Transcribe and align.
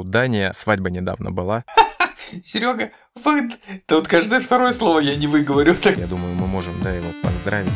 у 0.00 0.04
Дани 0.04 0.50
свадьба 0.54 0.90
недавно 0.90 1.30
была. 1.30 1.64
Серега, 2.42 2.90
вы... 3.22 3.50
Тут 3.86 4.08
каждое 4.08 4.40
второе 4.40 4.72
слово 4.72 5.00
я 5.00 5.14
не 5.16 5.26
выговорю. 5.26 5.74
Так... 5.74 5.98
Я 5.98 6.06
думаю, 6.06 6.34
мы 6.34 6.46
можем, 6.46 6.74
да, 6.82 6.90
его 6.90 7.08
поздравить. 7.22 7.70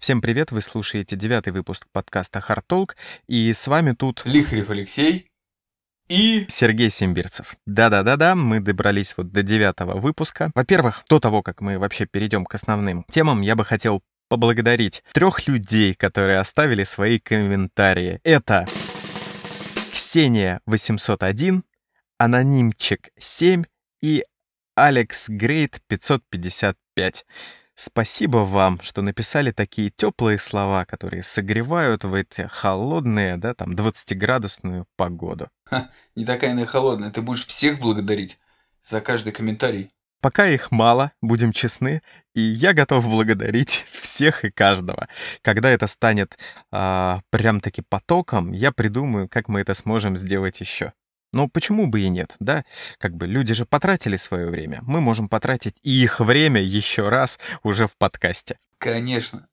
Всем 0.00 0.20
привет, 0.20 0.50
вы 0.50 0.60
слушаете 0.60 1.14
девятый 1.14 1.52
выпуск 1.52 1.86
подкаста 1.92 2.42
Hard 2.46 2.64
Talk, 2.68 2.90
и 3.28 3.52
с 3.52 3.68
вами 3.68 3.92
тут 3.92 4.22
Лихарев 4.24 4.70
Алексей 4.70 5.28
и... 6.08 6.46
Сергей 6.48 6.90
Симбирцев. 6.90 7.54
Да-да-да-да, 7.66 8.34
мы 8.34 8.60
добрались 8.60 9.14
вот 9.16 9.30
до 9.30 9.42
девятого 9.42 10.00
выпуска. 10.00 10.50
Во-первых, 10.54 11.04
до 11.08 11.20
того, 11.20 11.42
как 11.42 11.60
мы 11.60 11.78
вообще 11.78 12.06
перейдем 12.06 12.44
к 12.44 12.54
основным 12.54 13.04
темам, 13.08 13.42
я 13.42 13.54
бы 13.54 13.64
хотел 13.64 14.02
поблагодарить 14.30 15.02
трех 15.12 15.46
людей, 15.48 15.94
которые 15.94 16.38
оставили 16.38 16.84
свои 16.84 17.18
комментарии. 17.18 18.20
Это 18.22 18.66
Ксения 19.92 20.60
801, 20.66 21.64
Анонимчик 22.18 23.10
7 23.18 23.64
и 24.02 24.24
Алекс 24.76 25.28
Грейт 25.28 25.80
555. 25.88 27.26
Спасибо 27.74 28.38
вам, 28.38 28.80
что 28.82 29.02
написали 29.02 29.52
такие 29.52 29.90
теплые 29.90 30.38
слова, 30.38 30.84
которые 30.84 31.22
согревают 31.22 32.04
в 32.04 32.14
эти 32.14 32.42
холодные, 32.42 33.36
да, 33.36 33.54
там, 33.54 33.72
20-градусную 33.72 34.86
погоду. 34.96 35.48
Ха, 35.64 35.90
не 36.14 36.24
такая 36.24 36.52
она 36.52 36.62
и 36.62 36.66
холодная, 36.66 37.10
ты 37.10 37.22
будешь 37.22 37.46
всех 37.46 37.80
благодарить 37.80 38.38
за 38.88 39.00
каждый 39.00 39.32
комментарий. 39.32 39.90
Пока 40.20 40.46
их 40.46 40.70
мало, 40.70 41.12
будем 41.22 41.52
честны, 41.52 42.02
и 42.34 42.40
я 42.40 42.74
готов 42.74 43.08
благодарить 43.08 43.86
всех 43.90 44.44
и 44.44 44.50
каждого. 44.50 45.08
Когда 45.42 45.70
это 45.70 45.86
станет 45.86 46.38
а, 46.70 47.20
прям-таки 47.30 47.82
потоком, 47.88 48.52
я 48.52 48.70
придумаю, 48.70 49.28
как 49.28 49.48
мы 49.48 49.60
это 49.60 49.74
сможем 49.74 50.16
сделать 50.16 50.60
еще. 50.60 50.92
Но 51.32 51.48
почему 51.48 51.86
бы 51.86 52.00
и 52.00 52.08
нет, 52.08 52.34
да? 52.40 52.64
Как 52.98 53.16
бы 53.16 53.26
люди 53.26 53.54
же 53.54 53.64
потратили 53.64 54.16
свое 54.16 54.46
время. 54.46 54.80
Мы 54.82 55.00
можем 55.00 55.28
потратить 55.28 55.76
и 55.82 56.02
их 56.02 56.20
время 56.20 56.60
еще 56.60 57.08
раз 57.08 57.38
уже 57.62 57.86
в 57.86 57.96
подкасте. 57.96 58.58
Конечно. 58.78 59.46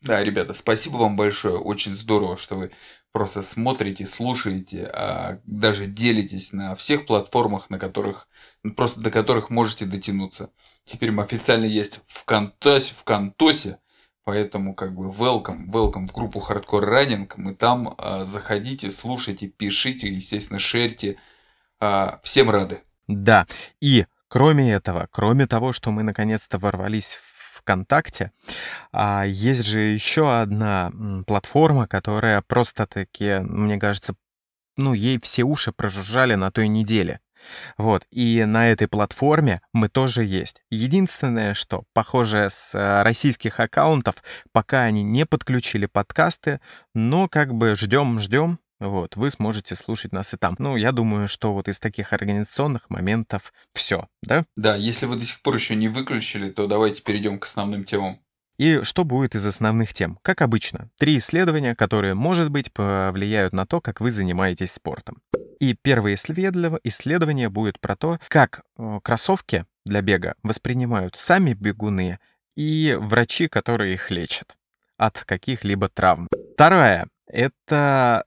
Да, 0.00 0.24
ребята, 0.24 0.52
спасибо 0.52 0.96
вам 0.96 1.16
большое. 1.16 1.58
Очень 1.58 1.94
здорово, 1.94 2.36
что 2.36 2.56
вы 2.56 2.72
просто 3.12 3.42
смотрите, 3.42 4.06
слушаете, 4.06 4.86
а 4.86 5.40
даже 5.44 5.86
делитесь 5.86 6.52
на 6.52 6.74
всех 6.74 7.06
платформах, 7.06 7.70
на 7.70 7.78
которых 7.78 8.26
просто 8.70 9.00
до 9.00 9.10
которых 9.10 9.50
можете 9.50 9.84
дотянуться. 9.84 10.50
Теперь 10.84 11.10
мы 11.10 11.22
официально 11.22 11.64
есть 11.64 12.00
в 12.06 12.24
Контосе, 12.24 12.94
в 12.94 13.04
Контосе, 13.04 13.78
поэтому 14.24 14.74
как 14.74 14.94
бы 14.94 15.08
welcome, 15.08 15.66
welcome 15.68 16.06
в 16.06 16.12
группу 16.12 16.40
Hardcore 16.40 16.88
Running. 16.88 17.32
Мы 17.36 17.54
там 17.54 17.94
э, 17.98 18.24
заходите, 18.24 18.90
слушайте, 18.90 19.48
пишите, 19.48 20.08
естественно, 20.08 20.58
шерьте. 20.58 21.18
Э, 21.80 22.18
всем 22.22 22.50
рады. 22.50 22.82
Да, 23.08 23.46
и 23.80 24.06
кроме 24.28 24.72
этого, 24.72 25.08
кроме 25.10 25.46
того, 25.46 25.72
что 25.72 25.90
мы 25.90 26.02
наконец-то 26.04 26.58
ворвались 26.58 27.14
в 27.14 27.58
ВКонтакте. 27.58 28.32
А 28.92 29.24
есть 29.26 29.66
же 29.66 29.80
еще 29.80 30.40
одна 30.40 30.92
платформа, 31.26 31.86
которая 31.86 32.42
просто-таки, 32.42 33.40
мне 33.40 33.78
кажется, 33.78 34.14
ну, 34.76 34.94
ей 34.94 35.20
все 35.20 35.42
уши 35.42 35.72
прожужжали 35.72 36.34
на 36.34 36.50
той 36.50 36.68
неделе. 36.68 37.20
Вот, 37.76 38.04
и 38.10 38.44
на 38.44 38.70
этой 38.70 38.88
платформе 38.88 39.60
мы 39.72 39.88
тоже 39.88 40.24
есть. 40.24 40.62
Единственное, 40.70 41.54
что, 41.54 41.84
похоже, 41.92 42.48
с 42.50 42.74
э, 42.74 43.02
российских 43.02 43.60
аккаунтов 43.60 44.16
пока 44.52 44.82
они 44.82 45.02
не 45.02 45.26
подключили 45.26 45.86
подкасты, 45.86 46.60
но 46.94 47.28
как 47.28 47.54
бы 47.54 47.76
ждем, 47.76 48.20
ждем, 48.20 48.58
вот, 48.82 49.14
вы 49.14 49.30
сможете 49.30 49.76
слушать 49.76 50.12
нас 50.12 50.34
и 50.34 50.36
там. 50.36 50.56
Ну, 50.58 50.76
я 50.76 50.90
думаю, 50.90 51.28
что 51.28 51.52
вот 51.52 51.68
из 51.68 51.78
таких 51.78 52.12
организационных 52.12 52.90
моментов 52.90 53.52
все, 53.74 54.08
да? 54.22 54.44
Да, 54.56 54.74
если 54.74 55.06
вы 55.06 55.16
до 55.16 55.24
сих 55.24 55.40
пор 55.42 55.54
еще 55.54 55.76
не 55.76 55.86
выключили, 55.86 56.50
то 56.50 56.66
давайте 56.66 57.00
перейдем 57.00 57.38
к 57.38 57.44
основным 57.44 57.84
темам. 57.84 58.18
И 58.58 58.80
что 58.82 59.04
будет 59.04 59.34
из 59.34 59.46
основных 59.46 59.92
тем? 59.92 60.18
Как 60.22 60.42
обычно, 60.42 60.90
три 60.98 61.18
исследования, 61.18 61.74
которые, 61.74 62.14
может 62.14 62.50
быть, 62.50 62.72
повлияют 62.72 63.52
на 63.52 63.66
то, 63.66 63.80
как 63.80 64.00
вы 64.00 64.10
занимаетесь 64.10 64.72
спортом. 64.72 65.22
И 65.62 65.74
первое 65.80 66.14
исследование 66.14 67.48
будет 67.48 67.78
про 67.78 67.94
то, 67.94 68.18
как 68.26 68.62
э, 68.76 68.98
кроссовки 69.04 69.64
для 69.84 70.02
бега 70.02 70.34
воспринимают 70.42 71.14
сами 71.16 71.52
бегуны 71.52 72.18
и 72.56 72.98
врачи, 73.00 73.46
которые 73.46 73.94
их 73.94 74.10
лечат 74.10 74.56
от 74.96 75.22
каких-либо 75.22 75.88
травм. 75.88 76.26
Второе— 76.54 77.06
это 77.28 78.24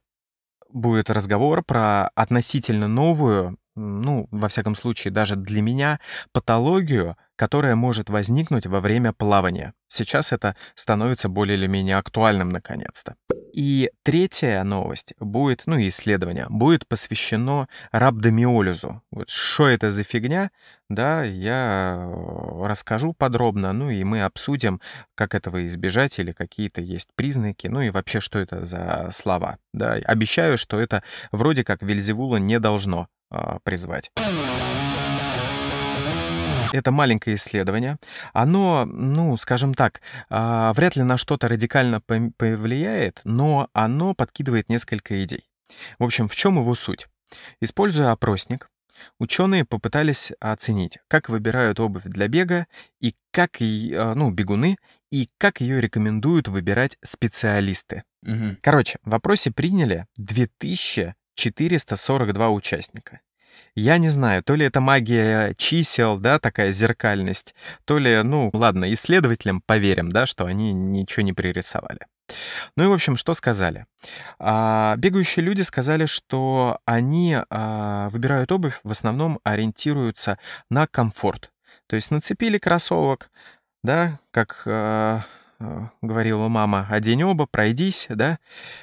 будет 0.70 1.10
разговор 1.10 1.62
про 1.62 2.08
относительно 2.14 2.88
новую, 2.88 3.58
ну, 3.76 4.26
во 4.30 4.48
всяком 4.48 4.74
случае, 4.74 5.12
даже 5.12 5.36
для 5.36 5.62
меня, 5.62 6.00
патологию, 6.32 7.16
которая 7.36 7.76
может 7.76 8.08
возникнуть 8.08 8.66
во 8.66 8.80
время 8.80 9.12
плавания. 9.12 9.74
Сейчас 9.88 10.32
это 10.32 10.56
становится 10.74 11.28
более 11.28 11.56
или 11.56 11.66
менее 11.66 11.96
актуальным 11.96 12.48
наконец-то. 12.48 13.14
И 13.52 13.90
третья 14.02 14.62
новость 14.64 15.14
будет, 15.18 15.62
ну, 15.66 15.78
исследование, 15.78 16.46
будет 16.48 16.86
посвящено 16.86 17.68
рhabdomиолизу. 17.92 19.02
Вот 19.10 19.30
что 19.30 19.68
это 19.68 19.90
за 19.90 20.02
фигня, 20.02 20.50
да, 20.88 21.24
я 21.24 21.96
э, 21.98 22.66
расскажу 22.66 23.12
подробно, 23.12 23.72
ну 23.72 23.90
и 23.90 24.04
мы 24.04 24.22
обсудим, 24.22 24.80
как 25.14 25.34
этого 25.34 25.66
избежать 25.66 26.18
или 26.18 26.32
какие-то 26.32 26.80
есть 26.80 27.08
признаки, 27.14 27.66
ну 27.66 27.80
и 27.80 27.90
вообще, 27.90 28.20
что 28.20 28.38
это 28.38 28.64
за 28.64 29.08
слова. 29.12 29.58
Да, 29.72 29.94
обещаю, 30.04 30.58
что 30.58 30.78
это 30.78 31.02
вроде 31.32 31.64
как 31.64 31.82
Вельзевула 31.82 32.36
не 32.36 32.60
должно 32.60 33.08
э, 33.30 33.58
призвать 33.62 34.10
это 36.72 36.90
маленькое 36.90 37.36
исследование. 37.36 37.98
Оно, 38.32 38.84
ну, 38.86 39.36
скажем 39.36 39.74
так, 39.74 40.00
а, 40.28 40.72
вряд 40.74 40.96
ли 40.96 41.02
на 41.02 41.18
что-то 41.18 41.48
радикально 41.48 42.00
повлияет, 42.00 43.20
но 43.24 43.68
оно 43.72 44.14
подкидывает 44.14 44.68
несколько 44.68 45.22
идей. 45.24 45.48
В 45.98 46.04
общем, 46.04 46.28
в 46.28 46.36
чем 46.36 46.58
его 46.58 46.74
суть? 46.74 47.08
Используя 47.60 48.12
опросник, 48.12 48.70
ученые 49.18 49.64
попытались 49.64 50.32
оценить, 50.40 50.98
как 51.08 51.28
выбирают 51.28 51.80
обувь 51.80 52.04
для 52.04 52.28
бега 52.28 52.66
и 53.00 53.14
как, 53.32 53.56
а, 53.60 54.14
ну, 54.14 54.30
бегуны, 54.30 54.76
и 55.10 55.28
как 55.38 55.60
ее 55.60 55.80
рекомендуют 55.80 56.48
выбирать 56.48 56.98
специалисты. 57.02 58.02
Угу. 58.22 58.58
Короче, 58.60 58.98
в 59.04 59.10
вопросе 59.10 59.52
приняли 59.52 60.06
2442 61.36 62.50
участника. 62.50 63.20
Я 63.74 63.98
не 63.98 64.08
знаю, 64.08 64.42
то 64.42 64.54
ли 64.54 64.64
это 64.64 64.80
магия 64.80 65.54
чисел, 65.56 66.18
да, 66.18 66.38
такая 66.38 66.72
зеркальность, 66.72 67.54
то 67.84 67.98
ли, 67.98 68.22
ну, 68.22 68.50
ладно, 68.52 68.92
исследователям 68.92 69.60
поверим, 69.60 70.10
да, 70.10 70.26
что 70.26 70.46
они 70.46 70.72
ничего 70.72 71.22
не 71.22 71.32
пририсовали. 71.32 72.00
Ну 72.76 72.84
и, 72.84 72.86
в 72.86 72.92
общем, 72.92 73.16
что 73.16 73.34
сказали? 73.34 73.86
А, 74.38 74.96
бегающие 74.96 75.44
люди 75.44 75.62
сказали, 75.62 76.06
что 76.06 76.80
они 76.84 77.36
а, 77.50 78.08
выбирают 78.10 78.50
обувь, 78.50 78.80
в 78.82 78.90
основном 78.90 79.40
ориентируются 79.44 80.38
на 80.70 80.86
комфорт. 80.86 81.52
То 81.86 81.96
есть 81.96 82.10
нацепили 82.10 82.58
кроссовок, 82.58 83.30
да, 83.82 84.18
как 84.32 84.62
а 84.66 85.22
говорила 86.02 86.48
мама, 86.48 86.86
одень 86.90 87.22
оба, 87.22 87.46
пройдись, 87.46 88.06
да, 88.08 88.38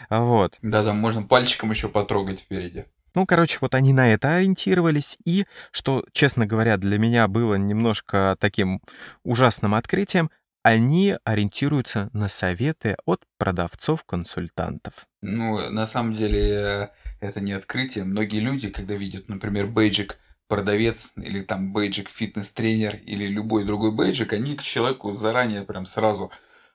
вот. 0.09 0.57
Да-да, 0.61 0.93
можно 0.93 1.23
пальчиком 1.23 1.71
еще 1.71 1.89
потрогать 1.89 2.41
впереди. 2.41 2.85
Ну, 3.15 3.27
короче, 3.27 3.59
вот 3.61 3.75
они 3.75 3.93
на 3.93 4.11
это 4.11 4.35
ориентировались, 4.35 5.17
и, 5.23 5.45
что, 5.71 6.03
честно 6.13 6.47
говоря, 6.47 6.77
для 6.77 6.97
меня 6.97 7.27
было 7.27 7.55
немножко 7.55 8.35
таким 8.39 8.81
ужасным 9.23 9.75
открытием, 9.75 10.31
они 10.63 11.17
ориентируются 11.25 12.09
на 12.13 12.29
советы 12.29 12.95
от 13.05 13.21
продавцов-консультантов. 13.37 14.93
Ну, 15.21 15.69
на 15.69 15.85
самом 15.85 16.13
деле, 16.13 16.91
это 17.19 17.41
не 17.41 17.51
открытие. 17.53 18.05
Многие 18.05 18.39
люди, 18.39 18.69
когда 18.69 18.95
видят, 18.95 19.27
например, 19.27 19.67
бейджик 19.67 20.17
продавец 20.47 21.11
или 21.17 21.41
там 21.41 21.73
бейджик 21.73 22.09
фитнес-тренер 22.09 22.95
или 23.05 23.27
любой 23.27 23.65
другой 23.65 23.93
бейджик, 23.93 24.33
они 24.33 24.55
к 24.55 24.63
человеку 24.63 25.11
заранее 25.11 25.63
прям 25.63 25.85
сразу 25.85 26.31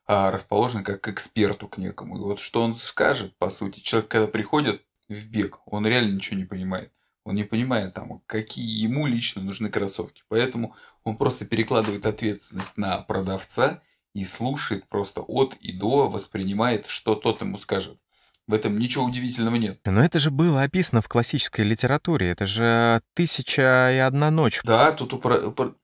а, 0.08 0.30
расположены 0.30 0.82
как 0.82 1.02
к 1.02 1.08
эксперту 1.08 1.68
к 1.68 1.76
некому. 1.76 2.16
И 2.16 2.20
вот 2.20 2.40
что 2.40 2.62
он 2.62 2.74
скажет, 2.74 3.36
по 3.36 3.50
сути, 3.50 3.80
человек, 3.80 4.10
когда 4.10 4.26
приходит, 4.26 4.82
в 5.08 5.28
бег. 5.28 5.60
Он 5.66 5.86
реально 5.86 6.14
ничего 6.14 6.38
не 6.38 6.44
понимает. 6.44 6.92
Он 7.24 7.34
не 7.34 7.44
понимает, 7.44 7.94
там, 7.94 8.22
какие 8.26 8.82
ему 8.82 9.06
лично 9.06 9.42
нужны 9.42 9.68
кроссовки. 9.68 10.22
Поэтому 10.28 10.74
он 11.04 11.16
просто 11.16 11.44
перекладывает 11.44 12.06
ответственность 12.06 12.76
на 12.76 13.02
продавца 13.02 13.82
и 14.14 14.24
слушает 14.24 14.88
просто 14.88 15.20
от 15.20 15.54
и 15.60 15.72
до, 15.72 16.08
воспринимает, 16.08 16.86
что 16.86 17.14
тот 17.14 17.42
ему 17.42 17.58
скажет. 17.58 17.98
В 18.46 18.54
этом 18.54 18.78
ничего 18.78 19.04
удивительного 19.04 19.56
нет. 19.56 19.80
Но 19.84 20.02
это 20.02 20.18
же 20.18 20.30
было 20.30 20.62
описано 20.62 21.02
в 21.02 21.08
классической 21.08 21.66
литературе. 21.66 22.30
Это 22.30 22.46
же 22.46 23.02
«Тысяча 23.12 23.92
и 23.92 23.98
одна 23.98 24.30
ночь». 24.30 24.62
Да, 24.64 24.92
тут 24.92 25.12
у, 25.12 25.18
про... 25.18 25.74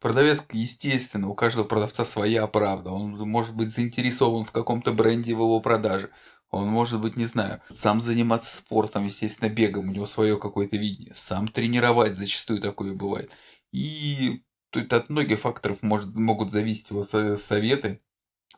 Продавец, 0.00 0.42
естественно, 0.52 1.28
у 1.28 1.34
каждого 1.34 1.64
продавца 1.64 2.06
своя 2.06 2.46
правда. 2.46 2.90
Он 2.90 3.16
может 3.28 3.54
быть 3.54 3.72
заинтересован 3.72 4.44
в 4.44 4.52
каком-то 4.52 4.92
бренде 4.92 5.34
в 5.34 5.40
его 5.40 5.60
продаже. 5.60 6.10
Он 6.50 6.66
может 6.66 7.00
быть, 7.00 7.16
не 7.16 7.26
знаю, 7.26 7.60
сам 7.74 8.00
заниматься 8.00 8.56
спортом, 8.56 9.04
естественно, 9.06 9.48
бегом, 9.48 9.88
у 9.88 9.92
него 9.92 10.06
свое 10.06 10.38
какое-то 10.38 10.76
видение. 10.76 11.14
Сам 11.14 11.48
тренировать 11.48 12.16
зачастую 12.16 12.60
такое 12.60 12.94
бывает. 12.94 13.30
И 13.72 14.42
тут 14.70 14.92
от 14.92 15.10
многих 15.10 15.40
факторов 15.40 15.82
может, 15.82 16.14
могут 16.14 16.50
зависеть 16.50 16.90
его 16.90 17.04
советы. 17.36 18.00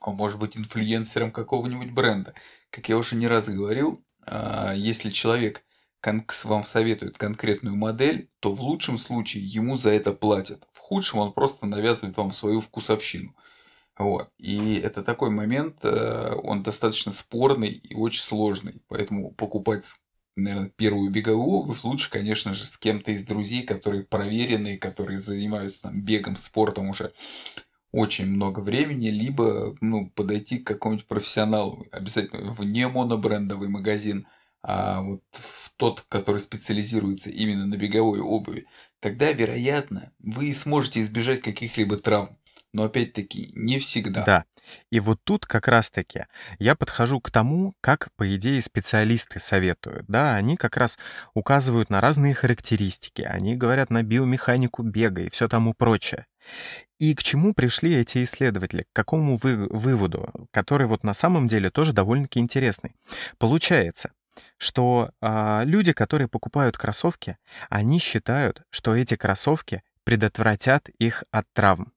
Он 0.01 0.15
может 0.15 0.39
быть 0.39 0.57
инфлюенсером 0.57 1.33
какого-нибудь 1.33 1.91
бренда. 1.91 2.35
Как 2.71 2.89
я 2.89 2.97
уже 2.97 3.17
не 3.17 3.27
раз 3.27 3.49
говорил, 3.49 4.05
а, 4.27 4.73
если 4.75 5.11
человек 5.11 5.65
вам 6.45 6.65
советует 6.65 7.19
конкретную 7.19 7.77
модель, 7.77 8.31
то 8.41 8.53
в 8.53 8.63
лучшем 8.63 8.99
случае 8.99 9.45
ему 9.45 9.77
за 9.77 9.91
это 9.91 10.13
платят. 10.13 10.67
Худшем 10.93 11.21
он 11.21 11.33
просто 11.33 11.65
навязывает 11.65 12.19
вам 12.19 12.33
свою 12.33 12.61
вкусовщину. 12.61 13.35
Вот. 13.97 14.29
И 14.37 14.75
это 14.75 15.03
такой 15.03 15.31
момент, 15.31 15.77
э, 15.85 16.35
он 16.43 16.63
достаточно 16.63 17.15
спорный 17.15 17.71
и 17.71 17.95
очень 17.95 18.21
сложный. 18.21 18.83
Поэтому 18.89 19.31
покупать, 19.31 19.87
наверное, 20.37 20.69
первую 20.69 21.11
беговую 21.11 21.49
обувь 21.49 21.83
лучше, 21.83 22.11
конечно 22.11 22.53
же, 22.53 22.67
с 22.67 22.77
кем-то 22.77 23.13
из 23.13 23.25
друзей, 23.25 23.63
которые 23.63 24.05
проверенные, 24.05 24.77
которые 24.77 25.19
занимаются 25.19 25.85
там, 25.85 26.03
бегом, 26.03 26.37
спортом 26.37 26.91
уже 26.91 27.15
очень 27.91 28.27
много 28.27 28.61
времени, 28.61 29.09
либо 29.09 29.75
ну, 29.81 30.11
подойти 30.11 30.59
к 30.59 30.67
какому-нибудь 30.67 31.09
профессионалу, 31.09 31.87
обязательно 31.91 32.53
в 32.53 32.63
не 32.65 32.87
монобрендовый 32.87 33.71
магазин, 33.71 34.27
а 34.63 35.01
вот 35.01 35.23
в 35.33 35.73
тот, 35.79 36.05
который 36.11 36.41
специализируется 36.41 37.31
именно 37.31 37.65
на 37.65 37.77
беговой 37.79 38.21
обуви, 38.21 38.67
тогда, 39.03 39.33
вероятно, 39.33 40.13
вы 40.21 40.55
сможете 40.55 41.03
избежать 41.03 41.43
каких-либо 41.43 41.99
травм. 41.99 42.39
Но 42.73 42.85
опять-таки, 42.85 43.53
не 43.55 43.79
всегда. 43.79 44.23
Да. 44.25 44.45
И 44.91 45.01
вот 45.01 45.19
тут 45.25 45.45
как 45.45 45.69
раз-таки 45.69 46.25
я 46.59 46.77
подхожу 46.77 47.21
к 47.21 47.31
тому, 47.31 47.75
как, 47.81 48.09
по 48.17 48.35
идее, 48.35 48.63
специалисты 48.63 49.41
советуют. 49.41 50.07
Да, 50.07 50.37
они 50.37 50.57
как 50.57 50.77
раз 50.77 50.99
указывают 51.35 51.91
на 51.91 52.01
разные 52.01 52.33
характеристики, 52.33 53.23
они 53.23 53.57
говорят 53.57 53.91
на 53.91 54.03
биомеханику 54.05 54.85
бега 54.85 55.23
и 55.23 55.31
все 55.31 55.49
тому 55.49 55.75
прочее. 55.75 56.27
И 56.99 57.15
к 57.15 57.23
чему 57.23 57.53
пришли 57.53 57.95
эти 57.97 58.23
исследователи? 58.23 58.85
К 58.85 58.95
какому 58.95 59.37
вы, 59.43 59.67
выводу, 59.69 60.31
который 60.53 60.87
вот 60.87 61.03
на 61.03 61.13
самом 61.13 61.49
деле 61.49 61.71
тоже 61.71 61.93
довольно-таки 61.93 62.39
интересный? 62.39 62.95
Получается, 63.39 64.13
что 64.59 65.11
э, 65.21 65.63
люди, 65.65 65.93
которые 65.93 66.29
покупают 66.29 66.77
кроссовки, 66.79 67.39
они 67.69 67.99
считают, 67.99 68.63
что 68.71 68.95
эти 68.95 69.17
кроссовки 69.17 69.83
предотвратят 70.05 70.89
их 70.89 71.25
от 71.31 71.47
травм. 71.53 71.93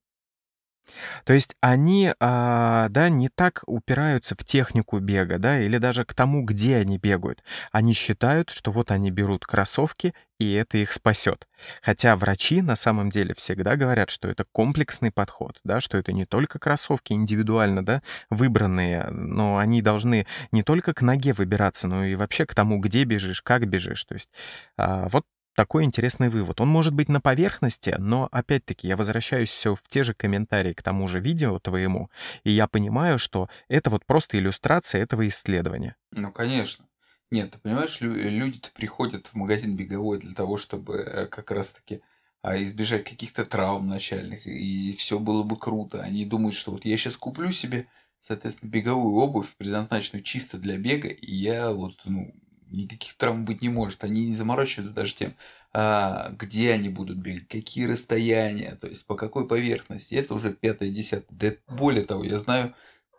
То 1.24 1.34
есть 1.34 1.56
они, 1.62 2.14
а, 2.20 2.88
да, 2.90 3.10
не 3.10 3.30
так 3.30 3.64
упираются 3.66 4.36
в 4.36 4.44
технику 4.44 5.00
бега, 5.00 5.38
да, 5.38 5.60
или 5.60 5.78
даже 5.78 6.06
к 6.06 6.14
тому, 6.14 6.44
где 6.44 6.78
они 6.78 6.98
бегают. 6.98 7.44
Они 7.72 7.94
считают, 7.94 8.52
что 8.52 8.72
вот 8.72 8.92
они 8.92 9.12
берут 9.12 9.46
кроссовки, 9.46 10.14
и 10.40 10.54
это 10.54 10.78
их 10.78 10.92
спасет. 10.92 11.48
Хотя 11.82 12.16
врачи 12.16 12.62
на 12.62 12.76
самом 12.76 13.10
деле 13.10 13.34
всегда 13.36 13.76
говорят, 13.76 14.10
что 14.10 14.28
это 14.28 14.46
комплексный 14.52 15.12
подход, 15.12 15.60
да, 15.64 15.80
что 15.80 15.98
это 15.98 16.12
не 16.12 16.26
только 16.26 16.60
кроссовки 16.60 17.14
индивидуально, 17.14 17.86
да, 17.86 18.02
выбранные, 18.30 19.08
но 19.12 19.58
они 19.58 19.82
должны 19.82 20.28
не 20.52 20.64
только 20.64 20.94
к 20.94 21.02
ноге 21.02 21.34
выбираться, 21.34 21.88
но 21.88 22.06
и 22.06 22.16
вообще 22.16 22.46
к 22.46 22.54
тому, 22.54 22.80
где 22.80 23.06
бежишь, 23.06 23.42
как 23.42 23.68
бежишь. 23.68 24.04
То 24.04 24.16
есть 24.16 24.30
а, 24.78 25.08
вот 25.10 25.24
такой 25.56 25.84
интересный 25.84 26.30
вывод. 26.30 26.62
Он 26.62 26.68
может 26.68 26.94
быть 26.94 27.10
на 27.10 27.22
поверхности, 27.22 27.96
но 27.98 28.30
опять-таки 28.32 28.88
я 28.88 28.96
возвращаюсь 28.98 29.50
все 29.50 29.74
в 29.74 29.82
те 29.88 30.04
же 30.04 30.14
комментарии 30.14 30.74
к 30.74 30.84
тому 30.84 31.08
же 31.08 31.20
видео 31.20 31.60
твоему, 31.60 32.10
и 32.44 32.52
я 32.52 32.68
понимаю, 32.68 33.18
что 33.18 33.50
это 33.68 33.90
вот 33.90 34.06
просто 34.06 34.38
иллюстрация 34.38 35.02
этого 35.02 35.28
исследования. 35.28 35.96
Ну, 36.12 36.32
конечно. 36.32 36.86
Нет, 37.32 37.52
ты 37.52 37.60
понимаешь, 37.60 38.00
люди-то 38.02 38.70
приходят 38.72 39.28
в 39.28 39.36
магазин 39.36 39.76
беговой 39.76 40.20
для 40.20 40.34
того, 40.34 40.58
чтобы 40.58 40.98
э, 40.98 41.26
как 41.26 41.50
раз-таки 41.52 42.02
а, 42.42 42.62
избежать 42.62 43.04
каких-то 43.04 43.46
травм 43.46 43.88
начальных, 43.88 44.46
и 44.46 44.96
все 44.98 45.18
было 45.20 45.42
бы 45.42 45.58
круто. 45.58 46.02
Они 46.02 46.26
думают, 46.26 46.56
что 46.56 46.72
вот 46.72 46.86
я 46.86 46.96
сейчас 46.96 47.18
куплю 47.18 47.52
себе, 47.52 47.88
соответственно, 48.20 48.70
беговую 48.70 49.16
обувь, 49.16 49.56
предназначенную 49.58 50.24
чисто 50.24 50.60
для 50.60 50.78
бега, 50.78 51.08
и 51.08 51.34
я 51.34 51.72
вот, 51.72 52.00
ну, 52.06 52.36
никаких 52.76 53.16
травм 53.16 53.46
быть 53.46 53.62
не 53.62 53.70
может. 53.70 54.04
Они 54.04 54.26
не 54.26 54.36
заморачиваются 54.36 54.94
даже 54.94 55.16
тем, 55.16 55.36
а, 55.74 56.30
где 56.38 56.72
они 56.72 56.90
будут 56.90 57.18
бегать, 57.18 57.48
какие 57.48 57.86
расстояния, 57.86 58.78
то 58.80 58.88
есть 58.88 59.06
по 59.06 59.16
какой 59.16 59.48
поверхности. 59.48 60.16
Это 60.16 60.34
уже 60.34 60.54
пятое, 60.54 60.90
десятое. 60.90 61.58
Более 61.68 62.06
того, 62.06 62.24
я 62.24 62.38
знаю 62.40 62.74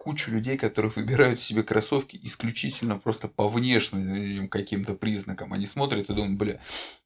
кучу 0.06 0.31
людей, 0.31 0.56
которые 0.56 0.93
выбирают 0.94 1.43
себе 1.43 1.64
кроссовки 1.64 2.19
исключительно 2.23 2.97
просто 2.97 3.26
по 3.26 3.49
внешним 3.49 4.49
каким-то 4.49 4.94
признакам. 4.94 5.53
Они 5.53 5.67
смотрят 5.67 6.09
и 6.09 6.14
думают, 6.14 6.38
бля, 6.38 6.61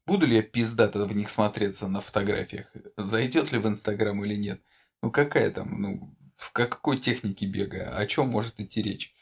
буду 0.07 0.27
ли 0.27 0.37
я 0.37 0.43
пиздато 0.43 1.07
в 1.07 1.17
них 1.17 1.31
смотреться 1.31 1.89
на 1.89 2.03
фотографиях? 2.03 2.71
Зайдет 2.99 3.53
ли 3.53 3.59
в 3.59 3.67
Инстаграм 3.67 4.23
или 4.23 4.35
нет? 4.35 4.61
Ну 5.03 5.11
какая 5.11 5.51
там, 5.51 5.81
ну, 5.81 6.15
в 6.37 6.53
какой 6.53 6.99
технике 6.99 7.47
бега? 7.47 7.97
О 7.97 8.05
чем 8.05 8.29
может 8.29 8.61
идти 8.61 8.83
речь? 8.83 9.15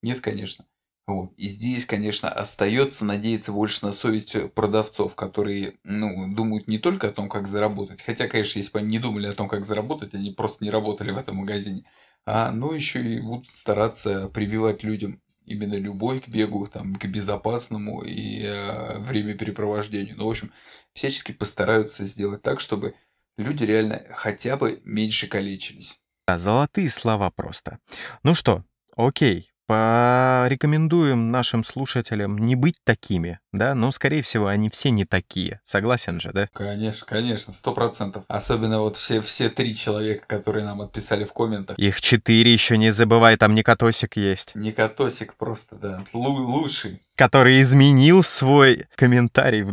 Нет, 0.00 0.20
конечно. 0.20 0.64
Вот. 1.06 1.34
И 1.36 1.48
здесь, 1.48 1.84
конечно, 1.84 2.30
остается 2.30 3.04
надеяться 3.04 3.52
больше 3.52 3.84
на 3.84 3.92
совесть 3.92 4.34
продавцов, 4.54 5.14
которые 5.14 5.74
ну, 5.84 6.32
думают 6.34 6.66
не 6.66 6.78
только 6.78 7.08
о 7.08 7.12
том, 7.12 7.28
как 7.28 7.46
заработать. 7.46 8.00
Хотя, 8.00 8.26
конечно, 8.26 8.58
если 8.58 8.72
бы 8.72 8.78
они 8.78 8.88
не 8.88 8.98
думали 8.98 9.26
о 9.26 9.34
том, 9.34 9.48
как 9.48 9.64
заработать, 9.64 10.14
они 10.14 10.30
просто 10.30 10.64
не 10.64 10.70
работали 10.70 11.10
в 11.10 11.18
этом 11.18 11.36
магазине. 11.36 11.84
А 12.24 12.50
ну 12.52 12.72
еще 12.72 13.02
и 13.02 13.20
будут 13.20 13.50
стараться 13.50 14.28
прививать 14.28 14.82
людям 14.82 15.20
именно 15.44 15.74
любовь 15.74 16.24
к 16.24 16.28
бегу, 16.28 16.66
там, 16.66 16.94
к 16.94 17.04
безопасному 17.04 18.02
и 18.02 18.42
э, 18.42 18.98
времяпрепровождению. 19.00 20.16
Ну, 20.16 20.26
в 20.26 20.30
общем, 20.30 20.52
всячески 20.94 21.32
постараются 21.32 22.06
сделать 22.06 22.40
так, 22.40 22.60
чтобы 22.60 22.94
люди 23.36 23.64
реально 23.64 24.04
хотя 24.10 24.56
бы 24.56 24.80
меньше 24.84 25.26
калечились. 25.26 25.98
Золотые 26.26 26.88
слова 26.88 27.30
просто. 27.30 27.78
Ну 28.22 28.34
что, 28.34 28.64
окей, 28.96 29.50
Порекомендуем 29.66 31.30
нашим 31.30 31.64
слушателям 31.64 32.38
не 32.38 32.54
быть 32.54 32.76
такими, 32.84 33.38
да, 33.52 33.74
но, 33.74 33.92
скорее 33.92 34.22
всего, 34.22 34.46
они 34.46 34.68
все 34.70 34.90
не 34.90 35.04
такие. 35.04 35.60
Согласен 35.64 36.20
же, 36.20 36.30
да? 36.32 36.48
Конечно, 36.52 37.06
конечно, 37.06 37.52
сто 37.52 37.72
процентов. 37.72 38.24
Особенно 38.28 38.80
вот 38.80 38.96
все, 38.96 39.20
все 39.20 39.48
три 39.48 39.74
человека, 39.74 40.26
которые 40.26 40.64
нам 40.64 40.82
отписали 40.82 41.24
в 41.24 41.32
комментах. 41.32 41.78
Их 41.78 42.00
четыре 42.00 42.52
еще 42.52 42.76
не 42.76 42.90
забывай, 42.90 43.36
там 43.36 43.54
Никотосик 43.54 44.16
есть. 44.16 44.54
Никотосик 44.54 45.34
просто, 45.34 45.76
да, 45.76 46.04
лу- 46.12 46.44
лучший. 46.44 47.00
Который 47.16 47.60
изменил 47.60 48.22
свой 48.24 48.86
комментарий. 48.96 49.64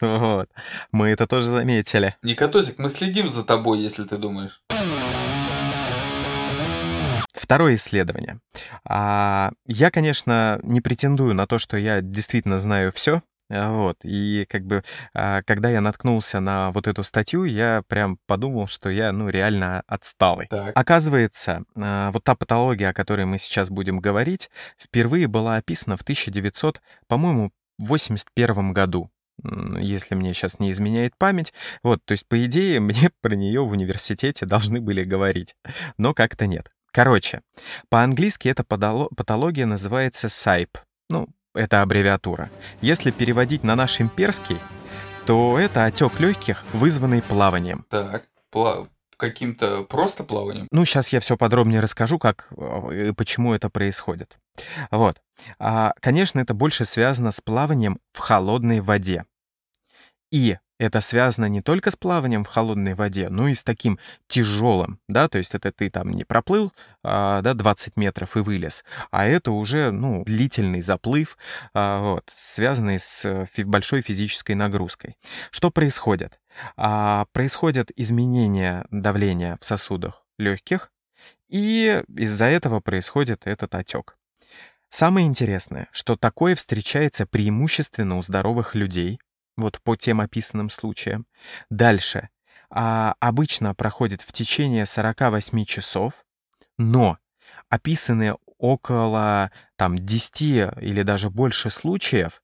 Вот. 0.00 0.48
Мы 0.92 1.08
это 1.08 1.26
тоже 1.26 1.48
заметили. 1.48 2.14
Никотосик, 2.22 2.78
мы 2.78 2.88
следим 2.90 3.28
за 3.28 3.42
тобой, 3.42 3.80
если 3.80 4.04
ты 4.04 4.18
думаешь. 4.18 4.60
Второе 7.50 7.74
исследование. 7.74 8.38
А, 8.84 9.50
я, 9.66 9.90
конечно, 9.90 10.60
не 10.62 10.80
претендую 10.80 11.34
на 11.34 11.48
то, 11.48 11.58
что 11.58 11.76
я 11.76 12.00
действительно 12.00 12.60
знаю 12.60 12.92
все, 12.92 13.22
вот. 13.48 13.96
И 14.04 14.46
как 14.48 14.64
бы, 14.64 14.84
а, 15.14 15.42
когда 15.42 15.68
я 15.68 15.80
наткнулся 15.80 16.38
на 16.38 16.70
вот 16.70 16.86
эту 16.86 17.02
статью, 17.02 17.42
я 17.42 17.82
прям 17.88 18.20
подумал, 18.28 18.68
что 18.68 18.88
я, 18.88 19.10
ну, 19.10 19.28
реально 19.28 19.82
отсталый. 19.88 20.46
Так. 20.46 20.78
Оказывается, 20.78 21.64
а, 21.76 22.12
вот 22.12 22.22
та 22.22 22.36
патология, 22.36 22.90
о 22.90 22.94
которой 22.94 23.26
мы 23.26 23.38
сейчас 23.38 23.68
будем 23.68 23.98
говорить, 23.98 24.48
впервые 24.78 25.26
была 25.26 25.56
описана 25.56 25.96
в 25.96 26.02
1900, 26.02 26.80
по-моему, 27.08 27.50
81 27.78 28.72
году 28.72 29.10
если 29.42 30.14
мне 30.14 30.34
сейчас 30.34 30.58
не 30.58 30.70
изменяет 30.70 31.16
память. 31.16 31.54
Вот, 31.82 32.04
то 32.04 32.12
есть, 32.12 32.28
по 32.28 32.44
идее, 32.44 32.78
мне 32.80 33.10
про 33.22 33.34
нее 33.34 33.64
в 33.64 33.70
университете 33.72 34.46
должны 34.46 34.80
были 34.80 35.02
говорить, 35.02 35.56
но 35.96 36.12
как-то 36.12 36.46
нет. 36.46 36.68
Короче, 36.92 37.42
по-английски 37.88 38.48
эта 38.48 38.64
патология 38.64 39.66
называется 39.66 40.28
SAIP. 40.28 40.78
Ну, 41.08 41.28
это 41.54 41.82
аббревиатура. 41.82 42.50
Если 42.80 43.10
переводить 43.10 43.64
на 43.64 43.76
наш 43.76 44.00
имперский, 44.00 44.58
то 45.26 45.58
это 45.58 45.84
отек 45.84 46.18
легких, 46.20 46.64
вызванный 46.72 47.22
плаванием. 47.22 47.84
Так, 47.88 48.24
плав 48.50 48.88
каким-то 49.20 49.84
просто 49.84 50.24
плаванием? 50.24 50.66
Ну, 50.72 50.84
сейчас 50.84 51.10
я 51.10 51.20
все 51.20 51.36
подробнее 51.36 51.80
расскажу, 51.80 52.18
как 52.18 52.48
э, 52.56 53.08
и 53.08 53.12
почему 53.12 53.52
это 53.52 53.68
происходит. 53.68 54.38
Вот. 54.90 55.20
А, 55.58 55.92
конечно, 56.00 56.40
это 56.40 56.54
больше 56.54 56.84
связано 56.84 57.30
с 57.30 57.40
плаванием 57.40 58.00
в 58.12 58.18
холодной 58.18 58.80
воде. 58.80 59.24
И 60.32 60.56
это 60.80 61.02
связано 61.02 61.44
не 61.44 61.60
только 61.60 61.90
с 61.90 61.96
плаванием 61.96 62.42
в 62.42 62.48
холодной 62.48 62.94
воде, 62.94 63.28
но 63.28 63.48
и 63.48 63.54
с 63.54 63.62
таким 63.62 63.98
тяжелым, 64.28 64.98
да, 65.08 65.28
то 65.28 65.36
есть 65.36 65.54
это 65.54 65.70
ты 65.72 65.90
там 65.90 66.10
не 66.10 66.24
проплыл, 66.24 66.72
а, 67.02 67.42
да, 67.42 67.52
20 67.52 67.98
метров 67.98 68.34
и 68.38 68.40
вылез, 68.40 68.82
а 69.10 69.26
это 69.26 69.50
уже, 69.50 69.90
ну, 69.90 70.24
длительный 70.24 70.80
заплыв, 70.80 71.36
а, 71.74 72.00
вот, 72.00 72.32
связанный 72.34 72.98
с 72.98 73.46
фи- 73.52 73.64
большой 73.64 74.00
физической 74.00 74.52
нагрузкой. 74.52 75.16
Что 75.50 75.70
происходит? 75.70 76.40
А, 76.78 77.26
происходят 77.32 77.90
изменения 77.96 78.86
давления 78.90 79.58
в 79.60 79.66
сосудах 79.66 80.24
легких, 80.38 80.90
и 81.50 82.02
из-за 82.16 82.46
этого 82.46 82.80
происходит 82.80 83.46
этот 83.46 83.74
отек. 83.74 84.16
Самое 84.88 85.26
интересное, 85.26 85.88
что 85.92 86.16
такое 86.16 86.54
встречается 86.54 87.26
преимущественно 87.26 88.16
у 88.16 88.22
здоровых 88.22 88.74
людей, 88.74 89.20
вот 89.60 89.80
по 89.82 89.96
тем 89.96 90.20
описанным 90.20 90.70
случаям. 90.70 91.26
Дальше. 91.70 92.28
А, 92.70 93.14
обычно 93.18 93.74
проходит 93.74 94.22
в 94.22 94.32
течение 94.32 94.86
48 94.86 95.64
часов, 95.64 96.24
но 96.78 97.18
описаны 97.68 98.36
около 98.58 99.50
там 99.76 99.98
10 99.98 100.42
или 100.80 101.02
даже 101.02 101.30
больше 101.30 101.70
случаев, 101.70 102.42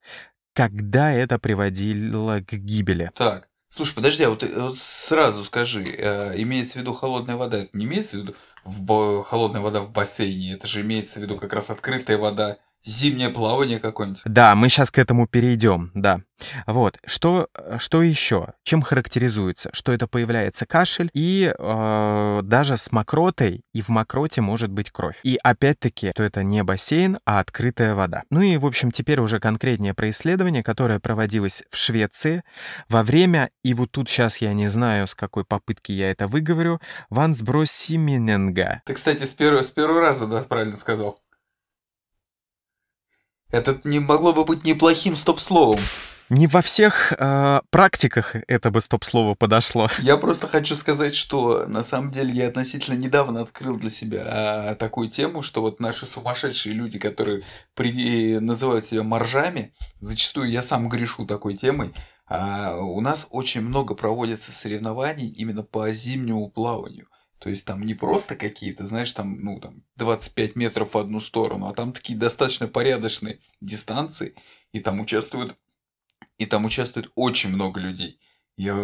когда 0.55 1.13
это 1.13 1.39
приводило 1.39 2.41
к 2.41 2.55
гибели. 2.55 3.11
Так, 3.15 3.49
слушай, 3.69 3.95
подожди, 3.95 4.25
а 4.25 4.31
вот, 4.31 4.43
э, 4.43 4.49
вот 4.55 4.79
сразу 4.79 5.45
скажи, 5.45 5.85
э, 5.85 6.41
имеется 6.41 6.75
в 6.75 6.77
виду 6.77 6.95
холодная 6.95 7.37
вода, 7.37 7.59
это 7.59 7.77
не 7.77 7.85
имеется 7.85 8.17
в 8.17 8.21
виду 8.23 8.35
в 8.65 9.23
холодная 9.25 9.61
вода 9.61 9.81
в 9.81 9.93
бассейне, 9.93 10.55
это 10.55 10.67
же 10.67 10.81
имеется 10.81 11.21
в 11.21 11.23
виду 11.23 11.37
как 11.37 11.53
раз 11.53 11.71
открытая 11.71 12.19
вода, 12.19 12.59
зимнее 12.87 13.31
плавание 13.31 13.81
какое-нибудь. 13.81 14.23
Да, 14.25 14.55
мы 14.55 14.69
сейчас 14.69 14.90
к 14.90 14.99
этому 14.99 15.26
перейдем, 15.26 15.90
да. 15.95 16.21
Вот, 16.66 16.99
что, 17.07 17.49
э, 17.55 17.78
что 17.78 18.02
еще? 18.02 18.52
Чем 18.62 18.83
характеризуется? 18.83 19.71
Что 19.73 19.93
это 19.93 20.07
появляется 20.07 20.66
кашель 20.66 21.11
и 21.14 21.52
э, 21.57 22.40
даже 22.43 22.76
с 22.76 22.93
мокротой, 22.93 23.62
и 23.73 23.83
в 23.83 23.88
мокроте 23.88 24.40
может 24.43 24.71
быть 24.71 24.90
кровь. 24.90 25.19
И 25.23 25.38
опять-таки, 25.43 26.11
что 26.11 26.23
это 26.23 26.43
не 26.43 26.62
бассейн, 26.62 27.19
а 27.25 27.40
открытая 27.40 27.95
вода. 27.95 28.23
Ну 28.31 28.43
и, 28.43 28.57
в 28.59 28.66
общем, 28.66 28.93
теперь 28.93 29.21
уже 29.21 29.40
конкретнее 29.40 29.95
про 29.95 30.11
исследование, 30.11 30.62
которое 30.62 31.00
проводилось 31.00 31.64
в 31.71 31.76
Швеции 31.76 32.43
во 32.88 33.02
время, 33.02 33.50
и 33.64 33.75
вот 33.75 33.90
тут 33.93 34.09
сейчас 34.09 34.38
я 34.38 34.52
не 34.52 34.69
знаю, 34.69 35.09
с 35.09 35.14
какой 35.14 35.45
попытки 35.45 35.93
я 35.93 36.11
это 36.11 36.28
выговорю, 36.28 36.81
Вансбросимененга. 37.11 38.83
Ты, 38.85 38.95
кстати, 38.95 39.25
с 39.25 39.33
первого, 39.33 39.62
с 39.62 39.71
первого 39.71 40.00
раза, 40.00 40.26
да, 40.26 40.43
правильно 40.43 40.76
сказал. 40.76 41.19
Это 43.50 43.81
не 43.85 44.00
могло 44.00 44.33
бы 44.33 44.45
быть 44.45 44.65
неплохим 44.65 45.17
стоп-словом. 45.17 45.81
Не 46.29 46.49
во 46.49 46.61
всех 46.61 47.12
э, 47.12 47.61
практиках 47.71 48.35
это 48.49 48.73
бы 48.73 48.81
стоп-слово 48.81 49.35
подошло. 49.35 49.88
Я 50.00 50.17
просто 50.17 50.49
хочу 50.49 50.75
сказать, 50.75 51.15
что 51.15 51.67
на 51.69 51.85
самом 51.85 52.11
деле 52.11 52.33
я 52.33 52.49
относительно 52.49 52.97
недавно 52.97 53.43
открыл 53.43 53.76
для 53.76 53.91
себя 53.91 54.25
а, 54.26 54.75
такую 54.75 55.09
тему, 55.09 55.43
что 55.43 55.61
вот 55.61 55.79
наши 55.79 56.05
сумасшедшие 56.05 56.75
люди, 56.75 56.99
которые 56.99 57.45
при... 57.75 58.41
называют 58.41 58.87
себя 58.87 59.05
моржами, 59.05 59.73
зачастую 60.00 60.50
я 60.50 60.62
сам 60.62 60.88
грешу 60.88 61.26
такой 61.26 61.57
темой, 61.57 61.95
а 62.26 62.76
у 62.76 63.00
нас 63.00 63.29
очень 63.31 63.61
много 63.61 63.95
проводится 63.95 64.50
соревнований 64.50 65.29
именно 65.29 65.62
по 65.62 65.93
зимнему 65.93 66.49
плаванию. 66.50 67.07
То 67.47 67.50
есть 67.50 67.65
там 67.65 67.83
не 67.83 67.95
просто 67.95 68.35
какие-то, 68.35 68.85
знаешь, 68.87 69.12
там, 69.12 69.38
ну, 69.41 69.61
там 69.61 69.85
25 69.95 70.57
метров 70.57 70.95
в 70.95 70.99
одну 70.99 71.21
сторону, 71.21 71.69
а 71.69 71.75
там 71.75 71.93
такие 71.93 72.19
достаточно 72.19 72.67
порядочные 72.67 73.38
дистанции, 73.61 74.35
и 74.73 74.81
там 74.81 74.99
участвуют, 74.99 75.55
и 76.38 76.47
там 76.47 76.65
участвует 76.65 77.12
очень 77.15 77.50
много 77.50 77.79
людей. 77.79 78.19
Я 78.57 78.75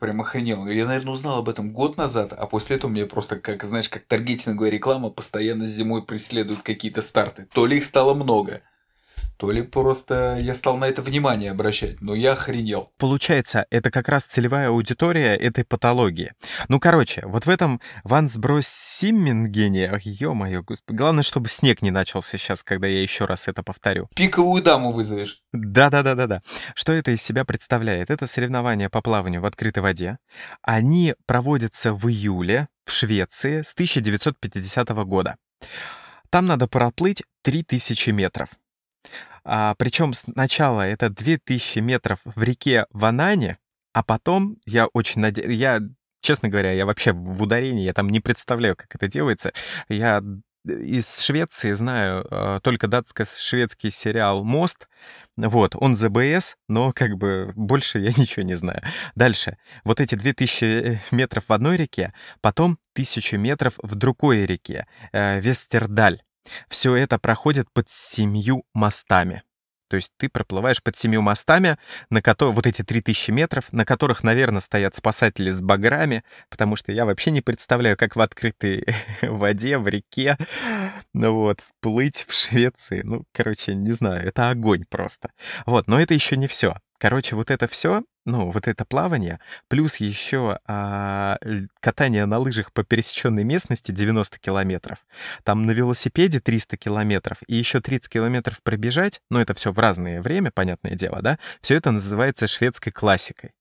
прям 0.00 0.20
охренел. 0.20 0.66
Я, 0.66 0.86
наверное, 0.86 1.12
узнал 1.12 1.38
об 1.38 1.48
этом 1.48 1.72
год 1.72 1.96
назад, 1.96 2.32
а 2.32 2.48
после 2.48 2.74
этого 2.74 2.90
мне 2.90 3.06
просто, 3.06 3.38
как, 3.38 3.62
знаешь, 3.62 3.88
как 3.88 4.02
таргетинговая 4.02 4.70
реклама, 4.70 5.10
постоянно 5.10 5.66
зимой 5.66 6.04
преследуют 6.04 6.62
какие-то 6.62 7.02
старты. 7.02 7.46
То 7.54 7.66
ли 7.66 7.76
их 7.76 7.84
стало 7.84 8.14
много, 8.14 8.62
то 9.38 9.52
ли 9.52 9.62
просто 9.62 10.36
я 10.40 10.54
стал 10.54 10.76
на 10.76 10.86
это 10.86 11.00
внимание 11.00 11.52
обращать, 11.52 12.00
но 12.00 12.14
я 12.14 12.32
охренел. 12.32 12.92
Получается, 12.98 13.66
это 13.70 13.92
как 13.92 14.08
раз 14.08 14.24
целевая 14.24 14.68
аудитория 14.68 15.36
этой 15.36 15.64
патологии. 15.64 16.32
Ну, 16.68 16.80
короче, 16.80 17.22
вот 17.24 17.46
в 17.46 17.48
этом 17.48 17.80
Вансбросиммингене, 18.02 19.92
ё-моё, 20.02 20.62
господи, 20.64 20.96
главное, 20.96 21.22
чтобы 21.22 21.48
снег 21.48 21.82
не 21.82 21.92
начался 21.92 22.36
сейчас, 22.36 22.64
когда 22.64 22.88
я 22.88 23.00
еще 23.00 23.26
раз 23.26 23.46
это 23.46 23.62
повторю. 23.62 24.08
Пиковую 24.16 24.60
даму 24.60 24.92
вызовешь. 24.92 25.40
Да-да-да-да-да. 25.52 26.42
Что 26.74 26.92
это 26.92 27.12
из 27.12 27.22
себя 27.22 27.44
представляет? 27.44 28.10
Это 28.10 28.26
соревнования 28.26 28.88
по 28.88 29.00
плаванию 29.02 29.40
в 29.40 29.46
открытой 29.46 29.84
воде. 29.84 30.18
Они 30.62 31.14
проводятся 31.26 31.94
в 31.94 32.08
июле 32.08 32.66
в 32.84 32.90
Швеции 32.90 33.62
с 33.62 33.72
1950 33.74 34.88
года. 35.04 35.36
Там 36.30 36.46
надо 36.46 36.66
проплыть 36.66 37.22
3000 37.42 38.10
метров. 38.10 38.48
А, 39.44 39.74
причем 39.76 40.14
сначала 40.14 40.82
это 40.82 41.10
2000 41.10 41.78
метров 41.80 42.20
в 42.24 42.42
реке 42.42 42.86
Ванане, 42.90 43.58
а 43.92 44.02
потом 44.02 44.56
я 44.66 44.86
очень 44.86 45.20
надеюсь... 45.20 45.58
Я, 45.58 45.80
честно 46.20 46.48
говоря, 46.48 46.72
я 46.72 46.86
вообще 46.86 47.12
в 47.12 47.42
ударении, 47.42 47.84
я 47.84 47.92
там 47.92 48.08
не 48.08 48.20
представляю, 48.20 48.76
как 48.76 48.94
это 48.94 49.08
делается. 49.08 49.52
Я 49.88 50.22
из 50.68 51.20
Швеции 51.20 51.72
знаю 51.72 52.26
э, 52.30 52.60
только 52.62 52.88
датско-шведский 52.88 53.90
сериал 53.90 54.44
«Мост». 54.44 54.88
Вот, 55.36 55.74
он 55.76 55.96
ЗБС, 55.96 56.56
но 56.68 56.92
как 56.92 57.16
бы 57.16 57.52
больше 57.54 57.98
я 57.98 58.10
ничего 58.16 58.42
не 58.42 58.54
знаю. 58.54 58.82
Дальше. 59.14 59.56
Вот 59.84 60.00
эти 60.00 60.14
2000 60.14 61.00
метров 61.10 61.44
в 61.48 61.52
одной 61.52 61.76
реке, 61.76 62.12
потом 62.40 62.78
1000 62.94 63.38
метров 63.38 63.74
в 63.82 63.94
другой 63.94 64.46
реке, 64.46 64.86
э, 65.12 65.40
Вестердаль. 65.40 66.22
Все 66.68 66.94
это 66.96 67.18
проходит 67.18 67.68
под 67.72 67.88
семью 67.88 68.64
мостами. 68.74 69.42
То 69.88 69.96
есть 69.96 70.12
ты 70.18 70.28
проплываешь 70.28 70.82
под 70.82 70.96
семью 70.96 71.22
мостами, 71.22 71.78
на 72.10 72.20
которых 72.20 72.56
вот 72.56 72.66
эти 72.66 72.82
3000 72.82 73.30
метров, 73.30 73.72
на 73.72 73.84
которых, 73.86 74.22
наверное, 74.22 74.60
стоят 74.60 74.94
спасатели 74.94 75.50
с 75.50 75.60
баграми, 75.62 76.24
потому 76.50 76.76
что 76.76 76.92
я 76.92 77.06
вообще 77.06 77.30
не 77.30 77.40
представляю, 77.40 77.96
как 77.96 78.14
в 78.14 78.20
открытой 78.20 78.86
воде, 79.22 79.78
в 79.78 79.88
реке, 79.88 80.36
ну 81.14 81.34
вот, 81.34 81.60
плыть 81.80 82.26
в 82.28 82.34
Швеции. 82.34 83.00
Ну, 83.02 83.24
короче, 83.32 83.74
не 83.74 83.92
знаю, 83.92 84.26
это 84.26 84.50
огонь 84.50 84.84
просто. 84.88 85.30
Вот, 85.64 85.88
но 85.88 85.98
это 85.98 86.12
еще 86.12 86.36
не 86.36 86.46
все. 86.46 86.76
Короче, 86.98 87.36
вот 87.36 87.50
это 87.50 87.66
все, 87.66 88.02
ну, 88.24 88.50
вот 88.50 88.68
это 88.68 88.84
плавание, 88.84 89.40
плюс 89.68 89.96
еще 89.96 90.58
а, 90.66 91.38
катание 91.80 92.26
на 92.26 92.38
лыжах 92.38 92.72
по 92.72 92.84
пересеченной 92.84 93.44
местности 93.44 93.92
90 93.92 94.38
километров, 94.38 95.06
там 95.44 95.62
на 95.62 95.70
велосипеде 95.70 96.40
300 96.40 96.76
километров 96.76 97.38
и 97.46 97.56
еще 97.56 97.80
30 97.80 98.10
километров 98.10 98.62
пробежать, 98.62 99.20
ну, 99.30 99.38
это 99.38 99.54
все 99.54 99.72
в 99.72 99.78
разное 99.78 100.20
время, 100.20 100.50
понятное 100.50 100.94
дело, 100.94 101.22
да, 101.22 101.38
все 101.60 101.74
это 101.74 101.90
называется 101.90 102.46
шведской 102.46 102.92
классикой. 102.92 103.52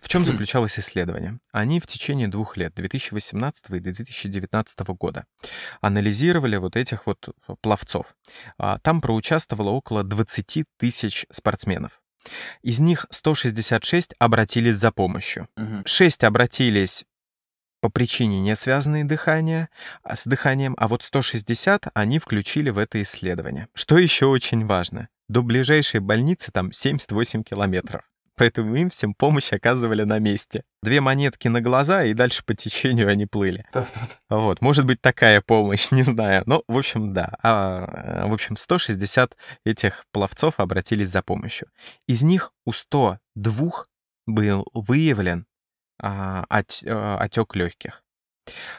В 0.00 0.08
чем 0.08 0.26
заключалось 0.26 0.78
исследование? 0.78 1.38
Они 1.52 1.80
в 1.80 1.86
течение 1.86 2.28
двух 2.28 2.56
лет, 2.56 2.74
2018 2.74 3.70
и 3.70 3.78
2019 3.78 4.80
года, 4.88 5.24
анализировали 5.80 6.56
вот 6.56 6.76
этих 6.76 7.06
вот 7.06 7.30
пловцов. 7.62 8.14
А, 8.58 8.78
там 8.78 9.00
проучаствовало 9.00 9.70
около 9.70 10.02
20 10.02 10.64
тысяч 10.76 11.26
спортсменов. 11.30 12.00
Из 12.62 12.78
них 12.80 13.06
166 13.10 14.14
обратились 14.18 14.76
за 14.76 14.90
помощью. 14.92 15.48
Мгм. 15.56 15.82
6 15.86 16.24
обратились 16.24 17.04
по 17.80 17.88
причине 17.88 18.40
не 18.40 18.54
связанной 18.56 19.04
дыхания, 19.04 19.70
а 20.02 20.16
с 20.16 20.26
дыханием, 20.26 20.74
а 20.76 20.86
вот 20.88 21.02
160 21.02 21.86
они 21.94 22.18
включили 22.18 22.70
в 22.70 22.78
это 22.78 23.02
исследование. 23.02 23.68
Что 23.74 23.98
еще 23.98 24.26
очень 24.26 24.66
важно? 24.66 25.08
До 25.28 25.42
ближайшей 25.42 26.00
больницы 26.00 26.52
там 26.52 26.72
78 26.72 27.42
километров. 27.42 28.02
Поэтому 28.40 28.74
им 28.74 28.88
всем 28.88 29.12
помощь 29.12 29.52
оказывали 29.52 30.02
на 30.04 30.18
месте. 30.18 30.64
Две 30.82 31.02
монетки 31.02 31.46
на 31.48 31.60
глаза, 31.60 32.04
и 32.04 32.14
дальше 32.14 32.42
по 32.42 32.54
течению 32.54 33.10
они 33.10 33.26
плыли. 33.26 33.66
Вот, 34.30 34.62
может 34.62 34.86
быть, 34.86 35.02
такая 35.02 35.42
помощь, 35.42 35.90
не 35.90 36.02
знаю. 36.04 36.42
Ну, 36.46 36.64
в 36.66 36.78
общем, 36.78 37.12
да. 37.12 37.36
А, 37.42 38.26
в 38.26 38.32
общем, 38.32 38.56
160 38.56 39.36
этих 39.66 40.06
пловцов 40.10 40.54
обратились 40.56 41.10
за 41.10 41.20
помощью. 41.20 41.68
Из 42.08 42.22
них 42.22 42.52
у 42.64 42.72
102 42.72 43.84
был 44.26 44.66
выявлен 44.72 45.44
а, 46.02 46.46
от- 46.48 46.82
а, 46.86 47.18
отек 47.18 47.54
легких. 47.54 48.02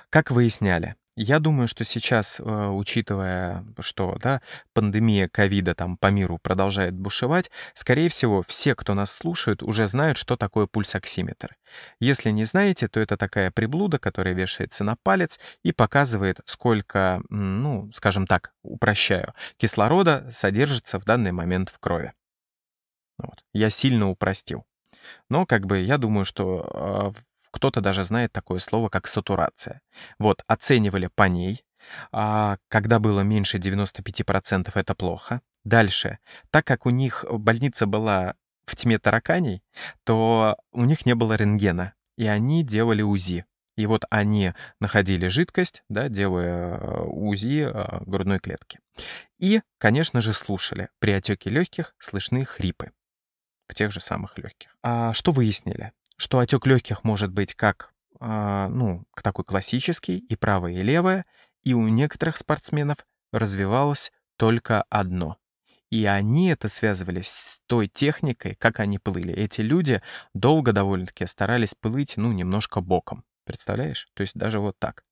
Как 0.10 0.32
выясняли? 0.32 0.96
Я 1.18 1.40
думаю, 1.40 1.68
что 1.68 1.84
сейчас, 1.84 2.40
э, 2.40 2.44
учитывая, 2.44 3.66
что 3.80 4.18
да, 4.22 4.42
пандемия 4.74 5.28
ковида 5.28 5.76
там 5.76 5.98
по 5.98 6.08
миру 6.08 6.40
продолжает 6.42 6.94
бушевать, 6.94 7.52
скорее 7.74 8.08
всего, 8.08 8.44
все, 8.48 8.76
кто 8.76 8.94
нас 8.94 9.12
слушает, 9.12 9.62
уже 9.62 9.90
знают, 9.90 10.18
что 10.18 10.38
такое 10.38 10.68
пульсоксиметр. 10.68 11.58
Если 12.00 12.32
не 12.32 12.46
знаете, 12.46 12.88
то 12.88 13.00
это 13.02 13.18
такая 13.18 13.52
приблуда, 13.52 14.00
которая 14.00 14.34
вешается 14.34 14.86
на 14.86 14.96
палец 15.04 15.38
и 15.64 15.74
показывает, 15.74 16.40
сколько, 16.46 17.22
ну, 17.30 17.92
скажем 17.94 18.26
так, 18.26 18.54
упрощаю, 18.64 19.34
кислорода 19.58 20.30
содержится 20.32 20.98
в 20.98 21.04
данный 21.04 21.34
момент 21.34 21.70
в 21.70 21.80
крови. 21.80 22.14
Вот. 23.18 23.44
Я 23.54 23.70
сильно 23.70 24.10
упростил. 24.10 24.66
Но 25.30 25.46
как 25.46 25.66
бы 25.66 25.80
я 25.80 25.98
думаю, 25.98 26.26
что 26.26 27.14
э, 27.16 27.22
кто-то 27.52 27.82
даже 27.82 28.04
знает 28.04 28.32
такое 28.32 28.60
слово, 28.60 28.90
как 28.90 29.08
сатурация. 29.08 29.82
Вот, 30.20 30.44
оценивали 30.48 31.08
по 31.14 31.24
ней. 31.24 31.64
А 32.12 32.58
когда 32.68 33.00
было 33.00 33.22
меньше 33.22 33.58
95%, 33.58 34.72
это 34.74 34.96
плохо. 34.96 35.42
Дальше, 35.64 36.20
так 36.50 36.66
как 36.66 36.86
у 36.86 36.90
них 36.90 37.26
больница 37.30 37.86
была 37.86 38.36
в 38.66 38.76
тьме 38.76 38.98
тараканей, 38.98 39.64
то 40.04 40.58
у 40.72 40.86
них 40.86 41.06
не 41.06 41.14
было 41.14 41.34
рентгена, 41.34 41.94
и 42.18 42.26
они 42.26 42.64
делали 42.64 43.02
УЗИ. 43.02 43.46
И 43.78 43.86
вот 43.86 44.06
они 44.10 44.54
находили 44.80 45.28
жидкость, 45.28 45.84
да, 45.90 46.10
делая 46.10 46.78
э, 46.78 47.04
УЗИ 47.06 47.72
э, 47.72 48.04
грудной 48.06 48.40
клетки. 48.40 48.80
И, 49.40 49.62
конечно 49.78 50.22
же, 50.22 50.34
слушали. 50.34 50.90
При 51.00 51.12
отеке 51.12 51.50
легких 51.50 51.96
слышны 51.98 52.44
хрипы 52.46 52.92
в 53.68 53.74
тех 53.74 53.92
же 53.92 54.00
самых 54.00 54.38
легких. 54.38 54.76
А 54.84 55.14
что 55.14 55.32
выяснили? 55.32 55.94
Что 56.22 56.38
отек 56.38 56.68
легких 56.68 57.04
может 57.04 57.32
быть 57.32 57.56
как 57.56 57.92
а, 58.20 58.68
ну, 58.68 59.06
такой 59.24 59.44
классический, 59.44 60.20
и 60.20 60.36
правое, 60.36 60.74
и 60.74 60.84
левое, 60.84 61.26
и 61.64 61.74
у 61.74 61.88
некоторых 61.88 62.38
спортсменов 62.38 63.08
развивалось 63.32 64.12
только 64.38 64.84
одно. 64.92 65.40
И 65.90 66.06
они 66.06 66.50
это 66.50 66.70
связывали 66.70 67.24
с 67.24 67.60
той 67.66 67.88
техникой, 67.88 68.54
как 68.54 68.80
они 68.80 69.00
плыли. 69.00 69.34
Эти 69.34 69.62
люди 69.62 70.04
долго 70.36 70.74
довольно-таки 70.74 71.26
старались 71.26 71.74
плыть, 71.74 72.18
ну, 72.18 72.32
немножко 72.32 72.82
боком. 72.82 73.24
Представляешь? 73.44 74.08
То 74.14 74.22
есть 74.22 74.36
даже 74.36 74.60
вот 74.60 74.78
так. 74.78 75.04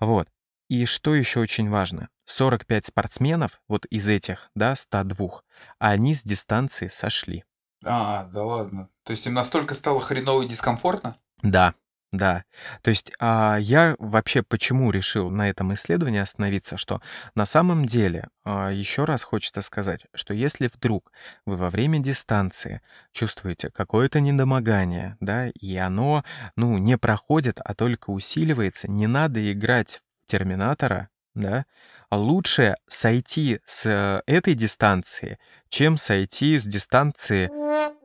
Вот. 0.00 0.28
И 0.68 0.84
что 0.84 1.14
еще 1.14 1.38
очень 1.38 1.70
важно, 1.70 2.08
45 2.24 2.86
спортсменов, 2.86 3.60
вот 3.68 3.86
из 3.86 4.08
этих, 4.08 4.50
да, 4.56 4.74
102, 4.74 5.42
они 5.78 6.12
с 6.12 6.24
дистанции 6.24 6.88
сошли. 6.88 7.44
А, 7.84 8.24
да 8.24 8.44
ладно. 8.44 8.88
То 9.04 9.12
есть 9.12 9.26
им 9.26 9.34
настолько 9.34 9.74
стало 9.74 10.00
хреново 10.00 10.42
и 10.42 10.48
дискомфортно? 10.48 11.16
Да, 11.42 11.74
да. 12.12 12.44
То 12.82 12.90
есть 12.90 13.12
а, 13.20 13.56
я 13.60 13.94
вообще 13.98 14.42
почему 14.42 14.90
решил 14.90 15.30
на 15.30 15.48
этом 15.48 15.72
исследовании 15.74 16.20
остановиться, 16.20 16.76
что 16.76 17.00
на 17.34 17.46
самом 17.46 17.86
деле, 17.86 18.28
а, 18.44 18.70
еще 18.70 19.04
раз 19.04 19.22
хочется 19.22 19.62
сказать, 19.62 20.06
что 20.14 20.34
если 20.34 20.68
вдруг 20.72 21.12
вы 21.46 21.56
во 21.56 21.70
время 21.70 22.00
дистанции 22.00 22.82
чувствуете 23.12 23.70
какое-то 23.70 24.20
недомогание, 24.20 25.16
да, 25.20 25.48
и 25.48 25.76
оно, 25.76 26.24
ну, 26.56 26.78
не 26.78 26.98
проходит, 26.98 27.60
а 27.64 27.74
только 27.74 28.10
усиливается, 28.10 28.90
не 28.90 29.06
надо 29.06 29.52
играть 29.52 30.00
в 30.22 30.26
Терминатора, 30.26 31.08
да, 31.34 31.64
а 32.08 32.18
лучше 32.18 32.74
сойти 32.88 33.60
с 33.64 33.86
э, 33.86 34.22
этой 34.26 34.54
дистанции, 34.54 35.38
чем 35.68 35.96
сойти 35.96 36.58
с 36.58 36.64
дистанции 36.64 37.48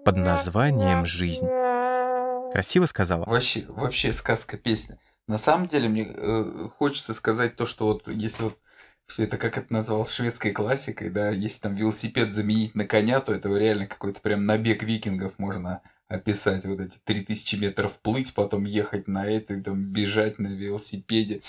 под 0.04 0.18
названием 0.18 1.06
«Жизнь». 1.06 1.48
Красиво 2.54 2.86
сказала? 2.86 3.26
Вообще, 3.26 3.66
вообще 3.68 4.14
сказка, 4.14 4.58
песня. 4.58 5.00
На 5.28 5.40
самом 5.40 5.68
деле 5.68 5.90
мне 5.90 6.08
э, 6.08 6.70
хочется 6.78 7.14
сказать 7.14 7.56
то, 7.56 7.66
что 7.66 7.88
вот 7.88 8.08
если 8.08 8.44
вот 8.44 8.60
все 9.08 9.24
это, 9.24 9.38
как 9.38 9.58
это 9.58 9.74
назвал, 9.74 10.06
шведской 10.06 10.52
классикой, 10.52 11.10
да, 11.10 11.30
если 11.30 11.60
там 11.60 11.76
велосипед 11.76 12.34
заменить 12.34 12.76
на 12.76 12.86
коня, 12.86 13.20
то 13.22 13.34
это 13.34 13.50
реально 13.50 13.88
какой-то 13.88 14.22
прям 14.22 14.44
набег 14.44 14.84
викингов 14.84 15.38
можно 15.38 15.82
описать. 16.08 16.66
Вот 16.66 16.80
эти 16.80 16.98
3000 17.04 17.56
метров 17.56 18.00
плыть, 18.00 18.34
потом 18.34 18.66
ехать 18.66 19.08
на 19.08 19.26
это, 19.26 19.60
там, 19.62 19.84
бежать 19.84 20.40
на 20.40 20.48
велосипеде 20.48 21.42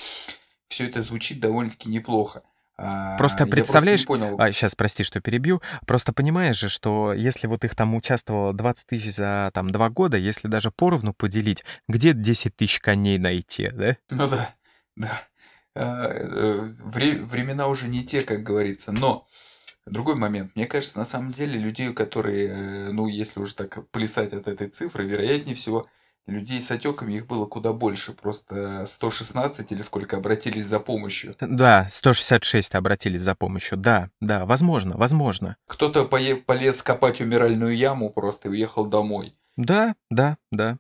все 0.69 0.87
это 0.87 1.03
звучит 1.03 1.41
довольно-таки 1.41 1.89
неплохо. 1.89 2.43
Просто 2.77 3.45
а, 3.45 3.47
представляешь, 3.47 4.05
просто 4.05 4.27
понял. 4.27 4.37
А, 4.39 4.53
сейчас 4.53 4.75
прости, 4.75 5.03
что 5.03 5.21
перебью, 5.21 5.63
просто 5.87 6.13
понимаешь 6.13 6.59
же, 6.59 6.69
что 6.69 7.15
если 7.15 7.47
вот 7.47 7.65
их 7.65 7.75
там 7.75 7.95
участвовало 7.95 8.53
20 8.53 8.87
тысяч 8.87 9.15
за 9.15 9.51
там 9.55 9.71
два 9.71 9.89
года, 9.89 10.19
если 10.19 10.49
даже 10.49 10.71
поровну 10.71 11.15
поделить, 11.15 11.65
где 11.89 12.13
10 12.13 12.55
тысяч 12.55 12.81
коней 12.81 13.17
найти, 13.17 13.71
да? 13.71 13.97
Ну 14.11 14.29
да, 14.29 14.55
да. 14.95 15.23
А, 15.75 16.07
э, 16.09 16.75
вре- 16.81 17.23
времена 17.23 17.69
уже 17.69 17.89
не 17.89 18.05
те, 18.05 18.21
как 18.21 18.43
говорится, 18.43 18.93
но 18.93 19.27
другой 19.87 20.17
момент. 20.17 20.55
Мне 20.55 20.67
кажется, 20.67 20.99
на 20.99 21.07
самом 21.07 21.33
деле 21.33 21.59
людей, 21.59 21.93
которые, 21.95 22.49
э, 22.49 22.93
ну, 22.93 23.09
если 23.09 23.41
уже 23.41 23.55
так 23.55 23.89
плясать 23.91 24.35
от 24.35 24.49
этой 24.49 24.69
цифры, 24.69 25.07
вероятнее 25.07 25.55
всего, 25.55 25.89
Людей 26.27 26.61
с 26.61 26.73
отеками 26.73 27.15
их 27.15 27.27
было 27.29 27.47
куда 27.47 27.73
больше, 27.73 28.13
просто 28.13 28.85
116 28.87 29.71
или 29.71 29.81
сколько 29.83 30.17
обратились 30.17 30.67
за 30.67 30.81
помощью. 30.81 31.37
Да, 31.41 31.87
166 31.89 32.75
обратились 32.75 33.23
за 33.23 33.37
помощью, 33.37 33.79
да, 33.79 34.11
да, 34.21 34.45
возможно, 34.45 34.97
возможно. 34.97 35.57
Кто-то 35.69 36.05
полез 36.05 36.83
копать 36.83 37.21
умиральную 37.21 37.77
яму 37.77 38.11
просто 38.11 38.49
и 38.49 38.51
уехал 38.51 38.87
домой. 38.87 39.37
Да, 39.57 39.95
да, 40.11 40.37
да. 40.51 40.79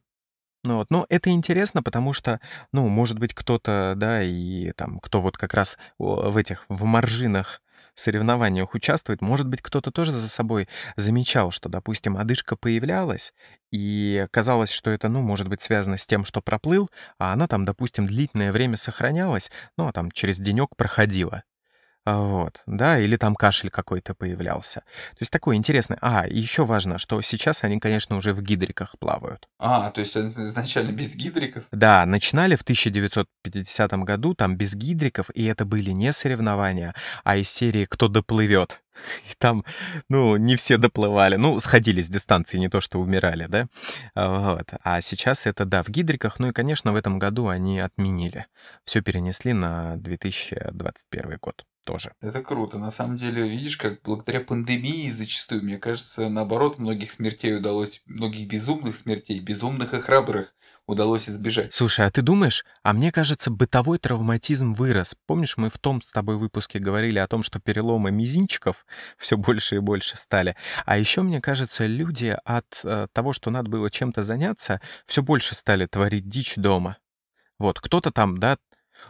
Ну 0.64 0.78
вот, 0.78 0.90
но 0.90 1.06
это 1.08 1.30
интересно, 1.30 1.80
потому 1.80 2.12
что, 2.12 2.40
ну, 2.72 2.88
может 2.88 3.20
быть, 3.20 3.32
кто-то, 3.32 3.94
да, 3.96 4.24
и 4.24 4.72
там, 4.72 4.98
кто 4.98 5.20
вот 5.20 5.36
как 5.36 5.54
раз 5.54 5.78
в 5.98 6.36
этих, 6.36 6.64
в 6.68 6.82
маржинах 6.82 7.62
соревнованиях 8.00 8.74
участвует, 8.74 9.20
может 9.20 9.46
быть, 9.46 9.62
кто-то 9.62 9.90
тоже 9.90 10.12
за 10.12 10.28
собой 10.28 10.68
замечал, 10.96 11.50
что, 11.50 11.68
допустим, 11.68 12.16
одышка 12.16 12.56
появлялась, 12.56 13.32
и 13.72 14.26
казалось, 14.30 14.70
что 14.70 14.90
это, 14.90 15.08
ну, 15.08 15.20
может 15.22 15.48
быть 15.48 15.62
связано 15.62 15.98
с 15.98 16.06
тем, 16.06 16.24
что 16.24 16.40
проплыл, 16.40 16.90
а 17.18 17.32
она 17.32 17.48
там, 17.48 17.64
допустим, 17.64 18.06
длительное 18.06 18.52
время 18.52 18.76
сохранялась, 18.76 19.50
ну, 19.76 19.88
а 19.88 19.92
там 19.92 20.10
через 20.10 20.38
денек 20.38 20.76
проходила. 20.76 21.42
А, 22.06 22.20
вот, 22.20 22.62
да, 22.66 23.00
или 23.00 23.16
там 23.16 23.34
кашель 23.34 23.68
какой-то 23.68 24.14
появлялся. 24.14 24.80
То 24.80 25.16
есть 25.18 25.32
такое 25.32 25.56
интересное. 25.56 25.98
А, 26.00 26.24
еще 26.28 26.64
важно, 26.64 26.98
что 26.98 27.20
сейчас 27.20 27.64
они, 27.64 27.80
конечно, 27.80 28.16
уже 28.16 28.32
в 28.32 28.40
гидриках 28.42 28.94
плавают. 29.00 29.48
А, 29.58 29.90
то 29.90 30.00
есть 30.00 30.16
изначально 30.16 30.92
без 30.92 31.16
гидриков? 31.16 31.64
Да, 31.72 32.06
начинали 32.06 32.54
в 32.54 32.62
1950 32.62 33.92
году 34.04 34.34
там 34.34 34.56
без 34.56 34.76
гидриков, 34.76 35.30
и 35.34 35.44
это 35.46 35.64
были 35.64 35.90
не 35.90 36.12
соревнования, 36.12 36.94
а 37.24 37.38
из 37.38 37.50
серии 37.50 37.86
«Кто 37.86 38.06
доплывет». 38.06 38.82
И 39.30 39.34
там, 39.38 39.64
ну, 40.08 40.36
не 40.36 40.56
все 40.56 40.78
доплывали. 40.78 41.36
Ну, 41.36 41.58
сходили 41.60 42.00
с 42.00 42.08
дистанции, 42.08 42.58
не 42.58 42.68
то 42.68 42.80
что 42.80 43.00
умирали, 43.00 43.46
да? 43.48 43.68
А, 44.14 44.54
вот. 44.54 44.68
А 44.82 45.00
сейчас 45.00 45.46
это, 45.46 45.64
да, 45.64 45.82
в 45.82 45.88
гидриках. 45.88 46.38
Ну 46.38 46.48
и, 46.48 46.52
конечно, 46.52 46.92
в 46.92 46.96
этом 46.96 47.18
году 47.18 47.48
они 47.48 47.80
отменили. 47.80 48.46
Все 48.84 49.02
перенесли 49.02 49.52
на 49.52 49.96
2021 49.96 51.38
год 51.40 51.64
тоже. 51.86 52.12
Это 52.20 52.42
круто. 52.42 52.78
На 52.78 52.90
самом 52.90 53.16
деле, 53.16 53.48
видишь, 53.48 53.78
как 53.78 54.02
благодаря 54.02 54.40
пандемии 54.40 55.08
зачастую, 55.08 55.62
мне 55.62 55.78
кажется, 55.78 56.28
наоборот, 56.28 56.78
многих 56.78 57.10
смертей 57.10 57.56
удалось, 57.56 58.02
многих 58.06 58.48
безумных 58.48 58.96
смертей, 58.96 59.40
безумных 59.40 59.94
и 59.94 60.00
храбрых 60.00 60.52
удалось 60.86 61.28
избежать. 61.28 61.74
Слушай, 61.74 62.06
а 62.06 62.10
ты 62.10 62.22
думаешь, 62.22 62.64
а 62.82 62.92
мне 62.92 63.12
кажется, 63.12 63.50
бытовой 63.50 63.98
травматизм 63.98 64.74
вырос. 64.74 65.16
Помнишь, 65.26 65.56
мы 65.56 65.70
в 65.70 65.78
том 65.78 66.00
с 66.00 66.12
тобой 66.12 66.36
выпуске 66.36 66.78
говорили 66.78 67.18
о 67.18 67.26
том, 67.26 67.42
что 67.42 67.58
переломы 67.58 68.10
мизинчиков 68.10 68.86
все 69.18 69.36
больше 69.36 69.76
и 69.76 69.80
больше 69.80 70.16
стали. 70.16 70.56
А 70.84 70.98
еще, 70.98 71.22
мне 71.22 71.40
кажется, 71.40 71.86
люди 71.86 72.36
от 72.44 72.80
э, 72.84 73.08
того, 73.12 73.32
что 73.32 73.50
надо 73.50 73.68
было 73.68 73.90
чем-то 73.90 74.22
заняться, 74.22 74.80
все 75.06 75.22
больше 75.22 75.54
стали 75.54 75.86
творить 75.86 76.28
дичь 76.28 76.56
дома. 76.56 76.98
Вот, 77.58 77.80
кто-то 77.80 78.10
там, 78.10 78.38
да, 78.38 78.56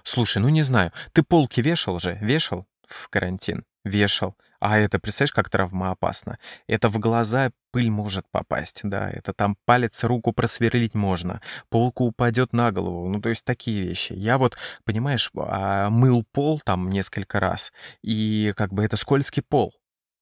Слушай, 0.02 0.38
ну 0.38 0.48
не 0.48 0.62
знаю, 0.62 0.92
ты 1.12 1.22
полки 1.22 1.60
вешал 1.60 2.00
же? 2.00 2.18
Вешал 2.20 2.66
в 2.86 3.08
карантин? 3.08 3.64
Вешал. 3.84 4.36
А 4.60 4.78
это, 4.78 4.98
представляешь, 4.98 5.32
как 5.32 5.50
травмоопасно? 5.50 6.38
Это 6.66 6.88
в 6.88 6.98
глаза 6.98 7.50
пыль 7.72 7.90
может 7.90 8.26
попасть, 8.30 8.80
да, 8.82 9.10
это 9.10 9.32
там 9.32 9.56
палец, 9.66 10.02
руку 10.02 10.32
просверлить 10.32 10.94
можно, 10.94 11.42
полку 11.68 12.04
упадет 12.04 12.52
на 12.52 12.72
голову, 12.72 13.06
ну, 13.08 13.20
то 13.20 13.28
есть 13.28 13.44
такие 13.44 13.86
вещи. 13.86 14.14
Я 14.14 14.38
вот, 14.38 14.56
понимаешь, 14.84 15.30
а, 15.36 15.90
мыл 15.90 16.24
пол 16.32 16.60
там 16.64 16.88
несколько 16.88 17.38
раз, 17.38 17.72
и 18.02 18.54
как 18.56 18.72
бы 18.72 18.82
это 18.82 18.96
скользкий 18.96 19.42
пол, 19.42 19.74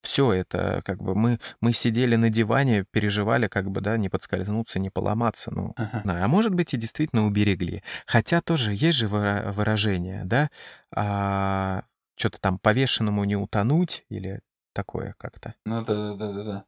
все 0.04 0.32
это, 0.32 0.82
как 0.84 1.02
бы, 1.02 1.14
мы, 1.14 1.40
мы 1.60 1.72
сидели 1.72 2.16
на 2.16 2.28
диване, 2.28 2.84
переживали, 2.90 3.48
как 3.48 3.70
бы, 3.70 3.80
да, 3.80 3.96
не 3.96 4.08
подскользнуться, 4.08 4.78
не 4.78 4.90
поломаться, 4.90 5.50
ну, 5.50 5.72
ага. 5.76 6.02
да, 6.04 6.24
а 6.24 6.28
может 6.28 6.54
быть 6.54 6.74
и 6.74 6.76
действительно 6.76 7.24
уберегли. 7.24 7.82
Хотя 8.06 8.40
тоже 8.40 8.74
есть 8.74 8.98
же 8.98 9.08
выражение, 9.08 10.24
да, 10.24 10.50
а, 10.94 11.84
что-то 12.16 12.40
там 12.40 12.58
повешенному 12.58 13.24
не 13.24 13.36
утонуть 13.36 14.04
или 14.08 14.40
такое 14.72 15.14
как-то. 15.18 15.54
Ну 15.64 15.84
да, 15.84 16.14
да, 16.14 16.32
да, 16.32 16.44
да. 16.44 16.64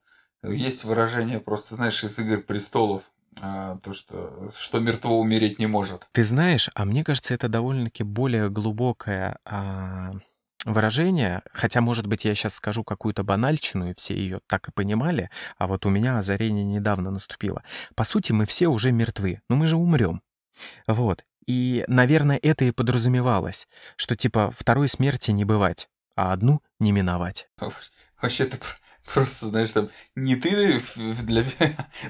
Есть 0.49 0.85
выражение 0.85 1.41
просто, 1.41 1.75
знаешь, 1.75 2.03
из 2.05 2.19
«Игр 2.19 2.43
престолов», 2.43 3.11
а, 3.41 3.79
то, 3.79 3.93
что, 3.93 4.49
что 4.57 4.79
мертво 4.79 5.19
умереть 5.19 5.59
не 5.59 5.67
может. 5.67 6.09
Ты 6.13 6.25
знаешь, 6.25 6.71
а 6.75 6.85
мне 6.85 7.05
кажется, 7.05 7.35
это 7.35 7.49
довольно-таки 7.49 8.03
более 8.03 8.49
глубокое 8.49 9.39
а, 9.45 10.15
выражение, 10.65 11.43
хотя, 11.53 11.81
может 11.81 12.07
быть, 12.07 12.25
я 12.25 12.35
сейчас 12.35 12.55
скажу 12.55 12.83
какую-то 12.83 13.25
банальщину, 13.25 13.91
и 13.91 13.95
все 13.95 14.15
ее 14.15 14.41
так 14.47 14.69
и 14.69 14.73
понимали, 14.73 15.31
а 15.59 15.67
вот 15.67 15.85
у 15.85 15.91
меня 15.91 16.19
озарение 16.19 16.65
недавно 16.65 17.11
наступило. 17.11 17.63
По 17.95 18.05
сути, 18.05 18.33
мы 18.33 18.47
все 18.47 18.69
уже 18.69 18.91
мертвы, 18.91 19.43
но 19.49 19.57
мы 19.57 19.67
же 19.67 19.77
умрем. 19.77 20.23
Вот. 20.87 21.25
И, 21.47 21.85
наверное, 21.89 22.39
это 22.43 22.65
и 22.65 22.73
подразумевалось, 22.73 23.69
что 23.97 24.17
типа 24.17 24.53
второй 24.57 24.89
смерти 24.89 25.31
не 25.31 25.45
бывать, 25.45 25.89
а 26.17 26.33
одну 26.33 26.61
не 26.81 26.93
миновать. 26.93 27.49
Вообще 28.21 28.47
ты 28.47 28.59
Просто, 29.15 29.47
знаешь, 29.47 29.73
там 29.73 29.89
не 30.17 30.37
ты 30.37 30.81
для, 31.23 31.45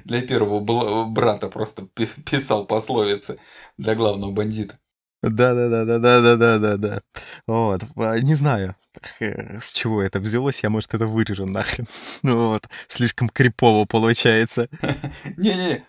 для 0.04 0.22
первого 0.22 1.04
брата 1.04 1.48
просто 1.48 1.86
писал 2.24 2.66
пословицы 2.66 3.38
для 3.76 3.94
главного 3.94 4.32
бандита. 4.32 4.78
Да-да-да-да-да-да-да-да. 5.22 7.00
Вот. 7.46 7.82
А, 7.96 8.18
не 8.18 8.34
знаю, 8.34 8.76
э, 9.18 9.58
с 9.60 9.72
чего 9.72 10.02
это 10.02 10.20
взялось, 10.20 10.62
я, 10.62 10.70
может, 10.70 10.94
это 10.94 11.06
вырежу 11.06 11.46
нахрен. 11.46 11.86
Ну 12.22 12.50
вот, 12.50 12.68
слишком 12.86 13.28
крипово 13.28 13.86
получается. 13.86 14.68
Не-не, 15.36 15.84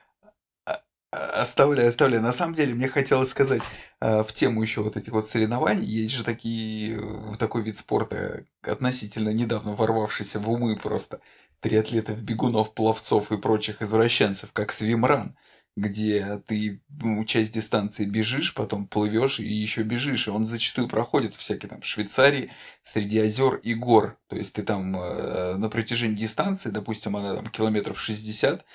оставляю, 1.11 1.89
оставляю. 1.89 2.21
На 2.21 2.33
самом 2.33 2.53
деле, 2.53 2.73
мне 2.73 2.87
хотелось 2.87 3.29
сказать 3.29 3.61
в 3.99 4.27
тему 4.33 4.61
еще 4.61 4.81
вот 4.81 4.97
этих 4.97 5.13
вот 5.13 5.27
соревнований. 5.27 5.85
Есть 5.85 6.13
же 6.13 6.23
такие, 6.23 6.99
в 6.99 7.37
такой 7.37 7.63
вид 7.63 7.77
спорта, 7.77 8.45
относительно 8.61 9.29
недавно 9.29 9.73
ворвавшийся 9.73 10.39
в 10.39 10.49
умы 10.49 10.75
просто 10.75 11.19
триатлетов, 11.59 12.21
бегунов, 12.21 12.73
пловцов 12.73 13.31
и 13.31 13.37
прочих 13.37 13.81
извращенцев, 13.81 14.51
как 14.53 14.71
свимран 14.71 15.35
где 15.77 16.41
ты 16.47 16.81
ну, 16.89 17.23
часть 17.23 17.51
дистанции 17.51 18.05
бежишь, 18.05 18.55
потом 18.55 18.87
плывешь 18.87 19.39
и 19.39 19.47
еще 19.47 19.83
бежишь. 19.83 20.27
И 20.27 20.31
он 20.31 20.43
зачастую 20.43 20.87
проходит 20.87 21.35
всякие 21.35 21.69
там 21.69 21.83
Швейцарии 21.83 22.51
среди 22.81 23.19
озер 23.19 23.57
и 23.57 23.75
гор. 23.75 24.17
То 24.27 24.35
есть 24.35 24.53
ты 24.53 24.63
там 24.63 24.99
э, 24.99 25.55
на 25.55 25.69
протяжении 25.69 26.15
дистанции, 26.15 26.71
допустим, 26.71 27.15
она 27.15 27.35
там 27.35 27.45
километров 27.45 28.01
60, 28.01 28.65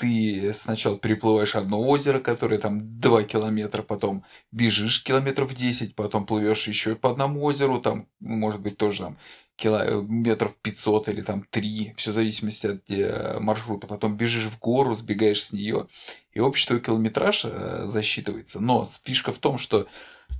ты 0.00 0.52
сначала 0.54 0.98
переплываешь 0.98 1.54
одно 1.54 1.78
озеро, 1.78 2.20
которое 2.20 2.58
там 2.58 2.98
2 3.00 3.24
километра, 3.24 3.82
потом 3.82 4.24
бежишь 4.50 5.04
километров 5.04 5.54
10, 5.54 5.94
потом 5.94 6.24
плывешь 6.24 6.66
еще 6.66 6.96
по 6.96 7.10
одному 7.10 7.44
озеру, 7.44 7.82
там, 7.82 8.08
может 8.18 8.62
быть, 8.62 8.78
тоже 8.78 9.02
там 9.02 9.18
километров 9.56 10.56
500 10.56 11.08
или 11.10 11.20
там 11.20 11.44
3, 11.50 11.92
все 11.98 12.12
в 12.12 12.14
зависимости 12.14 12.66
от 12.66 12.90
э, 12.90 13.38
маршрута. 13.40 13.86
Потом 13.86 14.16
бежишь 14.16 14.46
в 14.46 14.58
гору, 14.58 14.94
сбегаешь 14.94 15.44
с 15.44 15.52
нее, 15.52 15.86
и 16.32 16.40
общий 16.40 16.66
твой 16.66 16.80
километраж 16.80 17.44
э, 17.44 17.82
засчитывается. 17.84 18.58
Но 18.58 18.88
фишка 19.04 19.32
в 19.32 19.38
том, 19.38 19.58
что 19.58 19.86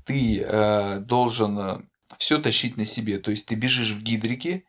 ты 0.06 0.40
э, 0.40 1.00
должен 1.00 1.86
все 2.16 2.38
тащить 2.38 2.78
на 2.78 2.86
себе. 2.86 3.18
То 3.18 3.30
есть 3.30 3.44
ты 3.44 3.56
бежишь 3.56 3.90
в 3.90 4.02
гидрике, 4.02 4.64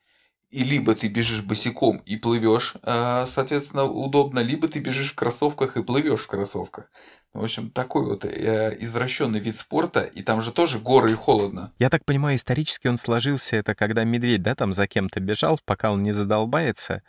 и 0.52 0.64
либо 0.64 0.94
ты 0.96 1.08
бежишь 1.08 1.42
босиком 1.42 1.98
и 2.06 2.18
плывешь, 2.18 2.76
соответственно, 2.84 3.86
удобно, 3.86 4.40
либо 4.40 4.68
ты 4.68 4.80
бежишь 4.80 5.12
в 5.12 5.16
кроссовках 5.16 5.78
и 5.78 5.84
плывешь 5.84 6.22
в 6.22 6.28
кроссовках. 6.28 6.90
В 7.34 7.42
общем, 7.42 7.70
такой 7.72 8.06
вот 8.06 8.26
э, 8.26 8.76
извращенный 8.82 9.40
вид 9.40 9.58
спорта, 9.58 10.02
и 10.02 10.22
там 10.22 10.42
же 10.42 10.52
тоже 10.52 10.80
горы 10.80 11.12
и 11.14 11.16
холодно. 11.16 11.72
Я 11.80 11.90
так 11.90 12.04
понимаю, 12.04 12.36
исторически 12.36 12.90
он 12.90 12.98
сложился, 12.98 13.56
это 13.56 13.74
когда 13.74 14.04
медведь, 14.04 14.42
да, 14.42 14.54
там 14.54 14.74
за 14.74 14.86
кем-то 14.86 15.22
бежал, 15.22 15.58
пока 15.64 15.94
он 15.94 16.04
не 16.04 16.12
задолбается. 16.12 17.04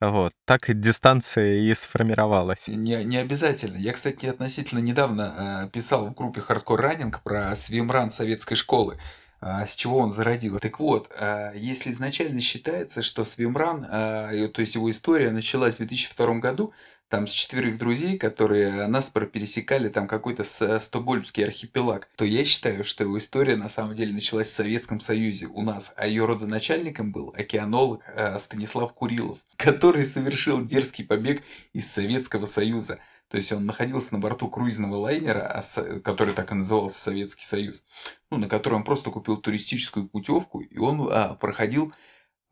Вот, 0.00 0.32
так 0.44 0.60
дистанция 0.68 1.60
и 1.60 1.74
сформировалась. 1.74 2.68
Не, 2.68 3.02
не 3.04 3.16
обязательно. 3.16 3.76
Я, 3.76 3.92
кстати, 3.92 4.26
относительно 4.26 4.78
недавно 4.78 5.66
э, 5.66 5.70
писал 5.70 6.06
в 6.06 6.14
группе 6.14 6.40
Hardcore 6.40 6.78
Running 6.78 7.14
про 7.24 7.56
свимран 7.56 8.10
советской 8.10 8.54
школы 8.54 8.94
э, 8.94 8.98
с 9.44 9.74
чего 9.74 9.98
он 9.98 10.10
зародил. 10.10 10.58
Так 10.58 10.80
вот, 10.80 11.10
э, 11.14 11.52
если 11.54 11.90
изначально 11.90 12.40
считается, 12.40 13.02
что 13.02 13.26
свимран, 13.26 13.84
э, 13.84 14.48
то 14.48 14.60
есть 14.60 14.74
его 14.74 14.90
история 14.90 15.30
началась 15.30 15.74
в 15.74 15.78
2002 15.78 16.38
году, 16.38 16.72
там 17.10 17.26
с 17.26 17.32
четверых 17.32 17.76
друзей, 17.76 18.16
которые 18.16 18.86
нас 18.86 19.10
пересекали 19.10 19.88
там 19.88 20.08
какой-то 20.08 20.42
стокгольмский 20.80 21.44
архипелаг, 21.44 22.08
то 22.16 22.24
я 22.24 22.44
считаю, 22.44 22.82
что 22.82 23.04
его 23.04 23.18
история 23.18 23.56
на 23.56 23.68
самом 23.68 23.94
деле 23.94 24.14
началась 24.14 24.48
в 24.48 24.54
Советском 24.54 25.00
Союзе 25.00 25.46
у 25.46 25.60
нас, 25.60 25.92
а 25.96 26.06
ее 26.06 26.24
родоначальником 26.24 27.12
был 27.12 27.32
океанолог 27.36 28.02
Станислав 28.38 28.94
Курилов, 28.94 29.38
который 29.56 30.06
совершил 30.06 30.64
дерзкий 30.64 31.04
побег 31.04 31.42
из 31.74 31.92
Советского 31.92 32.46
Союза. 32.46 32.98
То 33.28 33.36
есть 33.36 33.50
он 33.52 33.66
находился 33.66 34.12
на 34.12 34.20
борту 34.20 34.48
круизного 34.48 34.96
лайнера, 34.96 35.46
а 35.46 36.00
который 36.00 36.34
так 36.34 36.52
и 36.52 36.54
назывался 36.54 37.00
Советский 37.00 37.44
Союз, 37.44 37.84
ну, 38.30 38.38
на 38.38 38.48
котором 38.48 38.78
он 38.78 38.84
просто 38.84 39.10
купил 39.10 39.36
туристическую 39.38 40.08
путевку, 40.08 40.60
и 40.60 40.78
он 40.78 41.08
а, 41.10 41.34
проходил 41.34 41.92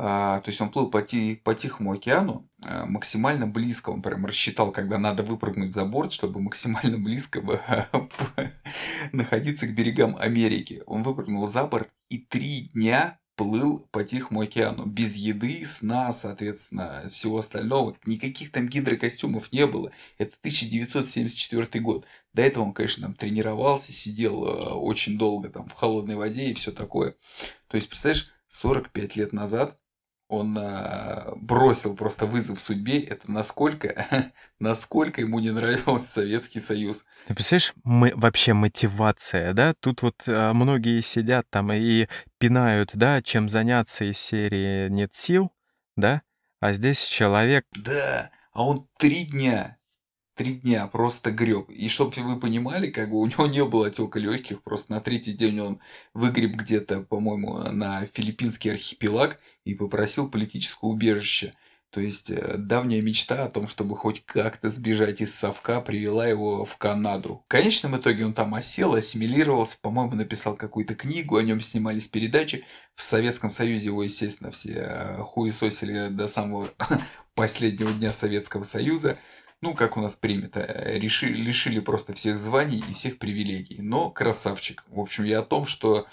а, 0.05 0.41
то 0.41 0.49
есть 0.49 0.61
он 0.61 0.71
плыл 0.71 0.91
по, 0.91 1.05
по 1.45 1.55
Тихому 1.55 1.93
океану 1.93 2.49
а, 2.61 2.87
максимально 2.87 3.47
близко. 3.47 3.91
Он 3.91 4.03
прям 4.03 4.27
рассчитал, 4.27 4.73
когда 4.73 4.99
надо 4.99 5.23
выпрыгнуть 5.23 5.73
за 5.73 5.85
борт, 5.85 6.13
чтобы 6.13 6.41
максимально 6.41 6.99
близко 6.99 7.41
находиться 9.13 9.67
к 9.67 9.75
берегам 9.75 10.17
Америки. 10.17 10.83
Он 10.87 11.03
выпрыгнул 11.03 11.47
за 11.47 11.65
борт 11.65 11.91
и 12.09 12.19
три 12.19 12.71
дня 12.75 13.21
плыл 13.37 13.87
по 13.91 14.05
Тихому 14.05 14.43
океану. 14.43 14.87
Без 14.87 15.17
еды, 15.17 15.65
сна, 15.65 16.13
соответственно, 16.13 17.05
всего 17.11 17.39
остального. 17.39 17.97
Никаких 18.05 18.53
там 18.53 18.69
гидрокостюмов 18.69 19.53
не 19.53 19.67
было. 19.67 19.93
Это 20.19 20.35
1974 20.41 21.83
год. 21.83 22.07
До 22.35 22.43
этого 22.43 22.65
он, 22.65 22.73
конечно, 22.73 23.05
там 23.05 23.15
тренировался, 23.15 23.93
сидел 23.93 24.45
а, 24.45 24.75
очень 24.75 25.19
долго 25.19 25.49
там 25.49 25.69
в 25.69 25.73
холодной 25.73 26.17
воде 26.17 26.51
и 26.51 26.55
все 26.55 26.73
такое. 26.73 27.17
То 27.69 27.77
есть, 27.77 27.89
представляешь, 27.89 28.31
45 28.49 29.17
лет 29.17 29.33
назад 29.33 29.79
он 30.33 30.57
а, 30.59 31.35
бросил 31.37 31.95
просто 31.95 32.25
вызов 32.25 32.59
судьбе, 32.59 33.01
это 33.01 33.31
насколько, 33.31 34.33
насколько 34.59 35.21
ему 35.21 35.41
не 35.41 35.51
нравился 35.51 36.07
Советский 36.07 36.61
Союз. 36.61 37.05
Ты 37.27 37.35
представляешь, 37.35 37.75
мы, 37.85 38.13
вообще 38.15 38.55
мотивация, 38.55 39.53
да? 39.53 39.75
Тут 39.79 40.01
вот 40.01 40.23
а, 40.27 40.55
многие 40.55 41.03
сидят 41.03 41.47
там 41.51 41.71
и 41.73 42.07
пинают, 42.39 42.93
да, 42.95 43.21
чем 43.21 43.51
заняться 43.51 44.05
из 44.05 44.19
серии 44.19 44.89
«нет 44.89 45.15
сил», 45.15 45.53
да? 45.97 46.23
А 46.61 46.73
здесь 46.73 47.05
человек... 47.05 47.67
Да, 47.77 48.31
а 48.53 48.65
он 48.65 48.89
три 48.99 49.27
дня 49.27 49.77
три 50.43 50.55
дня 50.55 50.89
просто 50.89 51.31
греб. 51.31 51.71
И 51.71 51.89
чтобы 51.89 52.13
вы 52.17 52.37
понимали, 52.37 52.91
как 52.91 53.11
бы 53.11 53.21
у 53.21 53.27
него 53.27 53.47
не 53.47 53.65
было 53.65 53.87
отека 53.87 54.19
легких, 54.19 54.61
просто 54.65 54.91
на 54.91 55.01
третий 55.01 55.33
день 55.33 55.61
он 55.61 55.81
выгреб 56.15 56.57
где-то, 56.57 57.03
по-моему, 57.03 57.59
на 57.71 58.07
филиппинский 58.07 58.73
архипелаг 58.73 59.39
и 59.65 59.75
попросил 59.75 60.29
политическое 60.29 60.89
убежище. 60.89 61.55
То 61.91 62.01
есть 62.01 62.33
э, 62.33 62.57
давняя 62.57 63.01
мечта 63.03 63.45
о 63.45 63.51
том, 63.51 63.69
чтобы 63.69 63.97
хоть 63.97 64.25
как-то 64.25 64.69
сбежать 64.69 65.21
из 65.21 65.33
совка, 65.33 65.81
привела 65.81 66.27
его 66.27 66.65
в 66.65 66.77
Канаду. 66.77 67.45
В 67.45 67.49
конечном 67.49 67.97
итоге 67.97 68.27
он 68.27 68.33
там 68.33 68.53
осел, 68.57 68.95
ассимилировался, 68.95 69.77
по-моему, 69.81 70.17
написал 70.17 70.57
какую-то 70.57 70.97
книгу, 70.97 71.37
о 71.37 71.43
нем 71.45 71.61
снимались 71.61 72.09
передачи. 72.09 72.65
В 72.97 73.03
Советском 73.03 73.51
Союзе 73.51 73.87
его, 73.87 74.03
естественно, 74.03 74.51
все 74.51 74.73
э, 74.73 75.17
хуесосили 75.19 76.09
до 76.09 76.27
самого 76.27 76.71
последнего 77.37 77.93
дня 77.93 78.11
Советского 78.11 78.65
Союза 78.65 79.19
ну, 79.63 79.75
как 79.75 79.97
у 79.97 80.01
нас 80.01 80.17
принято, 80.17 80.61
э, 80.61 80.99
решили, 80.99 81.35
лишили 81.35 81.79
просто 81.79 82.13
всех 82.13 82.39
званий 82.39 82.85
и 82.89 82.95
всех 82.95 83.19
привилегий. 83.19 83.81
Но 83.81 84.11
красавчик. 84.11 84.85
В 84.89 85.01
общем, 85.01 85.25
я 85.25 85.39
о 85.39 85.45
том, 85.45 85.65
что 85.65 86.07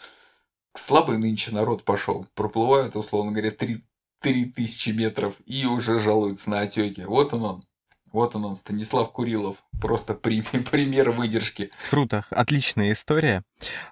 слабый 0.76 1.18
нынче 1.18 1.52
народ 1.52 1.84
пошел. 1.84 2.28
Проплывают, 2.36 2.96
условно 2.96 3.32
говоря, 3.32 3.50
3, 3.50 3.84
3 4.22 4.46
тысячи 4.52 4.92
метров 4.92 5.36
и 5.46 5.66
уже 5.66 6.00
жалуются 6.00 6.52
на 6.52 6.62
отеки. 6.62 7.02
Вот 7.02 7.34
он 7.34 7.44
он. 7.44 7.64
Вот 8.12 8.36
он, 8.36 8.46
он, 8.46 8.56
Станислав 8.56 9.12
Курилов. 9.12 9.64
Просто 9.82 10.14
пример 10.14 11.12
выдержки. 11.12 11.72
Круто, 11.90 12.26
отличная 12.30 12.94
история. 12.94 13.44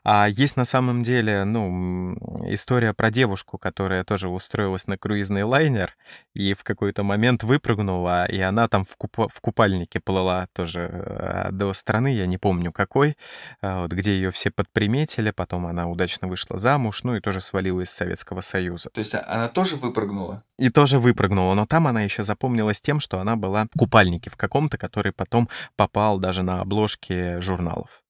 А 0.03 0.27
есть 0.27 0.56
на 0.56 0.65
самом 0.65 1.03
деле, 1.03 1.43
ну, 1.43 2.15
история 2.45 2.93
про 2.93 3.12
девушку, 3.12 3.58
которая 3.58 4.03
тоже 4.03 4.30
устроилась 4.30 4.88
на 4.88 4.97
круизный 4.97 5.43
лайнер 5.43 5.95
и 6.34 6.53
в 6.53 6.63
какой-то 6.63 7.03
момент 7.03 7.43
выпрыгнула, 7.43 8.25
и 8.25 8.39
она 8.39 8.67
там 8.67 8.86
в, 8.86 8.95
куп 8.95 9.17
в 9.34 9.41
купальнике 9.41 9.99
плыла 9.99 10.47
тоже 10.53 10.89
э, 10.91 11.49
до 11.51 11.73
страны, 11.73 12.13
я 12.13 12.25
не 12.25 12.38
помню 12.38 12.71
какой, 12.71 13.17
а 13.62 13.82
вот, 13.82 13.91
где 13.91 14.13
ее 14.13 14.32
все 14.32 14.51
подприметили, 14.51 15.32
потом 15.32 15.65
она 15.65 15.88
удачно 15.88 16.27
вышла 16.27 16.58
замуж, 16.58 17.03
ну 17.03 17.15
и 17.15 17.19
тоже 17.19 17.41
свалила 17.41 17.82
из 17.82 17.89
Советского 17.89 18.41
Союза. 18.41 18.89
То 18.91 18.99
есть 18.99 19.15
а, 19.15 19.23
она 19.27 19.47
тоже 19.47 19.75
выпрыгнула? 19.75 20.43
И 20.58 20.69
тоже 20.69 20.99
выпрыгнула, 20.99 21.53
но 21.53 21.65
там 21.65 21.88
она 21.88 22.01
еще 22.01 22.23
запомнилась 22.23 22.82
тем, 22.82 22.99
что 22.99 23.19
она 23.19 23.36
была 23.36 23.65
в 23.73 23.77
купальнике 23.77 24.30
в 24.30 24.38
каком-то, 24.38 24.77
который 24.77 25.12
потом 25.12 25.49
попал 25.75 26.19
даже 26.19 26.43
на 26.43 26.62
обложки 26.62 27.39
журналов. 27.39 28.03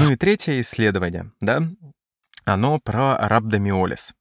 Ну 0.00 0.12
и 0.12 0.16
третье 0.16 0.58
исследование, 0.62 1.30
да, 1.42 1.62
оно 2.46 2.78
про 2.78 3.18
рhabdomyolis. 3.20 4.14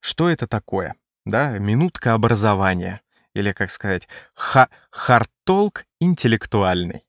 Что 0.00 0.28
это 0.28 0.48
такое? 0.48 0.96
Да, 1.24 1.56
минутка 1.58 2.14
образования, 2.14 3.00
или, 3.32 3.52
как 3.52 3.70
сказать, 3.70 4.08
ха 4.34 4.68
хартолк 4.90 5.84
интеллектуальный. 6.00 7.04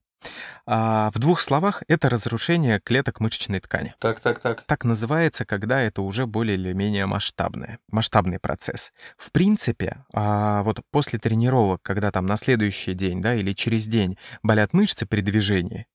А 0.67 1.09
в 1.15 1.17
двух 1.17 1.41
словах, 1.41 1.81
это 1.87 2.09
разрушение 2.09 2.79
клеток 2.79 3.21
мышечной 3.21 3.59
ткани. 3.59 3.95
Так, 3.97 4.19
так, 4.19 4.39
так. 4.39 4.61
Так 4.67 4.83
называется, 4.83 5.43
когда 5.43 5.81
это 5.81 6.03
уже 6.03 6.27
более 6.27 6.57
или 6.57 6.73
менее 6.73 7.07
масштабное, 7.07 7.79
масштабный 7.89 8.37
процесс. 8.37 8.93
В 9.17 9.31
принципе, 9.31 10.05
а 10.13 10.61
вот 10.61 10.81
после 10.91 11.17
тренировок, 11.17 11.81
когда 11.81 12.11
там 12.11 12.27
на 12.27 12.37
следующий 12.37 12.93
день, 12.93 13.19
да, 13.19 13.33
или 13.33 13.53
через 13.53 13.87
день 13.87 14.15
болят 14.43 14.73
мышцы 14.73 15.07
при 15.07 15.21
движении, 15.21 15.87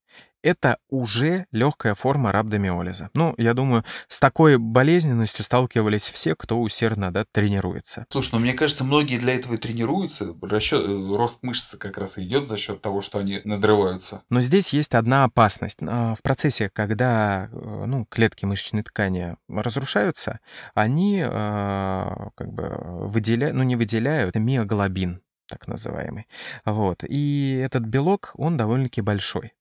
это 0.46 0.78
уже 0.88 1.46
легкая 1.50 1.94
форма 1.94 2.30
рhabdomиолиза. 2.30 3.10
Ну, 3.14 3.34
я 3.36 3.52
думаю, 3.52 3.84
с 4.06 4.20
такой 4.20 4.58
болезненностью 4.58 5.44
сталкивались 5.44 6.08
все, 6.08 6.36
кто 6.36 6.60
усердно 6.60 7.12
да, 7.12 7.24
тренируется. 7.32 8.06
Слушай, 8.10 8.30
ну 8.32 8.38
мне 8.38 8.52
кажется, 8.52 8.84
многие 8.84 9.18
для 9.18 9.34
этого 9.34 9.54
и 9.54 9.56
тренируются. 9.56 10.34
Расчет, 10.40 10.84
э, 10.86 11.16
рост 11.16 11.42
мышц 11.42 11.74
как 11.76 11.98
раз 11.98 12.18
идет 12.18 12.46
за 12.46 12.56
счет 12.56 12.80
того, 12.80 13.00
что 13.00 13.18
они 13.18 13.40
надрываются. 13.44 14.22
Но 14.30 14.40
здесь 14.40 14.72
есть 14.72 14.94
одна 14.94 15.24
опасность. 15.24 15.78
А, 15.80 16.14
в 16.14 16.22
процессе, 16.22 16.70
когда 16.72 17.48
э, 17.50 17.84
ну, 17.86 18.06
клетки 18.06 18.44
мышечной 18.44 18.84
ткани 18.84 19.36
разрушаются, 19.48 20.38
они 20.74 21.24
а, 21.26 22.28
как 22.36 22.52
бы 22.52 22.76
выделяют, 23.08 23.56
ну 23.56 23.64
не 23.64 23.74
выделяют 23.74 24.36
миоглобин, 24.36 25.22
так 25.48 25.66
называемый. 25.66 26.28
Вот. 26.64 27.02
И 27.02 27.60
этот 27.64 27.82
белок, 27.82 28.30
он 28.36 28.56
довольно-таки 28.56 29.00
большой 29.00 29.52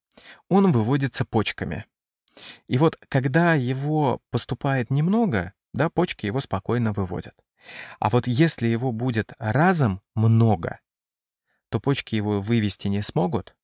он 0.49 0.71
выводится 0.71 1.25
почками. 1.25 1.85
И 2.67 2.77
вот 2.77 2.97
когда 3.09 3.53
его 3.53 4.21
поступает 4.29 4.89
немного, 4.89 5.53
да, 5.73 5.89
почки 5.89 6.25
его 6.25 6.41
спокойно 6.41 6.93
выводят. 6.93 7.35
А 7.99 8.09
вот 8.09 8.27
если 8.27 8.67
его 8.67 8.91
будет 8.91 9.33
разом 9.39 10.01
много, 10.13 10.79
то 11.69 11.79
почки 11.79 12.15
его 12.15 12.41
вывести 12.41 12.87
не 12.87 13.01
смогут, 13.01 13.55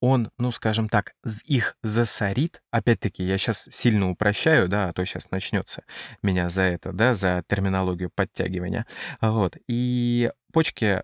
он, 0.00 0.30
ну, 0.38 0.50
скажем 0.50 0.88
так, 0.88 1.14
их 1.44 1.76
засорит. 1.82 2.62
Опять-таки, 2.70 3.24
я 3.24 3.36
сейчас 3.36 3.68
сильно 3.72 4.10
упрощаю, 4.10 4.68
да, 4.68 4.88
а 4.88 4.92
то 4.92 5.04
сейчас 5.04 5.30
начнется 5.30 5.82
меня 6.22 6.50
за 6.50 6.62
это, 6.62 6.92
да, 6.92 7.14
за 7.14 7.42
терминологию 7.48 8.10
подтягивания. 8.10 8.86
Вот. 9.20 9.56
И 9.66 10.30
почки 10.52 11.02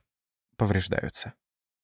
повреждаются. 0.57 1.35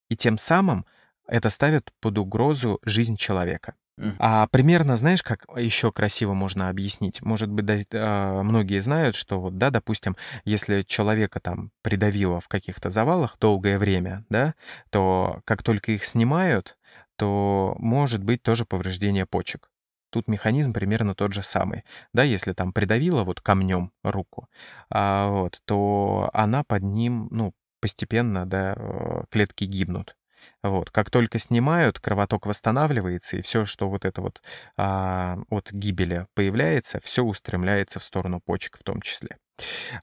И 0.08 0.16
тем 0.16 0.38
самым 0.38 0.86
это 1.30 1.50
ставит 1.50 1.90
под 2.00 2.18
угрозу 2.18 2.80
жизнь 2.84 3.16
человека. 3.16 3.74
А 4.18 4.46
примерно, 4.46 4.96
знаешь, 4.96 5.22
как 5.22 5.44
еще 5.56 5.92
красиво 5.92 6.32
можно 6.32 6.70
объяснить? 6.70 7.20
Может 7.22 7.50
быть, 7.50 7.66
да, 7.66 7.74
э, 7.76 8.42
многие 8.42 8.80
знают, 8.80 9.14
что 9.14 9.38
вот, 9.40 9.58
да, 9.58 9.68
допустим, 9.70 10.16
если 10.44 10.82
человека 10.82 11.38
там 11.38 11.70
придавило 11.82 12.40
в 12.40 12.48
каких-то 12.48 12.88
завалах 12.88 13.36
долгое 13.38 13.78
время, 13.78 14.24
да, 14.30 14.54
то 14.88 15.42
как 15.44 15.62
только 15.62 15.92
их 15.92 16.06
снимают, 16.06 16.78
то 17.16 17.76
может 17.78 18.24
быть 18.24 18.42
тоже 18.42 18.64
повреждение 18.64 19.26
почек. 19.26 19.70
Тут 20.10 20.28
механизм 20.28 20.72
примерно 20.72 21.14
тот 21.14 21.32
же 21.34 21.42
самый. 21.42 21.84
Да, 22.14 22.22
если 22.22 22.52
там 22.52 22.72
придавило 22.72 23.22
вот 23.22 23.40
камнем 23.40 23.92
руку, 24.02 24.48
а, 24.90 25.28
вот, 25.28 25.60
то 25.66 26.30
она 26.32 26.64
под 26.64 26.82
ним, 26.82 27.28
ну, 27.30 27.52
постепенно, 27.80 28.46
да, 28.46 28.74
э, 28.76 29.24
клетки 29.30 29.64
гибнут. 29.64 30.16
Вот. 30.62 30.90
Как 30.90 31.10
только 31.10 31.38
снимают, 31.38 31.98
кровоток 31.98 32.46
восстанавливается, 32.46 33.36
и 33.36 33.42
все, 33.42 33.64
что 33.64 33.88
вот 33.88 34.04
это 34.04 34.20
вот 34.20 34.42
а, 34.76 35.38
от 35.48 35.72
гибели 35.72 36.26
появляется, 36.34 37.00
все 37.02 37.22
устремляется 37.22 37.98
в 37.98 38.04
сторону 38.04 38.40
почек 38.40 38.78
в 38.78 38.82
том 38.82 39.00
числе. 39.00 39.38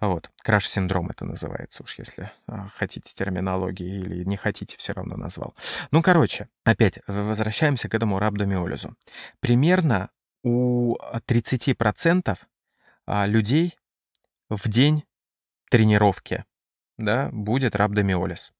Вот. 0.02 0.30
Краш-синдром 0.44 1.10
это 1.10 1.26
называется, 1.26 1.84
уж 1.84 1.98
если 1.98 2.32
а, 2.48 2.70
хотите 2.76 3.14
терминологии 3.14 4.00
или 4.00 4.24
не 4.24 4.38
хотите, 4.38 4.78
все 4.78 4.94
равно 4.94 5.16
назвал. 5.18 5.56
Ну, 5.92 6.02
короче, 6.02 6.48
опять 6.64 7.00
возвращаемся 7.08 7.90
к 7.90 7.96
этому 7.96 8.20
рhabdomиолизу. 8.20 8.96
Примерно 9.40 10.10
у 10.44 10.96
30% 11.28 12.38
а, 13.06 13.26
людей 13.26 13.78
в 14.50 14.68
день 14.70 15.04
тренировки 15.70 16.46
да, 16.98 17.30
будет 17.32 17.76
рhabdomиолиз. 17.76 18.52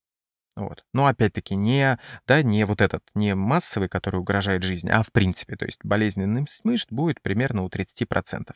Вот. 0.58 0.84
Но 0.92 1.06
опять-таки 1.06 1.56
не, 1.56 2.00
да, 2.26 2.42
не 2.42 2.66
вот 2.66 2.82
этот, 2.82 3.04
не 3.14 3.36
массовый, 3.36 3.88
который 3.88 4.20
угрожает 4.20 4.64
жизни, 4.64 4.90
а 4.90 5.04
в 5.04 5.12
принципе, 5.12 5.56
то 5.56 5.66
есть 5.66 5.80
болезненный 5.84 6.48
мышц 6.64 6.88
будет 6.90 7.22
примерно 7.22 7.64
у 7.64 7.70
30%. 7.70 8.56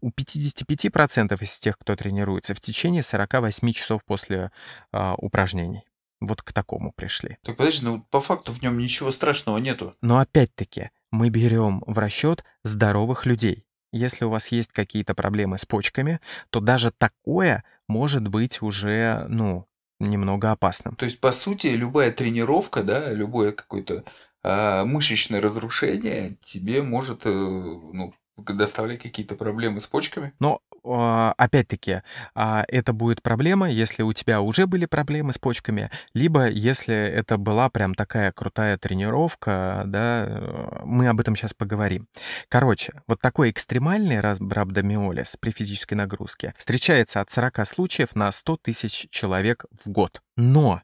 У 0.00 0.10
55% 0.10 1.42
из 1.42 1.58
тех, 1.58 1.76
кто 1.76 1.94
тренируется, 1.94 2.54
в 2.54 2.60
течение 2.60 3.02
48 3.02 3.70
часов 3.72 4.02
после 4.06 4.50
а, 4.92 5.14
упражнений. 5.16 5.84
Вот 6.20 6.40
к 6.40 6.54
такому 6.54 6.92
пришли. 6.92 7.36
Так 7.44 7.58
подожди, 7.58 7.84
ну 7.84 8.02
по 8.10 8.20
факту 8.20 8.52
в 8.52 8.62
нем 8.62 8.78
ничего 8.78 9.10
страшного 9.10 9.58
нету. 9.58 9.94
Но 10.00 10.18
опять-таки 10.20 10.90
мы 11.10 11.28
берем 11.28 11.82
в 11.86 11.98
расчет 11.98 12.44
здоровых 12.64 13.26
людей. 13.26 13.66
Если 13.92 14.24
у 14.24 14.30
вас 14.30 14.48
есть 14.48 14.72
какие-то 14.72 15.14
проблемы 15.14 15.58
с 15.58 15.66
почками, 15.66 16.20
то 16.48 16.60
даже 16.60 16.92
такое 16.92 17.62
может 17.88 18.26
быть 18.28 18.62
уже, 18.62 19.26
ну, 19.28 19.66
немного 20.06 20.50
опасным. 20.50 20.96
То 20.96 21.04
есть, 21.04 21.20
по 21.20 21.32
сути, 21.32 21.68
любая 21.68 22.12
тренировка, 22.12 22.82
да, 22.82 23.10
любое 23.10 23.52
какое-то 23.52 24.04
а, 24.42 24.84
мышечное 24.84 25.40
разрушение 25.40 26.36
тебе 26.44 26.82
может 26.82 27.26
э, 27.26 27.30
ну, 27.30 28.14
доставлять 28.36 29.00
какие-то 29.00 29.36
проблемы 29.36 29.80
с 29.80 29.86
почками. 29.86 30.32
Но 30.40 30.60
опять-таки, 30.84 32.02
а, 32.34 32.64
это 32.68 32.92
будет 32.92 33.22
проблема, 33.22 33.70
если 33.70 34.02
у 34.02 34.12
тебя 34.12 34.40
уже 34.40 34.66
были 34.66 34.86
проблемы 34.86 35.32
с 35.32 35.38
почками, 35.38 35.90
либо 36.14 36.48
если 36.48 36.94
это 36.94 37.38
была 37.38 37.70
прям 37.70 37.94
такая 37.94 38.32
крутая 38.32 38.78
тренировка, 38.78 39.84
да, 39.86 40.26
э, 40.26 40.80
мы 40.84 41.08
об 41.08 41.20
этом 41.20 41.36
сейчас 41.36 41.54
поговорим. 41.54 42.08
Короче, 42.48 42.92
вот 43.06 43.20
такой 43.20 43.50
экстремальный 43.50 44.20
рhabdomиолиз 44.20 45.36
при 45.40 45.50
физической 45.50 45.94
нагрузке 45.94 46.54
встречается 46.56 47.20
от 47.20 47.30
40 47.30 47.66
случаев 47.66 48.14
на 48.14 48.32
100 48.32 48.56
тысяч 48.58 49.08
человек 49.10 49.64
в 49.84 49.90
год. 49.90 50.20
Но 50.36 50.82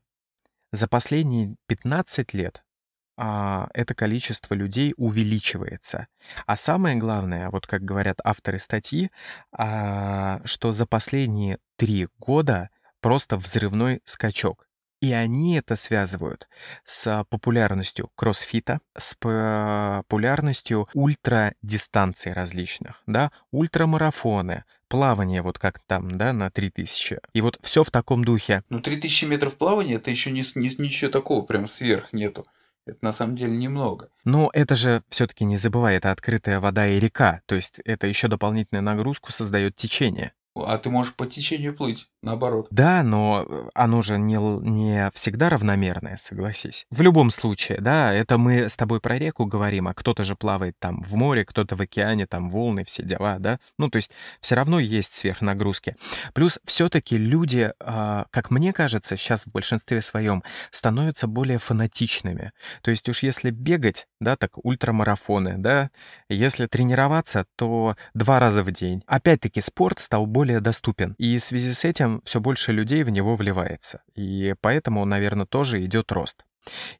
за 0.72 0.86
последние 0.86 1.56
15 1.66 2.34
лет 2.34 2.62
а, 3.20 3.68
это 3.74 3.94
количество 3.94 4.54
людей 4.54 4.94
увеличивается. 4.96 6.06
А 6.46 6.56
самое 6.56 6.94
главное, 6.96 7.50
вот 7.50 7.66
как 7.66 7.82
говорят 7.82 8.20
авторы 8.22 8.60
статьи, 8.60 9.10
а, 9.50 10.40
что 10.44 10.70
за 10.70 10.86
последние 10.86 11.58
три 11.76 12.06
года 12.18 12.70
просто 13.00 13.36
взрывной 13.36 14.00
скачок. 14.04 14.68
И 15.00 15.12
они 15.12 15.56
это 15.56 15.76
связывают 15.76 16.48
с 16.84 17.24
популярностью 17.28 18.10
кроссфита, 18.16 18.80
с 18.96 19.14
популярностью 19.14 20.88
ультрадистанций 20.92 22.32
различных, 22.32 23.02
да, 23.06 23.30
ультрамарафоны, 23.52 24.64
плавание 24.88 25.42
вот 25.42 25.58
как 25.58 25.80
там, 25.86 26.18
да, 26.18 26.32
на 26.32 26.50
3000. 26.50 27.18
И 27.32 27.40
вот 27.40 27.58
все 27.62 27.84
в 27.84 27.90
таком 27.90 28.24
духе. 28.24 28.62
Ну, 28.70 28.80
3000 28.80 29.24
метров 29.26 29.56
плавания, 29.56 29.96
это 29.96 30.10
еще 30.10 30.30
не, 30.32 30.44
не, 30.54 30.74
ничего 30.78 31.10
такого 31.10 31.44
прям 31.44 31.66
сверх 31.68 32.12
нету. 32.12 32.46
Это 32.88 32.98
на 33.02 33.12
самом 33.12 33.36
деле 33.36 33.56
немного. 33.56 34.08
Но 34.24 34.50
это 34.52 34.74
же 34.74 35.02
все-таки 35.08 35.44
не 35.44 35.58
забывай, 35.58 35.96
это 35.96 36.10
открытая 36.10 36.58
вода 36.60 36.86
и 36.86 36.98
река, 36.98 37.42
то 37.46 37.54
есть 37.54 37.80
это 37.84 38.06
еще 38.06 38.28
дополнительную 38.28 38.82
нагрузку 38.82 39.30
создает 39.30 39.76
течение. 39.76 40.32
А 40.64 40.78
ты 40.78 40.90
можешь 40.90 41.14
по 41.14 41.26
течению 41.26 41.74
плыть, 41.74 42.08
наоборот. 42.22 42.66
Да, 42.70 43.02
но 43.02 43.44
э, 43.48 43.68
оно 43.74 44.02
же 44.02 44.18
не, 44.18 44.36
не 44.36 45.10
всегда 45.14 45.48
равномерное, 45.48 46.16
согласись. 46.16 46.86
В 46.90 47.00
любом 47.00 47.30
случае, 47.30 47.78
да, 47.80 48.12
это 48.12 48.38
мы 48.38 48.68
с 48.68 48.76
тобой 48.76 49.00
про 49.00 49.18
реку 49.18 49.46
говорим, 49.46 49.88
а 49.88 49.94
кто-то 49.94 50.24
же 50.24 50.36
плавает 50.36 50.76
там 50.78 51.02
в 51.02 51.14
море, 51.14 51.44
кто-то 51.44 51.76
в 51.76 51.80
океане, 51.80 52.26
там 52.26 52.50
волны, 52.50 52.84
все 52.84 53.02
дела, 53.02 53.38
да. 53.38 53.58
Ну, 53.78 53.90
то 53.90 53.96
есть 53.96 54.12
все 54.40 54.54
равно 54.54 54.80
есть 54.80 55.14
сверхнагрузки. 55.14 55.96
Плюс 56.34 56.58
все-таки 56.64 57.16
люди, 57.16 57.72
а, 57.80 58.26
как 58.30 58.50
мне 58.50 58.72
кажется, 58.72 59.16
сейчас 59.16 59.44
в 59.44 59.52
большинстве 59.52 60.02
своем 60.02 60.42
становятся 60.70 61.26
более 61.26 61.58
фанатичными. 61.58 62.52
То 62.82 62.90
есть 62.90 63.08
уж 63.08 63.22
если 63.22 63.50
бегать, 63.50 64.06
да, 64.20 64.36
так 64.36 64.64
ультрамарафоны, 64.64 65.54
да, 65.58 65.90
если 66.28 66.66
тренироваться, 66.66 67.46
то 67.56 67.96
два 68.14 68.40
раза 68.40 68.62
в 68.62 68.70
день. 68.70 69.02
Опять-таки 69.06 69.60
спорт 69.60 69.98
стал 69.98 70.26
более 70.26 70.47
более 70.48 70.60
доступен. 70.60 71.14
И 71.18 71.36
в 71.36 71.44
связи 71.44 71.74
с 71.74 71.84
этим 71.84 72.22
все 72.24 72.40
больше 72.40 72.72
людей 72.72 73.02
в 73.02 73.10
него 73.10 73.36
вливается. 73.36 74.02
И 74.14 74.54
поэтому, 74.62 75.04
наверное, 75.04 75.44
тоже 75.44 75.84
идет 75.84 76.10
рост. 76.10 76.44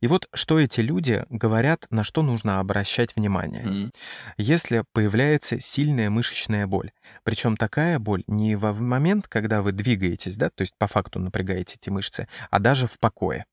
И 0.01 0.07
вот 0.07 0.29
что 0.35 0.59
эти 0.59 0.81
люди 0.81 1.25
говорят, 1.31 1.87
на 1.91 2.05
что 2.05 2.23
нужно 2.23 2.61
обращать 2.61 3.17
внимание. 3.17 3.65
Mm-hmm. 3.65 3.95
Если 4.39 4.85
появляется 4.93 5.61
сильная 5.61 6.11
мышечная 6.11 6.67
боль, 6.67 6.91
причем 7.23 7.57
такая 7.57 7.99
боль 7.99 8.23
не 8.27 8.57
в 8.57 8.81
момент, 8.81 9.29
когда 9.29 9.63
вы 9.63 9.73
двигаетесь, 9.73 10.37
да, 10.37 10.51
то 10.51 10.63
есть 10.63 10.75
по 10.79 10.87
факту 10.87 11.19
напрягаете 11.19 11.77
эти 11.81 11.91
мышцы, 11.91 12.29
а 12.51 12.59
даже 12.59 12.87
в 12.87 12.99
покое 12.99 13.45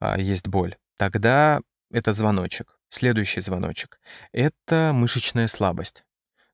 а, 0.00 0.18
есть 0.18 0.48
боль, 0.48 0.76
тогда 0.96 1.60
это 1.92 2.12
звоночек. 2.12 2.78
Следующий 2.88 3.40
звоночек— 3.40 4.00
это 4.32 4.92
мышечная 4.94 5.48
слабость. 5.48 6.04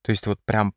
То 0.03 0.13
есть 0.13 0.27
вот 0.27 0.39
прям 0.47 0.73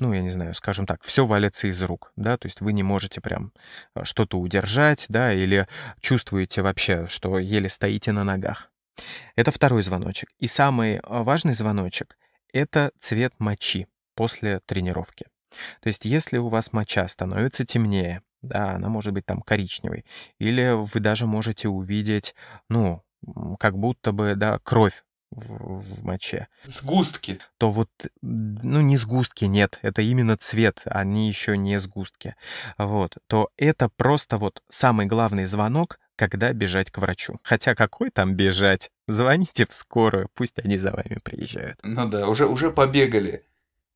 ну, 0.00 0.12
я 0.12 0.22
не 0.22 0.30
знаю, 0.30 0.54
скажем 0.54 0.86
так, 0.86 1.02
все 1.02 1.26
валится 1.26 1.66
из 1.66 1.82
рук, 1.82 2.12
да, 2.16 2.36
то 2.36 2.46
есть 2.46 2.60
вы 2.60 2.72
не 2.72 2.82
можете 2.82 3.20
прям 3.20 3.52
э, 3.94 4.04
что-то 4.04 4.38
удержать, 4.38 5.06
да, 5.08 5.32
или 5.32 5.66
чувствуете 6.00 6.62
вообще, 6.62 7.06
что 7.08 7.38
еле 7.38 7.68
стоите 7.68 8.12
на 8.12 8.24
ногах. 8.24 8.70
Это 9.36 9.50
второй 9.50 9.82
звоночек. 9.82 10.30
И 10.38 10.46
самый 10.46 10.96
э, 10.96 11.00
важный 11.04 11.54
звоночек— 11.54 12.16
это 12.52 12.92
цвет 12.98 13.34
мочи 13.38 13.88
после 14.14 14.60
тренировки. 14.66 15.26
То 15.80 15.88
есть 15.88 16.04
если 16.04 16.38
у 16.38 16.48
вас 16.48 16.72
моча 16.72 17.06
становится 17.08 17.64
темнее, 17.64 18.22
да, 18.42 18.72
она 18.72 18.88
может 18.88 19.12
быть 19.12 19.26
там 19.26 19.40
коричневой, 19.40 20.04
или 20.38 20.74
вы 20.74 21.00
даже 21.00 21.26
можете 21.26 21.68
увидеть, 21.68 22.34
ну, 22.68 23.02
как 23.58 23.76
будто 23.76 24.12
бы, 24.12 24.34
да, 24.36 24.58
кровь 24.62 25.02
в, 25.30 25.80
в 25.80 26.04
моче, 26.04 26.48
Сгустки. 26.64 27.38
то 27.58 27.70
вот, 27.70 27.90
ну, 28.22 28.80
не 28.80 28.96
сгустки, 28.96 29.44
нет, 29.44 29.78
это 29.82 30.02
именно 30.02 30.36
цвет, 30.36 30.82
они 30.84 31.28
еще 31.28 31.56
не 31.56 31.78
сгустки, 31.80 32.34
вот, 32.76 33.16
то 33.26 33.50
это 33.56 33.88
просто 33.88 34.38
вот 34.38 34.62
самый 34.68 35.06
главный 35.06 35.44
звонок, 35.44 35.98
когда 36.16 36.52
бежать 36.52 36.90
к 36.90 36.98
врачу. 36.98 37.38
Хотя 37.44 37.76
какой 37.76 38.10
там 38.10 38.34
бежать? 38.34 38.90
Звоните 39.06 39.66
в 39.66 39.72
скорую, 39.74 40.28
пусть 40.34 40.58
они 40.58 40.76
за 40.76 40.90
вами 40.90 41.20
приезжают. 41.22 41.78
Ну 41.84 42.08
да, 42.08 42.28
уже, 42.28 42.46
уже 42.46 42.70
побегали. 42.72 43.44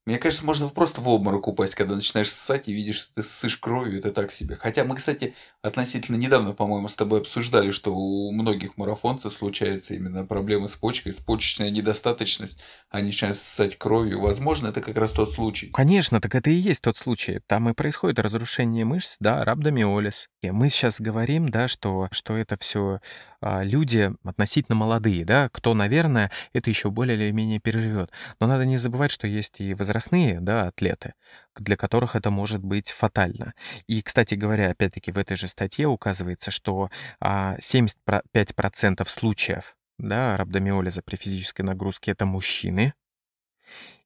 Мне 0.04 0.18
кажется, 0.18 0.44
можно 0.44 0.68
просто 0.68 1.00
в 1.00 1.08
обморок 1.08 1.46
упасть, 1.46 1.76
когда 1.76 1.94
начинаешь 1.94 2.30
ссать 2.30 2.68
и 2.68 2.72
видишь, 2.72 2.96
что 2.96 3.14
ты 3.14 3.22
ссышь 3.22 3.56
кровью, 3.56 4.00
это 4.00 4.10
так 4.10 4.32
себе. 4.32 4.56
Хотя 4.56 4.82
мы, 4.82 4.96
кстати, 4.96 5.34
относительно 5.62 6.16
недавно, 6.16 6.52
по-моему, 6.52 6.88
с 6.88 6.96
тобой 6.96 7.20
обсуждали, 7.20 7.70
что 7.70 7.94
у 7.94 8.32
многих 8.32 8.76
марафонцев 8.76 9.32
случаются 9.32 9.94
именно 9.94 10.26
проблемы 10.26 10.68
с 10.68 10.72
почкой, 10.72 11.12
с 11.12 11.16
почечная 11.16 11.70
недостаточность, 11.70 12.58
они 12.90 13.06
начинают 13.06 13.38
ссать 13.38 13.78
кровью. 13.78 14.20
Возможно, 14.20 14.68
это 14.68 14.80
как 14.80 14.96
раз 14.96 15.12
тот 15.12 15.30
случай. 15.30 15.68
Конечно, 15.68 16.20
так 16.20 16.34
это 16.34 16.50
и 16.50 16.54
есть 16.54 16.82
тот 16.82 16.96
случай. 16.96 17.40
Там 17.46 17.68
и 17.68 17.72
происходит 17.72 18.18
разрушение 18.18 18.84
мышц, 18.84 19.16
да, 19.20 19.44
рhabdomиолиз. 19.44 20.28
И 20.42 20.50
мы 20.50 20.68
сейчас 20.68 21.00
говорим, 21.00 21.48
да, 21.48 21.68
что, 21.68 22.08
что 22.10 22.36
это 22.36 22.56
все 22.58 22.98
люди 23.40 24.12
относительно 24.24 24.76
молодые, 24.76 25.24
да, 25.24 25.48
кто, 25.48 25.74
наверное, 25.74 26.30
это 26.52 26.70
еще 26.70 26.90
более 26.90 27.16
или 27.16 27.32
менее 27.32 27.58
переживет. 27.60 28.10
Но 28.40 28.46
надо 28.46 28.64
не 28.64 28.76
забывать, 28.76 29.10
что 29.10 29.26
есть 29.26 29.60
и 29.60 29.74
возрастные, 29.74 29.91
да, 30.40 30.68
атлеты, 30.68 31.14
для 31.56 31.76
которых 31.76 32.16
это 32.16 32.30
может 32.30 32.62
быть 32.62 32.90
фатально. 32.90 33.54
И, 33.86 34.02
кстати 34.02 34.34
говоря, 34.34 34.70
опять-таки 34.70 35.12
в 35.12 35.18
этой 35.18 35.36
же 35.36 35.48
статье 35.48 35.86
указывается, 35.86 36.50
что 36.50 36.90
75% 37.22 39.08
случаев 39.08 39.76
да, 39.98 40.36
рhabdomиолиза 40.36 41.02
при 41.02 41.16
физической 41.16 41.62
нагрузке— 41.62 42.10
это 42.12 42.26
мужчины. 42.26 42.94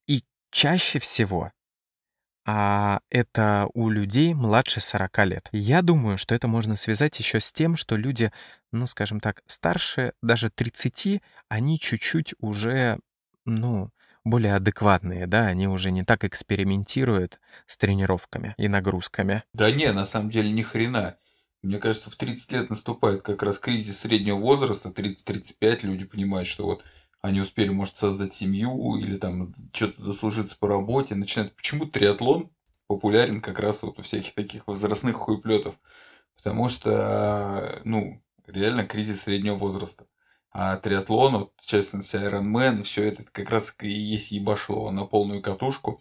И 0.06 0.22
чаще 0.50 0.98
всего 0.98 1.52
а 2.48 3.00
это 3.10 3.68
у 3.74 3.90
людей 3.90 4.32
младше 4.32 4.80
40 4.80 5.18
лет. 5.26 5.48
Я 5.50 5.82
думаю, 5.82 6.16
что 6.16 6.32
это 6.32 6.46
можно 6.46 6.76
связать 6.76 7.18
еще 7.18 7.40
с 7.40 7.52
тем, 7.52 7.76
что 7.76 7.96
люди, 7.96 8.30
ну, 8.70 8.86
скажем 8.86 9.18
так, 9.18 9.42
старше 9.46 10.12
даже 10.22 10.48
30, 10.50 11.20
они 11.48 11.80
чуть-чуть 11.80 12.34
уже, 12.38 13.00
ну, 13.44 13.90
более 14.26 14.56
адекватные, 14.56 15.26
да, 15.26 15.46
они 15.46 15.68
уже 15.68 15.90
не 15.90 16.04
так 16.04 16.24
экспериментируют 16.24 17.40
с 17.66 17.78
тренировками 17.78 18.54
и 18.58 18.68
нагрузками. 18.68 19.44
Да 19.54 19.70
не, 19.70 19.92
на 19.92 20.04
самом 20.04 20.30
деле 20.30 20.50
ни 20.50 20.62
хрена. 20.62 21.16
Мне 21.62 21.78
кажется, 21.78 22.10
в 22.10 22.16
30 22.16 22.52
лет 22.52 22.70
наступает 22.70 23.22
как 23.22 23.42
раз 23.42 23.58
кризис 23.58 24.00
среднего 24.00 24.36
возраста, 24.36 24.90
30-35, 24.90 25.80
люди 25.82 26.04
понимают, 26.04 26.46
что 26.48 26.66
вот 26.66 26.84
они 27.22 27.40
успели, 27.40 27.70
может, 27.70 27.96
создать 27.96 28.32
семью 28.32 28.96
или 28.96 29.16
там 29.16 29.54
что-то 29.72 30.02
заслужиться 30.02 30.56
по 30.58 30.68
работе, 30.68 31.14
начинают... 31.14 31.54
Почему 31.56 31.86
триатлон 31.86 32.50
популярен 32.86 33.40
как 33.40 33.58
раз 33.58 33.82
вот 33.82 33.98
у 33.98 34.02
всяких 34.02 34.34
таких 34.34 34.66
возрастных 34.66 35.16
хуеплетов? 35.16 35.76
Потому 36.36 36.68
что, 36.68 37.80
ну, 37.84 38.22
реально 38.46 38.86
кризис 38.86 39.22
среднего 39.22 39.56
возраста. 39.56 40.06
А 40.58 40.78
триатлон, 40.78 41.36
вот, 41.36 41.52
в 41.60 41.66
частности, 41.66 42.16
Ironman, 42.16 42.82
все 42.82 43.06
это 43.06 43.22
как 43.30 43.50
раз 43.50 43.74
и 43.82 43.90
есть 43.90 44.30
ебашло 44.30 44.90
на 44.90 45.04
полную 45.04 45.42
катушку. 45.42 46.00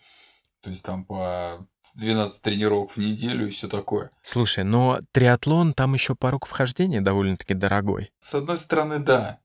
То 0.61 0.69
есть 0.69 0.81
там 0.81 1.03
по 1.03 1.67
12 1.95 2.41
тренировок 2.41 2.91
в 2.91 2.97
неделю 2.97 3.47
и 3.47 3.49
все 3.49 3.67
такое. 3.67 4.11
Слушай, 4.21 4.63
но 4.63 5.01
триатлон 5.11 5.73
там 5.73 5.93
еще 5.93 6.15
порог 6.15 6.45
вхождения 6.45 7.01
довольно-таки 7.01 7.53
дорогой. 7.53 8.13
С 8.19 8.33
одной 8.33 8.55
стороны, 8.57 8.99
да. 8.99 9.41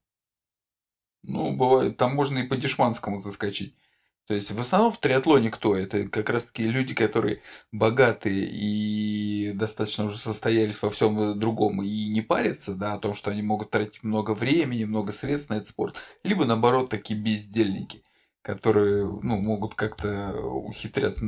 Ну, 1.24 1.56
бывает, 1.56 1.96
там 1.96 2.14
можно 2.14 2.38
и 2.38 2.46
по 2.46 2.56
дешманскому 2.56 3.18
заскочить. 3.18 3.74
То 4.30 4.34
есть 4.34 4.52
в 4.52 4.60
основном 4.60 4.92
в 4.92 4.98
триатлоне 4.98 5.50
кто? 5.50 5.74
Это 5.74 6.08
как 6.08 6.30
раз 6.30 6.44
таки 6.44 6.62
люди, 6.62 6.94
которые 6.94 7.42
богатые 7.72 8.48
и 8.48 9.50
достаточно 9.54 10.04
уже 10.04 10.18
состоялись 10.18 10.80
во 10.80 10.88
всем 10.88 11.36
другом 11.36 11.82
и 11.82 12.06
не 12.06 12.20
парятся, 12.20 12.76
да, 12.76 12.94
о 12.94 13.00
том, 13.00 13.14
что 13.14 13.32
они 13.32 13.42
могут 13.42 13.72
тратить 13.72 14.04
много 14.04 14.30
времени, 14.36 14.84
много 14.84 15.10
средств 15.10 15.50
на 15.50 15.54
этот 15.54 15.66
спорт. 15.66 15.96
Либо 16.22 16.44
наоборот 16.44 16.90
такие 16.90 17.18
бездельники, 17.18 18.04
которые 18.40 19.04
ну, 19.04 19.36
могут 19.40 19.74
как-то 19.74 20.32
ухитряться 20.40 21.24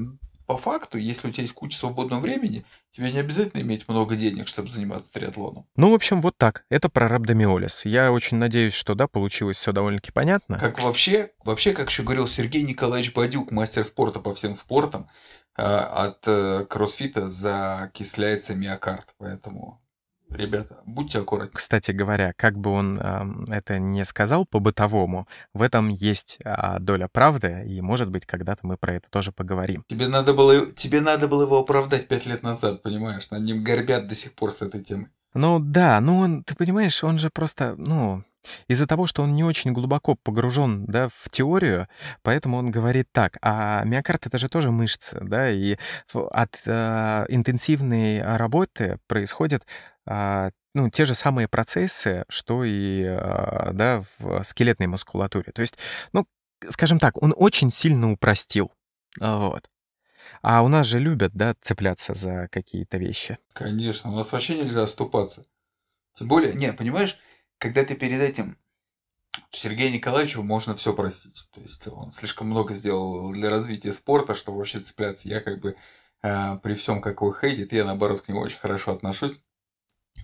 по 0.52 0.58
факту, 0.58 0.98
если 0.98 1.28
у 1.28 1.30
тебя 1.30 1.44
есть 1.44 1.54
куча 1.54 1.78
свободного 1.78 2.20
времени, 2.20 2.66
тебе 2.90 3.10
не 3.10 3.18
обязательно 3.20 3.62
иметь 3.62 3.88
много 3.88 4.16
денег, 4.16 4.48
чтобы 4.48 4.70
заниматься 4.70 5.10
триатлоном. 5.10 5.64
Ну, 5.76 5.90
в 5.90 5.94
общем, 5.94 6.20
вот 6.20 6.36
так. 6.36 6.66
Это 6.68 6.90
про 6.90 7.08
рhabdomиолиз. 7.08 7.86
Я 7.86 8.12
очень 8.12 8.36
надеюсь, 8.36 8.74
что, 8.74 8.94
да, 8.94 9.08
получилось 9.08 9.56
все 9.56 9.72
довольно-таки 9.72 10.12
понятно. 10.12 10.58
Как 10.58 10.78
вообще, 10.82 11.30
вообще, 11.42 11.72
как 11.72 11.88
еще 11.88 12.02
говорил 12.02 12.26
Сергей 12.26 12.64
Николаевич 12.64 13.14
Бадюк, 13.14 13.50
мастер 13.50 13.82
спорта 13.86 14.20
по 14.20 14.34
всем 14.34 14.54
спортам, 14.54 15.08
а, 15.56 16.04
от 16.04 16.28
э, 16.28 16.66
кроссфита 16.68 17.28
закисляется 17.28 18.54
миокард, 18.54 19.14
поэтому 19.16 19.81
Ребята, 20.34 20.78
будьте 20.86 21.18
аккуратны. 21.18 21.50
Кстати 21.54 21.90
говоря, 21.90 22.32
как 22.36 22.58
бы 22.58 22.70
он 22.70 22.98
э, 22.98 23.54
это 23.54 23.78
не 23.78 24.04
сказал 24.04 24.46
по-бытовому, 24.46 25.26
в 25.52 25.62
этом 25.62 25.88
есть 25.88 26.38
э, 26.44 26.78
доля 26.80 27.08
правды, 27.08 27.64
и, 27.66 27.80
может 27.80 28.10
быть, 28.10 28.26
когда-то 28.26 28.66
мы 28.66 28.76
про 28.76 28.94
это 28.94 29.10
тоже 29.10 29.32
поговорим. 29.32 29.84
Тебе 29.88 30.08
надо 30.08 30.34
было, 30.34 30.66
тебе 30.72 31.00
надо 31.00 31.28
было 31.28 31.42
его 31.42 31.58
оправдать 31.58 32.08
пять 32.08 32.26
лет 32.26 32.42
назад, 32.42 32.82
понимаешь? 32.82 33.30
Над 33.30 33.42
ним 33.42 33.62
горбят 33.62 34.08
до 34.08 34.14
сих 34.14 34.32
пор 34.32 34.52
с 34.52 34.62
этой 34.62 34.82
темой. 34.82 35.08
Ну 35.34 35.58
да, 35.60 36.00
ну 36.00 36.18
он, 36.18 36.44
ты 36.44 36.54
понимаешь, 36.54 37.02
он 37.04 37.18
же 37.18 37.30
просто, 37.30 37.74
ну, 37.78 38.22
из-за 38.68 38.86
того, 38.86 39.06
что 39.06 39.22
он 39.22 39.34
не 39.34 39.44
очень 39.44 39.72
глубоко 39.72 40.14
погружен 40.14 40.84
да, 40.86 41.08
в 41.08 41.30
теорию, 41.30 41.88
поэтому 42.22 42.58
он 42.58 42.70
говорит 42.70 43.08
так, 43.12 43.38
а 43.42 43.84
миокард 43.84 44.26
это 44.26 44.38
же 44.38 44.48
тоже 44.48 44.70
мышцы, 44.70 45.18
да, 45.22 45.50
и 45.50 45.76
от 46.12 46.62
э, 46.66 47.26
интенсивной 47.28 48.22
работы 48.22 48.98
происходят 49.06 49.62
э, 49.62 49.91
ну, 50.06 50.90
те 50.90 51.04
же 51.04 51.14
самые 51.14 51.48
процессы, 51.48 52.24
что 52.28 52.64
и 52.64 53.02
э, 53.04 53.72
да, 53.72 54.02
в 54.18 54.42
скелетной 54.42 54.86
мускулатуре. 54.86 55.52
То 55.52 55.60
есть, 55.60 55.76
ну, 56.12 56.26
скажем 56.70 56.98
так, 56.98 57.22
он 57.22 57.34
очень 57.36 57.70
сильно 57.70 58.10
упростил. 58.10 58.72
Вот. 59.20 59.68
А 60.40 60.62
у 60.62 60.68
нас 60.68 60.86
же 60.86 60.98
любят, 60.98 61.32
да, 61.34 61.54
цепляться 61.60 62.14
за 62.14 62.48
какие-то 62.50 62.98
вещи. 62.98 63.38
Конечно, 63.52 64.10
у 64.10 64.16
нас 64.16 64.32
вообще 64.32 64.56
нельзя 64.56 64.82
оступаться. 64.82 65.44
Тем 66.14 66.28
более, 66.28 66.54
не, 66.54 66.72
понимаешь, 66.72 67.18
когда 67.58 67.84
ты 67.84 67.94
перед 67.94 68.20
этим 68.20 68.58
Сергею 69.50 69.92
Николаевичу 69.92 70.42
можно 70.42 70.74
все 70.74 70.94
простить. 70.94 71.48
То 71.52 71.60
есть 71.60 71.86
он 71.88 72.10
слишком 72.10 72.48
много 72.48 72.74
сделал 72.74 73.32
для 73.32 73.50
развития 73.50 73.92
спорта, 73.92 74.34
чтобы 74.34 74.58
вообще 74.58 74.80
цепляться. 74.80 75.28
Я 75.28 75.40
как 75.40 75.60
бы 75.60 75.76
э, 76.22 76.56
при 76.62 76.74
всем, 76.74 77.00
как 77.00 77.20
его 77.20 77.32
хейтит, 77.32 77.72
я 77.72 77.84
наоборот 77.84 78.22
к 78.22 78.28
нему 78.28 78.40
очень 78.40 78.58
хорошо 78.58 78.92
отношусь. 78.92 79.40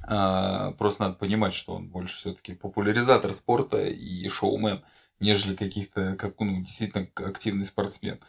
Э, 0.07 0.73
просто 0.79 1.03
надо 1.05 1.15
понимать, 1.17 1.55
что 1.55 1.75
он 1.75 1.89
больше 1.89 2.17
все-таки 2.17 2.55
популяризатор 2.55 3.33
спорта 3.33 3.85
и 3.87 4.29
шоумен, 4.29 4.85
нежели 5.21 5.55
каких-то, 5.55 6.17
как 6.17 6.39
ну, 6.41 6.61
действительно 6.61 7.09
активный 7.15 7.67
спортсмен. 7.67 8.21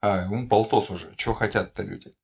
А, 0.00 0.28
он 0.30 0.48
полтос 0.48 0.90
уже. 0.90 1.14
Чего 1.16 1.34
хотят-то 1.34 1.82
люди? 1.82 2.14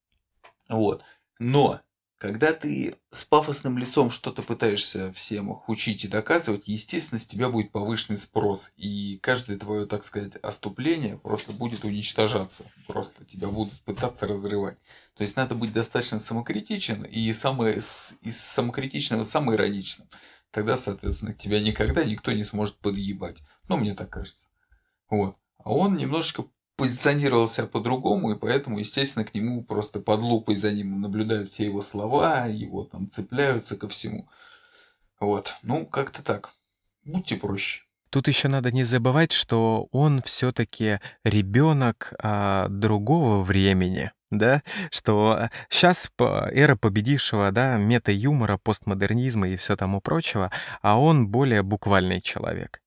Вот. 0.69 1.03
Но 1.39 1.81
когда 2.19 2.53
ты 2.53 2.97
с 3.11 3.25
пафосным 3.25 3.77
лицом 3.77 4.11
что-то 4.11 4.43
пытаешься 4.43 5.13
всем 5.13 5.61
учить 5.67 6.05
и 6.05 6.09
доказывать, 6.09 6.63
естественно, 6.67 7.21
с 7.21 7.27
тебя 7.27 7.49
будет 7.49 7.73
повышенный 7.73 8.19
спрос. 8.19 8.73
И 8.77 9.19
каждое 9.19 9.59
твое, 9.59 9.87
так 9.87 10.05
сказать, 10.05 10.37
оступление 10.37 11.19
просто 11.19 11.53
будет 11.53 11.85
уничтожаться. 11.85 12.65
Просто 12.87 13.25
тебя 13.25 13.49
будут 13.49 13.79
пытаться 13.83 14.27
разрывать. 14.27 14.79
То 15.17 15.23
есть 15.23 15.37
надо 15.37 15.55
быть 15.55 15.73
достаточно 15.73 16.19
самокритичен 16.19 17.03
и 17.03 17.33
самое, 17.33 17.79
из 17.79 18.41
самокритичного 18.41 19.25
самоироничным. 19.25 20.09
Тогда, 20.51 20.77
соответственно, 20.77 21.35
тебя 21.35 21.61
никогда 21.61 22.05
никто 22.05 22.33
не 22.33 22.45
сможет 22.45 22.77
подъебать. 22.77 23.39
Ну, 23.69 23.77
мне 23.77 23.95
так 23.95 24.11
кажется. 24.11 24.47
Вот. 25.11 25.37
А 25.59 25.73
он 25.73 25.97
немножечко 25.97 26.47
позиционировал 26.77 27.49
себя 27.49 27.67
по-другому, 27.67 28.33
и 28.33 28.39
поэтому, 28.39 28.79
естественно, 28.79 29.25
к 29.25 29.35
нему 29.35 29.63
просто 29.63 30.01
под 30.01 30.21
лупой 30.21 30.57
за 30.57 30.73
ним 30.73 31.01
наблюдают 31.01 31.49
все 31.49 31.67
его 31.67 31.83
слова, 31.83 32.47
его 32.47 32.85
там 32.85 33.11
цепляются 33.11 33.77
ко 33.77 33.89
всему. 33.89 34.29
Вот, 35.21 35.55
ну, 35.63 35.87
как-то 35.87 36.23
так. 36.23 36.53
Будьте 37.05 37.37
проще. 37.37 37.83
Тут 38.11 38.29
еще 38.29 38.49
надо 38.49 38.71
не 38.71 38.85
забывать, 38.85 39.33
что 39.33 39.89
он 39.91 40.23
все-таки 40.23 41.01
ребенок 41.25 42.13
а, 42.23 42.69
другого 42.69 43.43
времени, 43.43 44.13
да, 44.31 44.63
что 44.91 45.49
сейчас 45.69 46.11
эра 46.19 46.77
победившего, 46.77 47.51
да, 47.51 47.77
мета-юмора, 47.77 48.57
постмодернизма 48.57 49.49
и 49.49 49.57
все 49.57 49.75
тому 49.75 50.01
прочего, 50.01 50.53
а 50.81 50.99
он 50.99 51.27
более 51.27 51.65
буквальный 51.65 52.21
человек. 52.21 52.84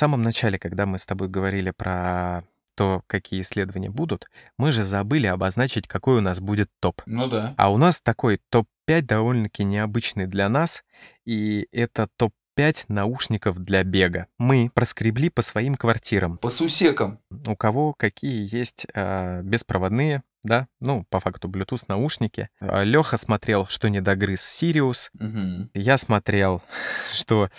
В 0.00 0.02
самом 0.02 0.22
начале, 0.22 0.58
когда 0.58 0.86
мы 0.86 0.98
с 0.98 1.04
тобой 1.04 1.28
говорили 1.28 1.72
про 1.72 2.42
то, 2.74 3.02
какие 3.06 3.42
исследования 3.42 3.90
будут, 3.90 4.30
мы 4.56 4.72
же 4.72 4.82
забыли 4.82 5.26
обозначить, 5.26 5.86
какой 5.86 6.16
у 6.16 6.20
нас 6.22 6.40
будет 6.40 6.70
топ. 6.80 7.02
Ну 7.04 7.28
да. 7.28 7.52
А 7.58 7.70
у 7.70 7.76
нас 7.76 8.00
такой 8.00 8.40
топ-5 8.48 9.02
довольно-таки 9.02 9.62
необычный 9.62 10.26
для 10.26 10.48
нас, 10.48 10.84
и 11.26 11.68
это 11.70 12.08
топ-5 12.16 12.32
пять 12.54 12.84
наушников 12.88 13.58
для 13.58 13.84
бега. 13.84 14.26
Мы 14.36 14.70
проскребли 14.74 15.28
по 15.28 15.40
своим 15.40 15.76
квартирам. 15.76 16.36
По 16.38 16.50
сусекам. 16.50 17.18
У 17.46 17.54
кого 17.56 17.94
какие 17.94 18.54
есть 18.54 18.86
э, 18.92 19.40
беспроводные, 19.42 20.22
да, 20.42 20.66
ну, 20.80 21.04
по 21.10 21.20
факту 21.20 21.48
Bluetooth 21.48 21.84
наушники. 21.88 22.48
Леха 22.60 23.18
смотрел, 23.18 23.66
что 23.66 23.88
не 23.88 24.00
догрыз 24.00 24.42
Сириус. 24.42 25.10
Угу. 25.14 25.70
Я 25.74 25.96
смотрел, 25.96 26.62
что 27.14 27.50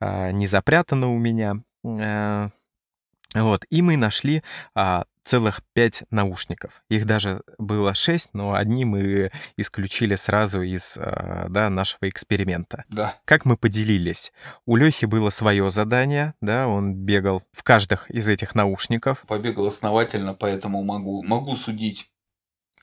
э, 0.00 0.30
не 0.32 0.46
запрятано 0.46 1.12
у 1.12 1.18
меня. 1.18 1.62
Э, 1.84 2.48
вот, 3.34 3.64
и 3.68 3.82
мы 3.82 3.96
нашли 3.96 4.42
а, 4.74 5.06
целых 5.24 5.62
пять 5.72 6.04
наушников. 6.10 6.84
Их 6.88 7.04
даже 7.04 7.42
было 7.58 7.94
шесть, 7.94 8.30
но 8.32 8.54
одни 8.54 8.84
мы 8.84 9.30
исключили 9.56 10.14
сразу 10.14 10.62
из 10.62 10.96
а, 10.98 11.46
да, 11.48 11.68
нашего 11.68 12.08
эксперимента. 12.08 12.84
Да. 12.88 13.16
Как 13.24 13.44
мы 13.44 13.56
поделились? 13.56 14.32
У 14.66 14.76
Лехи 14.76 15.06
было 15.06 15.30
свое 15.30 15.68
задание, 15.70 16.34
да, 16.40 16.68
он 16.68 16.94
бегал 16.94 17.42
в 17.52 17.64
каждых 17.64 18.08
из 18.10 18.28
этих 18.28 18.54
наушников. 18.54 19.24
Побегал 19.26 19.66
основательно, 19.66 20.34
поэтому 20.34 20.84
могу, 20.84 21.22
могу 21.24 21.56
судить 21.56 22.10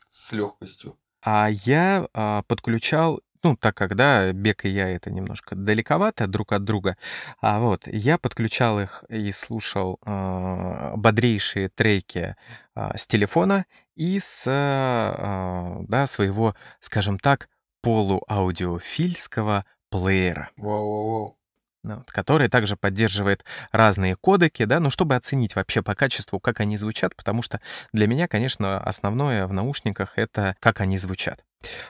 с 0.10 0.34
легкостью. 0.34 0.98
А 1.24 1.50
я 1.50 2.08
а, 2.14 2.42
подключал 2.44 3.22
ну, 3.44 3.56
так 3.56 3.76
как, 3.76 3.96
да, 3.96 4.32
бег 4.32 4.66
и 4.66 4.70
я 4.70 4.90
это 4.90 5.12
немножко 5.12 5.56
далековато 5.56 6.28
друг 6.28 6.52
от 6.52 6.64
друга, 6.64 6.98
а 7.42 7.60
вот, 7.60 7.88
я 7.88 8.18
подключал 8.18 8.80
их 8.80 9.04
и 9.10 9.32
слушал 9.32 10.00
э, 10.06 10.94
бодрейшие 10.96 11.70
треки 11.70 12.36
э, 12.76 12.98
с 12.98 13.08
телефона 13.08 13.66
и 13.96 14.20
с, 14.20 14.46
э, 14.48 15.86
да, 15.88 16.08
своего, 16.08 16.56
скажем 16.80 17.20
так, 17.20 17.50
полуаудиофильского 17.82 19.66
плеера. 19.90 20.50
Вау-вау-вау. 20.58 21.38
Ну, 21.84 21.96
вот, 21.96 22.12
который 22.12 22.48
также 22.48 22.78
поддерживает 22.78 23.44
разные 23.72 24.16
кодеки, 24.16 24.66
да, 24.66 24.80
ну, 24.80 24.92
чтобы 24.92 25.16
оценить 25.16 25.56
вообще 25.56 25.82
по 25.82 25.96
качеству, 25.96 26.40
как 26.40 26.60
они 26.60 26.78
звучат, 26.78 27.16
потому 27.16 27.42
что 27.42 27.60
для 27.92 28.06
меня, 28.08 28.28
конечно, 28.28 28.80
основное 28.80 29.48
в 29.48 29.54
наушниках— 29.54 30.14
это 30.16 30.56
как 30.60 30.80
они 30.80 31.00
звучат. 31.00 31.44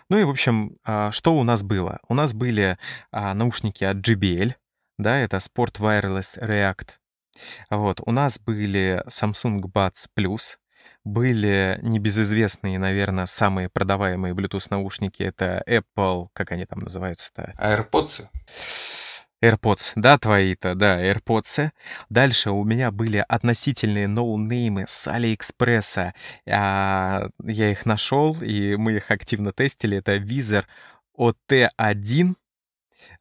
Ну 0.09 0.17
и, 0.17 0.24
в 0.24 0.30
общем, 0.30 0.78
а, 0.84 1.11
что 1.11 1.36
у 1.36 1.43
нас 1.43 1.63
было? 1.63 1.99
У 2.07 2.13
нас 2.13 2.34
были 2.34 2.78
а, 3.11 3.34
наушники 3.34 3.84
от 3.84 3.97
JBL, 3.97 4.55
да, 4.97 5.17
это 5.17 5.38
Sport 5.38 5.80
Wireless 5.80 6.39
React. 6.39 6.89
Вот, 7.69 8.01
у 8.05 8.11
нас 8.11 8.39
были 8.39 9.03
Samsung 9.07 9.61
Buds 9.61 10.07
Plus, 10.17 10.57
были 11.03 11.80
небезызвестные, 11.82 12.78
наверное, 12.78 13.26
самые 13.26 13.69
продаваемые 13.69 14.34
Bluetooth 14.34 14.67
наушники, 14.69 15.24
это 15.24 15.63
Apple, 15.67 16.28
как 16.34 16.51
они 16.51 16.65
там 16.65 16.80
называются-то? 16.80 17.53
AirPods? 17.57 18.28
AirPods, 19.42 19.94
да, 19.96 20.18
твои-то, 20.18 20.76
да, 20.76 21.04
AirPods. 21.04 21.72
Дальше 22.10 22.52
у 22.52 22.64
меня 22.64 22.92
были 22.92 23.24
относительные 23.28 24.08
ноунеймы 24.08 24.86
с 24.88 25.08
Алиэкспресса. 25.08 26.14
А, 26.48 27.28
я 27.44 27.72
их 27.72 27.86
нашел, 27.86 28.38
и 28.42 28.76
мы 28.76 28.94
их 28.94 29.10
активно 29.10 29.52
тестили. 29.52 29.98
Это 29.98 30.16
Визер 30.18 30.68
OT1, 31.18 32.36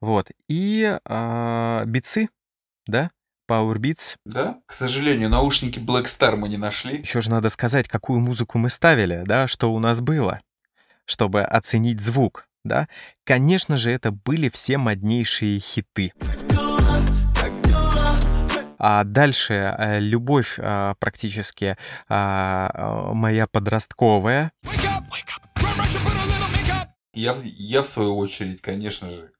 вот, 0.01 0.31
и 0.49 0.99
а, 1.05 1.85
бицы, 1.87 2.29
да, 2.87 3.11
Power 3.51 3.77
Beats. 3.77 4.17
Да, 4.25 4.61
к 4.67 4.73
сожалению, 4.73 5.29
наушники 5.29 5.79
Black 5.79 6.05
Star 6.05 6.37
мы 6.37 6.49
не 6.49 6.57
нашли. 6.57 6.99
Еще 6.99 7.21
же 7.21 7.31
надо 7.31 7.49
сказать, 7.49 7.89
какую 7.89 8.21
музыку 8.21 8.59
мы 8.59 8.71
ставили, 8.71 9.23
да, 9.27 9.49
что 9.49 9.73
у 9.73 9.79
нас 9.79 10.01
было, 10.01 10.41
чтобы 11.05 11.43
оценить 11.43 12.01
звук 12.01 12.47
да, 12.65 12.89
конечно 13.25 13.77
же, 13.77 13.91
это 13.91 14.11
были 14.11 14.49
все 14.49 14.79
моднейшие 14.79 15.61
хиты. 15.61 16.13
А 18.83 19.05
дальше 19.05 19.53
э, 19.79 20.01
любовь 20.01 20.59
а, 20.59 20.95
практически 20.95 21.77
а, 22.09 23.13
моя 23.13 23.47
подростковая. 23.47 24.53
Я, 27.13 27.37
я 27.43 27.83
в 27.83 27.89
свою 27.89 28.17
очередь, 28.17 28.63
конечно 28.63 29.11
же, 29.11 29.33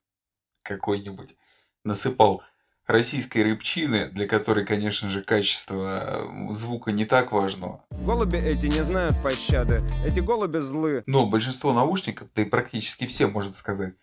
какой-нибудь 0.61 1.35
насыпал 1.83 2.43
российской 2.87 3.43
рыбчины, 3.43 4.09
для 4.09 4.27
которой, 4.27 4.65
конечно 4.65 5.09
же, 5.09 5.21
качество 5.21 6.29
э, 6.49 6.53
звука 6.53 6.91
не 6.91 7.05
так 7.05 7.31
важно. 7.31 7.81
Голуби 7.91 8.37
эти 8.37 8.65
не 8.65 8.83
знают 8.83 9.21
пощады, 9.21 9.81
эти 10.05 10.19
голуби 10.19 10.57
злы. 10.57 11.03
Но 11.05 11.25
большинство 11.25 11.73
наушников, 11.73 12.29
да 12.35 12.41
и 12.41 12.45
практически 12.45 13.05
все, 13.05 13.27
можно 13.27 13.53
сказать, 13.53 13.93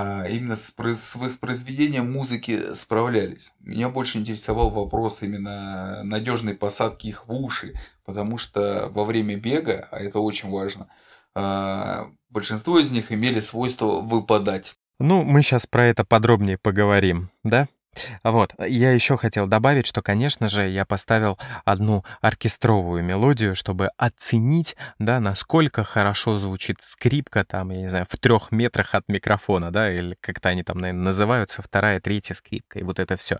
а, 0.00 0.28
именно 0.28 0.54
с, 0.54 0.72
с 0.76 1.16
воспроизведением 1.16 2.12
музыки 2.12 2.74
справлялись. 2.74 3.54
Меня 3.58 3.88
больше 3.88 4.18
интересовал 4.18 4.70
вопрос 4.70 5.22
именно 5.24 6.04
надежной 6.04 6.54
посадки 6.54 7.08
их 7.08 7.26
в 7.26 7.32
уши, 7.32 7.74
потому 8.04 8.38
что 8.38 8.90
во 8.92 9.04
время 9.04 9.36
бега, 9.36 9.88
а 9.90 9.98
это 9.98 10.20
очень 10.20 10.50
важно, 10.50 10.86
а, 11.34 12.12
большинство 12.30 12.78
из 12.78 12.92
них 12.92 13.10
имели 13.10 13.40
свойство 13.40 14.00
выпадать. 14.00 14.74
Ну, 15.00 15.24
мы 15.24 15.42
сейчас 15.42 15.66
про 15.66 15.86
это 15.86 16.04
подробнее 16.04 16.58
поговорим, 16.58 17.30
да? 17.42 17.66
Вот, 18.22 18.54
я 18.58 18.92
еще 18.92 19.16
хотел 19.16 19.46
добавить, 19.46 19.86
что, 19.86 20.02
конечно 20.02 20.48
же, 20.48 20.68
я 20.68 20.84
поставил 20.84 21.38
одну 21.64 22.04
оркестровую 22.20 23.02
мелодию, 23.02 23.54
чтобы 23.54 23.90
оценить, 23.96 24.76
да, 24.98 25.20
насколько 25.20 25.84
хорошо 25.84 26.38
звучит 26.38 26.78
скрипка, 26.80 27.44
там, 27.44 27.70
я 27.70 27.78
не 27.78 27.88
знаю, 27.88 28.06
в 28.08 28.16
трех 28.16 28.52
метрах 28.52 28.94
от 28.94 29.08
микрофона, 29.08 29.70
да, 29.70 29.92
или 29.92 30.16
как-то 30.20 30.48
они 30.48 30.62
там, 30.62 30.78
наверное, 30.78 31.04
называются, 31.04 31.62
вторая, 31.62 32.00
третья 32.00 32.34
скрипка, 32.34 32.78
и 32.78 32.82
вот 32.82 32.98
это 32.98 33.16
все. 33.16 33.38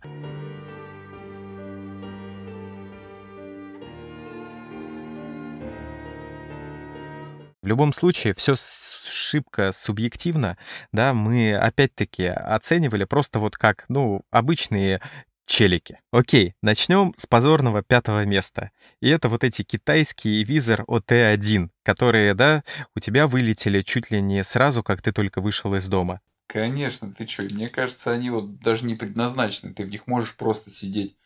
В 7.68 7.70
любом 7.70 7.92
случае, 7.92 8.32
все 8.32 8.54
шибко 8.56 9.72
субъективно, 9.72 10.56
да, 10.90 11.12
мы 11.12 11.54
опять-таки 11.54 12.24
оценивали 12.24 13.04
просто 13.04 13.40
вот 13.40 13.58
как, 13.58 13.84
ну, 13.90 14.22
обычные 14.30 15.02
челики. 15.44 16.00
Окей, 16.10 16.54
начнем 16.62 17.12
с 17.18 17.26
позорного 17.26 17.82
пятого 17.82 18.24
места. 18.24 18.70
И 19.02 19.10
это 19.10 19.28
вот 19.28 19.44
эти 19.44 19.64
китайские 19.64 20.44
визор 20.44 20.84
ОТ-1, 20.86 21.68
которые, 21.82 22.32
да, 22.32 22.62
у 22.96 23.00
тебя 23.00 23.26
вылетели 23.26 23.82
чуть 23.82 24.10
ли 24.10 24.22
не 24.22 24.42
сразу, 24.44 24.82
как 24.82 25.02
ты 25.02 25.12
только 25.12 25.42
вышел 25.42 25.74
из 25.74 25.88
дома. 25.88 26.22
Конечно, 26.46 27.12
ты 27.12 27.26
что, 27.26 27.42
мне 27.42 27.68
кажется, 27.68 28.12
они 28.12 28.30
вот 28.30 28.60
даже 28.60 28.86
не 28.86 28.94
предназначены, 28.94 29.74
ты 29.74 29.84
в 29.84 29.90
них 29.90 30.06
можешь 30.06 30.34
просто 30.36 30.70
сидеть. 30.70 31.18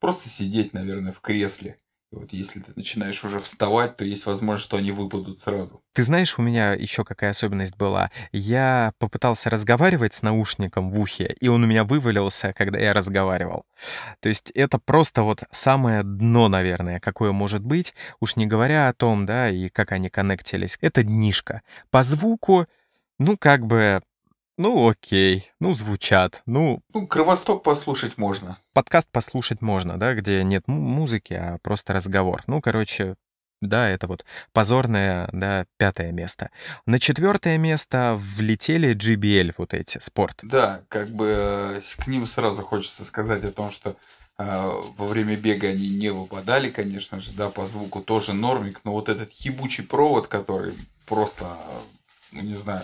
Просто 0.00 0.28
сидеть, 0.28 0.72
наверное, 0.72 1.12
в 1.12 1.20
кресле. 1.20 1.78
Вот 2.10 2.32
если 2.32 2.60
ты 2.60 2.72
начинаешь 2.74 3.22
уже 3.22 3.38
вставать, 3.38 3.96
то 3.96 4.04
есть 4.04 4.24
возможность, 4.24 4.66
что 4.66 4.78
они 4.78 4.92
выпадут 4.92 5.38
сразу. 5.38 5.82
Ты 5.92 6.02
знаешь, 6.02 6.38
у 6.38 6.42
меня 6.42 6.72
еще 6.72 7.04
какая 7.04 7.30
особенность 7.30 7.76
была? 7.76 8.10
Я 8.32 8.92
попытался 8.98 9.50
разговаривать 9.50 10.14
с 10.14 10.22
наушником 10.22 10.90
в 10.90 10.98
ухе, 10.98 11.36
и 11.38 11.48
он 11.48 11.64
у 11.64 11.66
меня 11.66 11.84
вывалился, 11.84 12.54
когда 12.54 12.78
я 12.78 12.94
разговаривал. 12.94 13.66
То 14.20 14.30
есть 14.30 14.50
это 14.52 14.78
просто 14.78 15.22
вот 15.22 15.42
самое 15.50 16.02
дно, 16.02 16.48
наверное, 16.48 16.98
какое 16.98 17.32
может 17.32 17.62
быть, 17.62 17.94
уж 18.20 18.36
не 18.36 18.46
говоря 18.46 18.88
о 18.88 18.94
том, 18.94 19.26
да, 19.26 19.50
и 19.50 19.68
как 19.68 19.92
они 19.92 20.08
коннектились. 20.08 20.78
Это 20.80 21.02
днишко. 21.02 21.60
По 21.90 22.02
звуку, 22.02 22.66
ну, 23.18 23.36
как 23.36 23.66
бы 23.66 24.00
ну 24.58 24.88
окей, 24.88 25.50
ну 25.60 25.72
звучат, 25.72 26.42
ну... 26.44 26.82
Ну, 26.92 27.06
Кровосток 27.06 27.62
послушать 27.62 28.18
можно. 28.18 28.58
Подкаст 28.74 29.08
послушать 29.10 29.62
можно, 29.62 29.98
да, 29.98 30.14
где 30.14 30.42
нет 30.42 30.66
музыки, 30.66 31.32
а 31.32 31.58
просто 31.62 31.92
разговор. 31.92 32.42
Ну, 32.48 32.60
короче, 32.60 33.14
да, 33.62 33.88
это 33.88 34.08
вот 34.08 34.24
позорное, 34.52 35.28
да, 35.32 35.66
пятое 35.78 36.10
место. 36.10 36.50
На 36.86 36.98
четвертое 36.98 37.56
место 37.56 38.16
влетели 38.18 38.94
GBL, 38.94 39.54
вот 39.56 39.74
эти, 39.74 39.98
спорт. 39.98 40.40
Да, 40.42 40.82
как 40.88 41.08
бы 41.10 41.26
э, 41.78 41.82
к 41.96 42.08
ним 42.08 42.26
сразу 42.26 42.62
хочется 42.62 43.04
сказать 43.04 43.44
о 43.44 43.52
том, 43.52 43.70
что 43.70 43.96
э, 44.38 44.82
во 44.96 45.06
время 45.06 45.36
бега 45.36 45.68
они 45.68 45.88
не 45.88 46.10
выпадали, 46.10 46.68
конечно 46.68 47.20
же, 47.20 47.30
да, 47.32 47.48
по 47.48 47.66
звуку 47.66 48.00
тоже 48.00 48.32
нормик, 48.32 48.80
но 48.82 48.92
вот 48.92 49.08
этот 49.08 49.32
ебучий 49.34 49.84
провод, 49.84 50.26
который 50.26 50.74
просто, 51.06 51.46
ну, 52.32 52.42
не 52.42 52.54
знаю, 52.54 52.82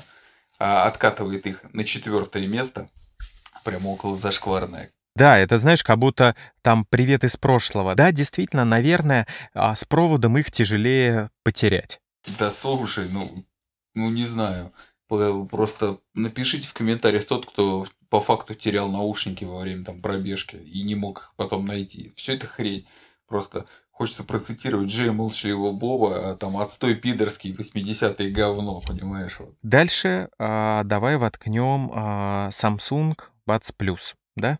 откатывает 0.64 1.46
их 1.46 1.64
на 1.72 1.84
четвертое 1.84 2.46
место, 2.46 2.88
прямо 3.64 3.88
около 3.88 4.16
зашкварное. 4.16 4.90
Да, 5.16 5.38
это 5.38 5.58
знаешь, 5.58 5.84
как 5.84 5.98
будто 5.98 6.34
там 6.62 6.84
привет 6.84 7.22
из 7.22 7.36
прошлого. 7.36 7.94
Да, 7.94 8.10
действительно, 8.10 8.64
наверное, 8.64 9.26
а, 9.52 9.76
с 9.76 9.84
проводом 9.84 10.36
их 10.38 10.50
тяжелее 10.50 11.30
потерять. 11.44 12.00
Да 12.38 12.50
слушай, 12.50 13.08
ну, 13.10 13.44
ну 13.94 14.10
не 14.10 14.26
знаю. 14.26 14.72
Просто 15.06 15.98
напишите 16.14 16.66
в 16.66 16.72
комментариях 16.72 17.26
тот, 17.26 17.46
кто 17.46 17.86
по 18.08 18.20
факту 18.20 18.54
терял 18.54 18.90
наушники 18.90 19.44
во 19.44 19.60
время 19.60 19.84
там 19.84 20.00
пробежки 20.00 20.56
и 20.56 20.82
не 20.82 20.96
мог 20.96 21.18
их 21.18 21.34
потом 21.36 21.66
найти. 21.66 22.12
Все 22.16 22.34
это 22.34 22.46
хрень. 22.46 22.88
Просто 23.28 23.66
хочется 23.94 24.24
процитировать 24.24 24.88
Джея 24.88 25.12
Молчаливого 25.12 25.72
Боба, 25.72 26.32
а 26.32 26.36
там 26.36 26.56
отстой 26.56 26.96
пидорский, 26.96 27.54
80-е 27.54 28.30
говно, 28.30 28.80
понимаешь? 28.80 29.36
Вот. 29.38 29.54
Дальше 29.62 30.28
а, 30.38 30.82
давай 30.84 31.16
воткнем 31.16 31.90
а, 31.94 32.48
Samsung 32.50 33.16
Buds 33.48 33.72
Plus. 33.78 34.14
да, 34.36 34.58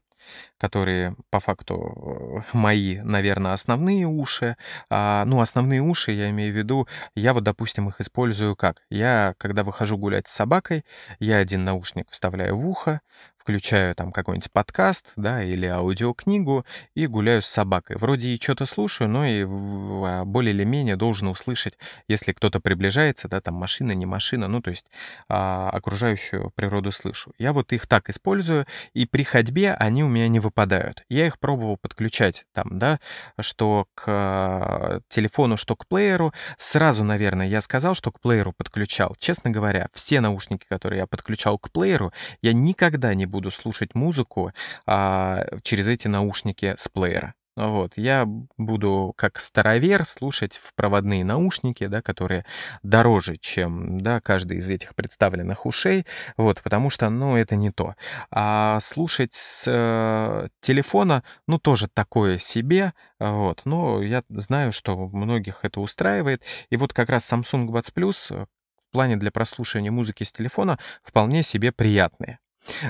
которые 0.59 1.17
по 1.31 1.41
факту 1.41 2.45
э, 2.55 2.57
мои, 2.57 2.99
наверное, 3.01 3.53
основные 3.53 4.07
уши. 4.07 4.57
А, 4.91 5.25
ну, 5.27 5.41
основные 5.41 5.81
уши, 5.81 6.13
я 6.13 6.31
имею 6.31 6.53
в 6.53 6.57
виду, 6.57 6.89
я 7.15 7.35
вот, 7.35 7.45
допустим, 7.45 7.89
их 7.89 8.01
использую 8.01 8.57
как? 8.57 8.83
Я, 8.91 9.35
когда 9.39 9.63
выхожу 9.63 9.97
гулять 9.97 10.29
с 10.29 10.33
собакой, 10.33 10.85
я 11.19 11.39
один 11.39 11.65
наушник 11.65 12.11
вставляю 12.11 12.57
в 12.57 12.69
ухо, 12.69 13.01
включаю 13.45 13.95
там 13.95 14.11
какой-нибудь 14.11 14.51
подкаст, 14.51 15.13
да, 15.17 15.43
или 15.43 15.67
аудиокнигу 15.67 16.65
и 16.95 17.07
гуляю 17.07 17.43
с 17.43 17.47
собакой. 17.47 17.97
Вроде 17.97 18.29
и 18.29 18.41
что-то 18.41 18.65
слушаю, 18.65 19.11
но 19.11 19.27
и 19.27 19.45
а, 19.45 20.25
более 20.25 20.55
или 20.55 20.65
менее 20.65 20.97
должен 20.97 21.29
услышать, 21.29 21.75
если 22.09 22.33
кто-то 22.33 22.61
приближается, 22.61 23.29
да, 23.29 23.43
там 23.43 23.55
машина, 23.55 23.93
не 23.93 24.07
машина, 24.07 24.49
ну, 24.49 24.63
то 24.63 24.71
есть 24.71 24.87
а, 25.29 25.69
окружающую 25.69 26.53
природу 26.55 26.91
слышу. 26.91 27.35
Я 27.37 27.53
вот 27.53 27.75
их 27.75 27.87
так 27.87 28.09
использую, 28.09 28.67
и 28.95 29.05
при 29.05 29.25
ходьбе 29.25 29.75
они 29.75 30.03
у 30.05 30.09
меня 30.09 30.29
не 30.29 30.41
выпадают. 30.45 31.05
Я 31.09 31.27
их 31.27 31.39
пробовал 31.39 31.77
подключать 31.77 32.45
там, 32.53 32.79
да, 32.79 33.01
что 33.41 33.87
к 33.95 34.05
а, 34.07 35.01
телефону, 35.09 35.57
что 35.57 35.75
к 35.75 35.87
плееру. 35.89 36.33
Сразу, 36.57 37.03
наверное, 37.03 37.47
я 37.47 37.61
сказал, 37.61 37.95
что 37.95 38.13
к 38.13 38.21
плееру 38.21 38.53
подключал. 38.53 39.17
Честно 39.19 39.51
говоря, 39.51 39.89
все 39.93 40.21
наушники, 40.21 40.67
которые 40.69 41.01
я 41.01 41.07
подключал 41.07 41.59
к 41.59 41.71
плееру, 41.73 42.13
я 42.43 42.53
никогда 42.53 43.15
не 43.15 43.27
буду 43.27 43.51
слушать 43.51 43.95
музыку 43.95 44.53
а, 44.87 45.45
через 45.63 45.89
эти 45.89 46.07
наушники 46.07 46.75
с 46.77 46.89
плеера. 46.89 47.35
Вот, 47.57 47.93
я 47.97 48.27
буду 48.59 49.15
как 49.17 49.39
старовер 49.39 50.05
слушать 50.05 50.57
в 50.57 50.75
проводные 50.75 51.25
наушники, 51.25 51.87
да, 51.87 52.03
которые 52.03 52.45
дороже, 52.83 53.37
чем, 53.37 54.01
да, 54.01 54.21
каждый 54.21 54.57
из 54.57 54.69
этих 54.69 54.97
представленных 54.97 55.65
ушей, 55.65 56.05
вот, 56.37 56.61
потому 56.63 56.91
что, 56.91 57.09
ну, 57.11 57.37
это 57.37 57.55
не 57.55 57.71
то. 57.71 57.95
А 58.33 58.81
слушать 58.81 59.35
с 59.35 59.65
э, 59.69 60.49
телефона, 60.63 61.23
ну, 61.47 61.61
тоже 61.61 61.87
такое 61.87 62.39
себе, 62.39 62.93
вот, 63.21 63.63
но 63.65 64.03
я 64.03 64.25
знаю, 64.31 64.73
что 64.73 64.97
многих 65.09 65.61
это 65.63 65.81
устраивает, 65.81 66.43
и 66.71 66.77
вот 66.77 66.93
как 66.93 67.09
раз 67.09 67.33
Samsung 67.33 67.69
Buds 67.69 67.93
Plus 67.95 68.35
э, 68.35 68.47
в 68.89 68.91
плане 68.91 69.17
для 69.17 69.31
прослушивания 69.31 69.93
музыки 69.93 70.25
с 70.25 70.33
телефона 70.33 70.79
вполне 71.05 71.45
себе 71.45 71.71
приятные. 71.71 72.41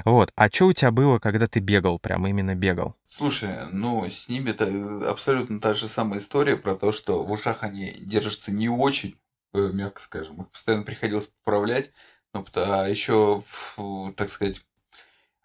Вот. 0.05 0.33
А 0.37 0.49
что 0.49 0.67
у 0.67 0.73
тебя 0.73 0.91
было, 0.91 1.19
когда 1.19 1.47
ты 1.47 1.61
бегал, 1.61 1.99
прям 1.99 2.27
именно 2.27 2.55
бегал? 2.55 2.95
Слушай, 3.07 3.67
ну, 3.73 4.05
с 4.09 4.29
ними 4.29 4.51
это 4.51 4.65
э, 4.67 5.07
абсолютно 5.07 5.61
та 5.61 5.75
же 5.75 5.89
самая 5.89 6.21
история 6.21 6.57
про 6.57 6.75
то, 6.77 6.93
что 6.93 7.23
в 7.25 7.33
ушах 7.33 7.63
они 7.63 7.95
держатся 7.99 8.53
не 8.53 8.69
очень, 8.69 9.17
э, 9.53 9.71
мягко 9.73 10.01
скажем. 10.01 10.43
Их 10.43 10.51
постоянно 10.51 10.85
приходилось 10.85 11.29
поправлять. 11.29 11.91
Ну, 12.33 12.45
а 12.55 12.89
еще, 12.89 13.45
так 14.17 14.29
сказать, 14.29 14.61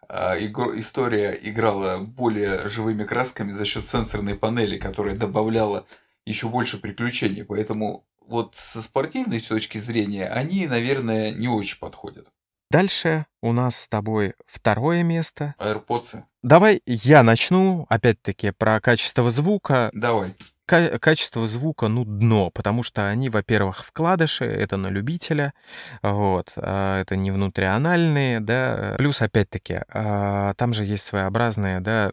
а, 0.07 0.35
история 0.39 1.37
играла 1.39 1.99
более 1.99 2.67
живыми 2.67 3.03
красками 3.03 3.51
за 3.51 3.63
счет 3.63 3.87
сенсорной 3.87 4.33
панели, 4.33 4.79
которая 4.79 5.15
добавляла 5.15 5.85
еще 6.25 6.49
больше 6.49 6.79
приключений. 6.79 7.43
Поэтому 7.43 8.07
вот 8.19 8.55
со 8.55 8.81
спортивной 8.81 9.39
точки 9.39 9.77
зрения 9.77 10.27
они, 10.27 10.65
наверное, 10.65 11.31
не 11.31 11.47
очень 11.47 11.77
подходят. 11.77 12.27
Дальше 12.71 13.25
у 13.41 13.51
нас 13.53 13.75
с 13.75 13.87
тобой 13.87 14.33
второе 14.45 15.03
место. 15.03 15.55
AirPods. 15.59 16.23
Давай 16.43 16.81
я 16.85 17.23
начну, 17.23 17.85
опять-таки, 17.89 18.51
про 18.51 18.79
качество 18.79 19.29
звука. 19.31 19.89
Давай 19.93 20.35
качество 20.69 21.47
звука, 21.47 21.87
ну, 21.87 22.05
дно, 22.05 22.49
потому 22.51 22.83
что 22.83 23.07
они, 23.07 23.29
во-первых, 23.29 23.83
вкладыши, 23.83 24.45
это 24.45 24.77
на 24.77 24.87
любителя, 24.87 25.53
вот, 26.01 26.53
а 26.55 27.01
это 27.01 27.15
не 27.15 27.31
внутрианальные, 27.31 28.39
да, 28.39 28.95
плюс, 28.97 29.21
опять-таки, 29.21 29.81
а, 29.91 30.53
там 30.53 30.73
же 30.73 30.85
есть 30.85 31.05
своеобразные, 31.05 31.79
да, 31.79 32.11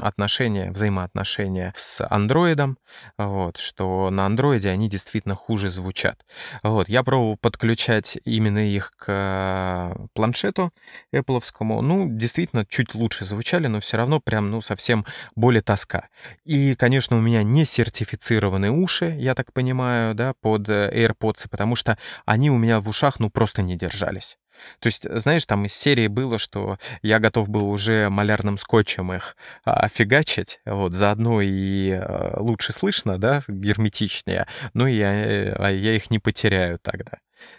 отношения, 0.00 0.70
взаимоотношения 0.70 1.72
с 1.76 2.04
андроидом, 2.08 2.78
вот, 3.16 3.56
что 3.58 4.10
на 4.10 4.26
андроиде 4.26 4.70
они 4.70 4.88
действительно 4.88 5.34
хуже 5.34 5.70
звучат. 5.70 6.24
Вот, 6.62 6.88
я 6.88 7.02
пробовал 7.02 7.36
подключать 7.36 8.18
именно 8.24 8.58
их 8.58 8.90
к 8.96 9.94
планшету 10.14 10.72
Apple, 11.14 11.40
ну, 11.82 12.08
действительно, 12.08 12.66
чуть 12.66 12.94
лучше 12.94 13.24
звучали, 13.24 13.66
но 13.68 13.80
все 13.80 13.96
равно 13.96 14.20
прям, 14.20 14.50
ну, 14.50 14.60
совсем 14.60 15.06
более 15.36 15.62
тоска. 15.62 16.08
И, 16.44 16.74
конечно, 16.74 17.16
у 17.16 17.20
меня 17.20 17.42
не 17.42 17.59
не 17.60 17.64
сертифицированные 17.66 18.70
уши, 18.70 19.14
я 19.18 19.34
так 19.34 19.52
понимаю, 19.52 20.14
да, 20.14 20.32
под 20.40 20.68
э, 20.70 20.90
AirPods, 20.94 21.46
потому 21.50 21.76
что 21.76 21.98
они 22.24 22.50
у 22.50 22.56
меня 22.56 22.80
в 22.80 22.88
ушах, 22.88 23.20
ну, 23.20 23.28
просто 23.28 23.60
не 23.60 23.76
держались. 23.76 24.38
То 24.78 24.86
есть, 24.86 25.06
знаешь, 25.10 25.44
там 25.44 25.66
из 25.66 25.74
серии 25.74 26.06
было, 26.06 26.38
что 26.38 26.78
я 27.02 27.18
готов 27.18 27.48
был 27.48 27.68
уже 27.70 28.08
малярным 28.08 28.56
скотчем 28.56 29.12
их 29.12 29.36
а, 29.64 29.88
фигачить, 29.88 30.60
вот, 30.64 30.94
заодно 30.94 31.40
и 31.42 31.90
а, 31.92 32.36
лучше 32.40 32.72
слышно, 32.72 33.18
да, 33.18 33.42
герметичнее, 33.48 34.46
но 34.74 34.86
я, 34.86 35.12
э, 35.12 35.52
а 35.52 35.70
я 35.70 35.94
их 35.94 36.10
не 36.10 36.18
потеряю 36.18 36.78
тогда. 36.78 37.18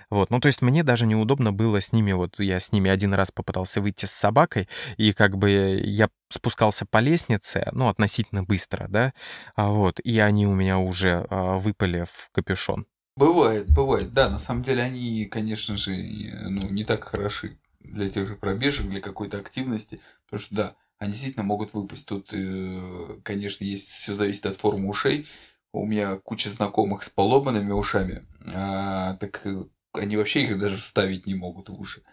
Вот, 0.09 0.29
ну 0.29 0.39
то 0.39 0.47
есть 0.47 0.61
мне 0.61 0.83
даже 0.83 1.05
неудобно 1.05 1.51
было 1.51 1.81
с 1.81 1.91
ними, 1.91 2.11
вот 2.11 2.39
я 2.39 2.59
с 2.59 2.71
ними 2.71 2.89
один 2.89 3.13
раз 3.13 3.31
попытался 3.31 3.81
выйти 3.81 4.05
с 4.05 4.11
собакой, 4.11 4.67
и 4.97 5.13
как 5.13 5.37
бы 5.37 5.81
я 5.83 6.09
спускался 6.29 6.85
по 6.85 6.99
лестнице, 6.99 7.67
ну 7.71 7.87
относительно 7.87 8.43
быстро, 8.43 8.87
да, 8.89 9.13
а 9.55 9.69
вот, 9.69 9.99
и 9.99 10.19
они 10.19 10.47
у 10.47 10.53
меня 10.53 10.79
уже 10.79 11.25
а, 11.29 11.57
выпали 11.57 12.05
в 12.11 12.29
капюшон. 12.31 12.85
Бывает, 13.15 13.69
бывает, 13.69 14.13
да, 14.13 14.29
на 14.29 14.39
самом 14.39 14.63
деле 14.63 14.83
они, 14.83 15.25
конечно 15.25 15.77
же, 15.77 15.95
ну 15.95 16.69
не 16.69 16.85
так 16.85 17.03
хороши 17.03 17.57
для 17.79 18.09
тех 18.09 18.27
же 18.27 18.35
пробежек, 18.35 18.87
для 18.87 19.01
какой-то 19.01 19.37
активности, 19.37 19.99
потому 20.25 20.39
что 20.39 20.55
да, 20.55 20.75
они 21.01 21.13
действительно 21.13 21.43
могут 21.43 21.73
выпасть. 21.73 22.05
Тут, 22.05 22.29
э, 22.31 23.17
конечно, 23.23 23.63
есть 23.63 23.89
все 23.89 24.15
зависит 24.15 24.45
от 24.45 24.55
формы 24.55 24.87
ушей. 24.87 25.27
У 25.73 25.85
меня 25.85 26.17
куча 26.17 26.49
знакомых 26.49 27.03
с 27.03 27.09
поломанными 27.09 27.71
ушами, 27.71 28.27
а, 28.45 29.15
так 29.15 29.45
э, 29.45 29.63
они 29.93 30.17
вообще 30.17 30.43
их 30.43 30.59
даже 30.59 30.77
вставить 30.77 31.25
не 31.25 31.35
могут 31.35 31.69
в 31.69 31.79
уши. 31.79 32.03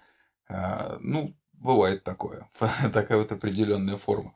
А, 0.48 0.98
ну, 1.00 1.36
бывает 1.52 2.04
такое, 2.04 2.48
такая 2.92 3.18
вот 3.18 3.32
определенная 3.32 3.96
форма. 3.96 4.32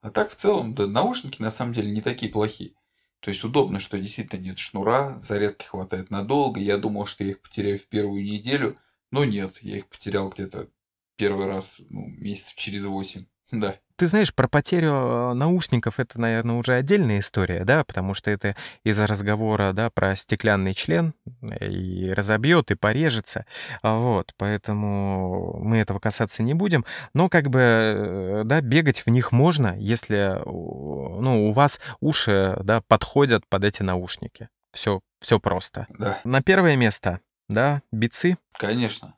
А 0.00 0.10
так 0.10 0.30
в 0.30 0.36
целом, 0.36 0.74
да, 0.74 0.86
наушники 0.86 1.42
на 1.42 1.50
самом 1.50 1.72
деле 1.72 1.90
не 1.90 2.02
такие 2.02 2.30
плохие. 2.30 2.74
То 3.20 3.30
есть 3.30 3.42
удобно, 3.42 3.80
что 3.80 3.98
действительно 3.98 4.40
нет 4.40 4.58
шнура, 4.58 5.18
зарядки 5.18 5.64
хватает 5.64 6.10
надолго. 6.10 6.60
Я 6.60 6.78
думал, 6.78 7.06
что 7.06 7.24
я 7.24 7.30
их 7.30 7.42
потеряю 7.42 7.78
в 7.78 7.88
первую 7.88 8.22
неделю, 8.22 8.78
но 9.10 9.24
нет, 9.24 9.58
я 9.62 9.78
их 9.78 9.88
потерял 9.88 10.28
где-то 10.28 10.68
первый 11.16 11.46
раз 11.46 11.80
ну, 11.88 12.06
месяцев 12.06 12.54
через 12.54 12.84
восемь. 12.84 13.26
Да. 13.50 13.76
Ты 13.96 14.06
знаешь, 14.06 14.32
про 14.32 14.46
потерю 14.46 14.92
э, 14.92 15.32
наушников 15.34 15.98
это, 15.98 16.20
наверное, 16.20 16.54
уже 16.54 16.74
отдельная 16.74 17.18
история, 17.18 17.64
да, 17.64 17.82
потому 17.82 18.14
что 18.14 18.30
это 18.30 18.54
из-за 18.84 19.08
разговора, 19.08 19.72
да, 19.72 19.90
про 19.90 20.14
стеклянный 20.14 20.72
член 20.72 21.14
э, 21.42 21.66
и 21.66 22.12
разобьет, 22.12 22.70
и 22.70 22.76
порежется, 22.76 23.44
а 23.82 23.98
вот, 23.98 24.34
поэтому 24.36 25.58
мы 25.60 25.78
этого 25.78 25.98
касаться 25.98 26.44
не 26.44 26.54
будем, 26.54 26.84
но 27.12 27.28
как 27.28 27.48
бы, 27.48 27.58
э, 27.60 28.42
да, 28.44 28.60
бегать 28.60 29.04
в 29.04 29.08
них 29.08 29.32
можно, 29.32 29.74
если, 29.76 30.40
ну, 30.44 31.48
у 31.48 31.52
вас 31.52 31.80
уши, 31.98 32.56
да, 32.62 32.82
подходят 32.82 33.48
под 33.48 33.64
эти 33.64 33.82
наушники. 33.82 34.48
Все, 34.72 35.00
все 35.20 35.40
просто. 35.40 35.88
Да. 35.98 36.20
На 36.22 36.40
первое 36.40 36.76
место, 36.76 37.20
да, 37.48 37.82
бицы. 37.90 38.38
Конечно. 38.52 39.16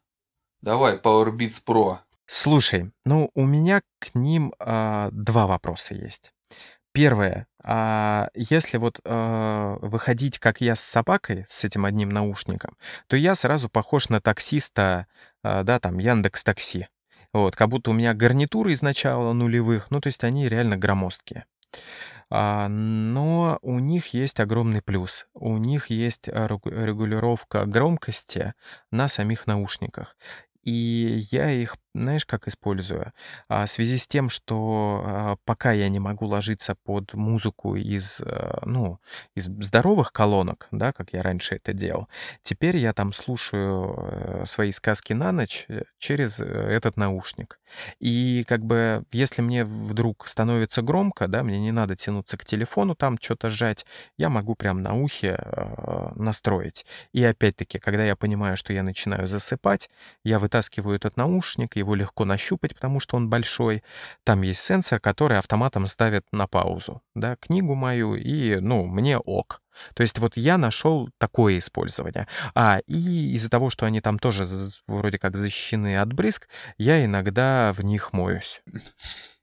Давай, 0.62 0.96
Power 0.96 1.36
Beats 1.36 1.62
Pro. 1.66 1.98
Слушай, 2.32 2.92
ну 3.04 3.32
у 3.34 3.44
меня 3.44 3.82
к 3.98 4.14
ним 4.14 4.54
а, 4.60 5.08
два 5.10 5.48
вопроса 5.48 5.94
есть. 5.94 6.32
Первое, 6.92 7.48
а 7.60 8.28
если 8.34 8.78
вот 8.78 9.00
а, 9.04 9.78
выходить, 9.82 10.38
как 10.38 10.60
я 10.60 10.76
с 10.76 10.80
собакой, 10.80 11.44
с 11.48 11.64
этим 11.64 11.84
одним 11.84 12.10
наушником, 12.10 12.76
то 13.08 13.16
я 13.16 13.34
сразу 13.34 13.68
похож 13.68 14.10
на 14.10 14.20
таксиста, 14.20 15.08
а, 15.42 15.64
да, 15.64 15.80
там, 15.80 15.98
Яндекс 15.98 16.44
Такси. 16.44 16.86
Вот, 17.32 17.56
как 17.56 17.68
будто 17.68 17.90
у 17.90 17.94
меня 17.94 18.14
гарнитуры 18.14 18.74
из 18.74 18.82
нулевых, 18.82 19.90
ну, 19.90 20.00
то 20.00 20.06
есть 20.06 20.22
они 20.22 20.48
реально 20.48 20.76
громоздкие. 20.76 21.46
А, 22.30 22.68
но 22.68 23.58
у 23.60 23.80
них 23.80 24.14
есть 24.14 24.38
огромный 24.38 24.82
плюс. 24.82 25.26
У 25.34 25.56
них 25.56 25.90
есть 25.90 26.28
регулировка 26.28 27.66
громкости 27.66 28.54
на 28.92 29.08
самих 29.08 29.48
наушниках. 29.48 30.14
И 30.62 31.26
я 31.30 31.50
их 31.50 31.76
знаешь, 31.94 32.24
как 32.24 32.46
использую? 32.46 33.12
А, 33.48 33.66
в 33.66 33.70
связи 33.70 33.98
с 33.98 34.06
тем, 34.06 34.30
что 34.30 35.02
а, 35.04 35.36
пока 35.44 35.72
я 35.72 35.88
не 35.88 35.98
могу 35.98 36.26
ложиться 36.26 36.76
под 36.84 37.14
музыку 37.14 37.74
из, 37.74 38.20
а, 38.24 38.62
ну, 38.64 39.00
из 39.34 39.46
здоровых 39.46 40.12
колонок, 40.12 40.68
да, 40.70 40.92
как 40.92 41.12
я 41.12 41.22
раньше 41.22 41.56
это 41.56 41.72
делал, 41.72 42.08
теперь 42.42 42.76
я 42.76 42.92
там 42.92 43.12
слушаю 43.12 43.94
э, 43.96 44.44
свои 44.46 44.70
сказки 44.70 45.12
на 45.12 45.32
ночь 45.32 45.64
э, 45.68 45.82
через 45.98 46.38
этот 46.40 46.96
наушник. 46.96 47.58
И 47.98 48.44
как 48.46 48.64
бы, 48.64 49.04
если 49.12 49.42
мне 49.42 49.64
вдруг 49.64 50.28
становится 50.28 50.82
громко, 50.82 51.28
да, 51.28 51.42
мне 51.42 51.58
не 51.58 51.72
надо 51.72 51.96
тянуться 51.96 52.36
к 52.36 52.44
телефону, 52.44 52.94
там 52.94 53.18
что-то 53.20 53.50
сжать, 53.50 53.84
я 54.16 54.28
могу 54.28 54.54
прям 54.54 54.82
на 54.82 54.94
ухе 54.94 55.38
настроить. 56.16 56.84
И 57.12 57.22
опять-таки, 57.22 57.78
когда 57.78 58.04
я 58.04 58.16
понимаю, 58.16 58.56
что 58.56 58.72
я 58.72 58.82
начинаю 58.82 59.26
засыпать, 59.26 59.88
я 60.24 60.38
вытаскиваю 60.38 60.96
этот 60.96 61.16
наушник, 61.16 61.76
его 61.80 61.94
легко 61.94 62.24
нащупать, 62.24 62.74
потому 62.74 63.00
что 63.00 63.16
он 63.16 63.28
большой. 63.28 63.82
Там 64.24 64.42
есть 64.42 64.60
сенсор, 64.60 65.00
который 65.00 65.38
автоматом 65.38 65.86
ставит 65.88 66.24
на 66.32 66.46
паузу, 66.46 67.02
да, 67.14 67.36
книгу 67.36 67.74
мою, 67.74 68.14
и, 68.14 68.56
ну, 68.60 68.86
мне 68.86 69.18
ок. 69.18 69.60
То 69.94 70.02
есть 70.02 70.18
вот 70.18 70.36
я 70.36 70.58
нашел 70.58 71.08
такое 71.18 71.58
использование. 71.58 72.26
А, 72.54 72.80
и 72.86 73.32
из-за 73.34 73.48
того, 73.50 73.70
что 73.70 73.86
они 73.86 74.00
там 74.00 74.18
тоже 74.18 74.46
вроде 74.86 75.18
как 75.18 75.36
защищены 75.36 75.98
от 75.98 76.12
брызг, 76.12 76.48
я 76.78 77.04
иногда 77.04 77.72
в 77.72 77.82
них 77.82 78.12
моюсь. 78.12 78.62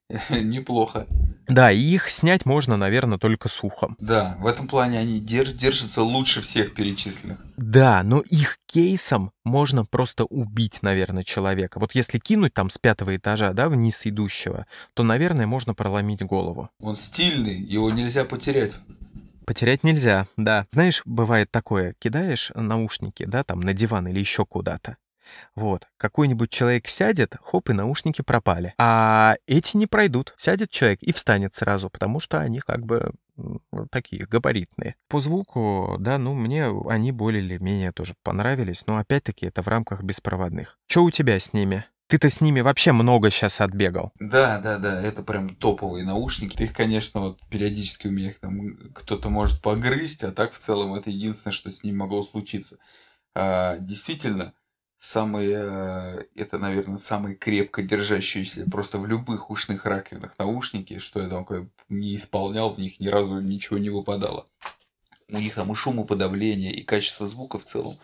Неплохо. 0.30 1.05
Да, 1.47 1.72
и 1.72 1.80
их 1.80 2.10
снять 2.10 2.45
можно, 2.45 2.76
наверное, 2.78 3.18
только 3.18 3.47
сухом. 3.47 3.95
Да, 3.99 4.36
в 4.39 4.47
этом 4.47 4.68
плане 4.68 4.99
они 4.99 5.20
держ- 5.22 5.53
держатся 5.53 6.01
лучше 6.01 6.41
всех 6.41 6.74
перечисленных. 6.74 7.39
Да, 7.55 8.03
но 8.03 8.20
их 8.20 8.58
кейсом 8.66 9.32
можно 9.45 9.86
просто 9.86 10.26
убить, 10.26 10.80
наверное, 10.82 11.24
человека. 11.24 11.80
Вот 11.80 11.93
если 11.93 12.20
кинуть 12.20 12.53
там 12.53 12.70
с 12.70 12.78
пятого 12.78 13.16
этажа, 13.16 13.53
да, 13.53 13.70
вниз 13.70 14.05
идущего, 14.05 14.66
то, 14.93 15.03
наверное, 15.03 15.47
можно 15.47 15.74
проломить 15.74 16.22
голову. 16.24 16.70
Он 16.82 16.95
стильный, 16.95 17.60
его 17.60 17.89
нельзя 17.91 18.26
потерять. 18.26 18.80
Потерять 19.45 19.84
нельзя, 19.84 20.28
да. 20.36 20.68
Знаешь, 20.72 21.01
бывает 21.05 21.49
такое, 21.49 21.95
кидаешь 21.99 22.51
наушники, 22.55 23.24
да, 23.24 23.45
там 23.45 23.62
на 23.62 23.74
диван 23.74 24.08
или 24.10 24.20
еще 24.20 24.45
куда-то. 24.45 24.97
Вот, 25.55 25.88
какой-нибудь 25.97 26.49
человек 26.49 26.88
сядет, 26.88 27.36
хоп, 27.43 27.69
и 27.69 27.73
наушники 27.73 28.21
пропали. 28.21 28.73
А 28.78 29.36
эти 29.47 29.78
не 29.78 29.88
пройдут. 29.88 30.34
Сядет 30.38 30.69
человек 30.69 31.01
и 31.01 31.11
встанет 31.11 31.55
сразу, 31.55 31.89
потому 31.89 32.19
что 32.19 32.39
они 32.39 32.59
как 32.59 32.86
бы 32.86 33.11
такие 33.91 34.25
габаритные. 34.25 34.95
По 35.07 35.19
звуку, 35.19 35.97
да, 35.99 36.17
ну, 36.17 36.34
мне 36.34 36.67
они 36.89 37.11
более 37.11 37.43
или 37.43 37.57
менее 37.57 37.91
тоже 37.91 38.15
понравились, 38.23 38.86
но 38.88 38.97
опять-таки 38.97 39.45
это 39.45 39.61
в 39.61 39.67
рамках 39.67 40.03
беспроводных. 40.03 40.80
Что 40.88 41.03
у 41.03 41.11
тебя 41.11 41.39
с 41.39 41.53
ними? 41.53 41.86
Ты-то 42.07 42.30
с 42.30 42.39
ними 42.39 42.61
вообще 42.61 42.93
много 42.93 43.30
сейчас 43.30 43.59
отбегал. 43.59 44.13
Да, 44.19 44.59
да, 44.59 44.78
да, 44.78 45.01
это 45.01 45.23
прям 45.23 45.49
топовые 45.49 46.05
наушники. 46.05 46.61
Их, 46.63 46.73
конечно, 46.73 47.19
вот 47.19 47.39
периодически 47.49 48.07
у 48.07 48.11
меня 48.11 48.30
их 48.30 48.39
там 48.39 48.78
кто-то 48.93 49.30
может 49.30 49.61
погрызть, 49.61 50.23
а 50.23 50.32
так 50.32 50.53
в 50.53 50.57
целом 50.57 50.93
это 50.93 51.09
единственное, 51.09 51.53
что 51.53 51.69
с 51.69 51.84
ним 51.84 51.97
могло 51.97 52.23
случиться. 52.23 52.78
А, 53.36 53.78
действительно, 53.78 54.53
самые, 54.99 55.55
э, 55.55 56.25
это, 56.35 56.57
наверное, 56.57 56.99
самые 56.99 57.35
крепко 57.35 57.81
держащиеся 57.81 58.69
просто 58.69 58.97
в 58.97 59.05
любых 59.05 59.49
ушных 59.49 59.85
раковинах 59.85 60.35
наушники, 60.37 60.99
что 60.99 61.21
я 61.21 61.29
там 61.29 61.45
не 61.89 62.15
исполнял, 62.15 62.69
в 62.69 62.79
них 62.79 62.99
ни 62.99 63.07
разу 63.07 63.39
ничего 63.39 63.77
не 63.77 63.89
выпадало 63.89 64.47
у 65.29 65.39
них 65.39 65.55
там 65.55 65.71
и 65.71 65.75
шумоподавление, 65.75 66.71
и 66.71 66.83
качество 66.83 67.27
звука 67.27 67.59
в 67.59 67.65
целом 67.65 67.97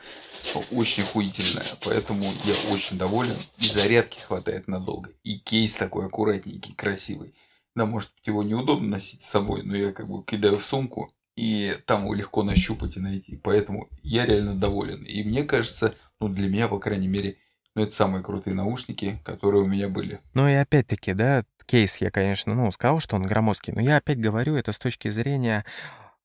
очень 0.71 1.03
охуительное. 1.03 1.65
Поэтому 1.83 2.23
я 2.43 2.53
очень 2.71 2.97
доволен. 2.97 3.37
И 3.59 3.65
зарядки 3.65 4.19
хватает 4.19 4.67
надолго. 4.67 5.09
И 5.23 5.39
кейс 5.39 5.75
такой 5.75 6.07
аккуратненький, 6.07 6.73
красивый. 6.73 7.33
Да, 7.75 7.85
может 7.85 8.11
быть, 8.15 8.27
его 8.27 8.43
неудобно 8.43 8.89
носить 8.89 9.23
с 9.23 9.29
собой, 9.29 9.63
но 9.63 9.75
я 9.75 9.91
как 9.93 10.07
бы 10.07 10.23
кидаю 10.23 10.57
в 10.57 10.63
сумку, 10.63 11.11
и 11.35 11.75
там 11.85 12.03
его 12.03 12.13
легко 12.13 12.43
нащупать 12.43 12.97
и 12.97 12.99
найти. 12.99 13.37
Поэтому 13.37 13.89
я 14.03 14.25
реально 14.25 14.53
доволен. 14.53 15.03
И 15.03 15.23
мне 15.23 15.43
кажется, 15.43 15.95
ну 16.27 16.33
для 16.33 16.49
меня, 16.49 16.67
по 16.67 16.79
крайней 16.79 17.07
мере, 17.07 17.37
ну, 17.75 17.83
это 17.83 17.93
самые 17.93 18.23
крутые 18.23 18.53
наушники, 18.53 19.19
которые 19.25 19.63
у 19.63 19.67
меня 19.67 19.89
были. 19.89 20.21
Ну 20.33 20.47
и 20.47 20.53
опять-таки, 20.53 21.13
да, 21.13 21.43
кейс 21.65 21.97
я, 21.97 22.11
конечно, 22.11 22.53
ну, 22.53 22.71
сказал, 22.71 22.99
что 22.99 23.15
он 23.15 23.23
громоздкий, 23.25 23.73
но 23.73 23.81
я 23.81 23.97
опять 23.97 24.19
говорю 24.19 24.55
это 24.55 24.71
с 24.71 24.79
точки 24.79 25.09
зрения 25.09 25.65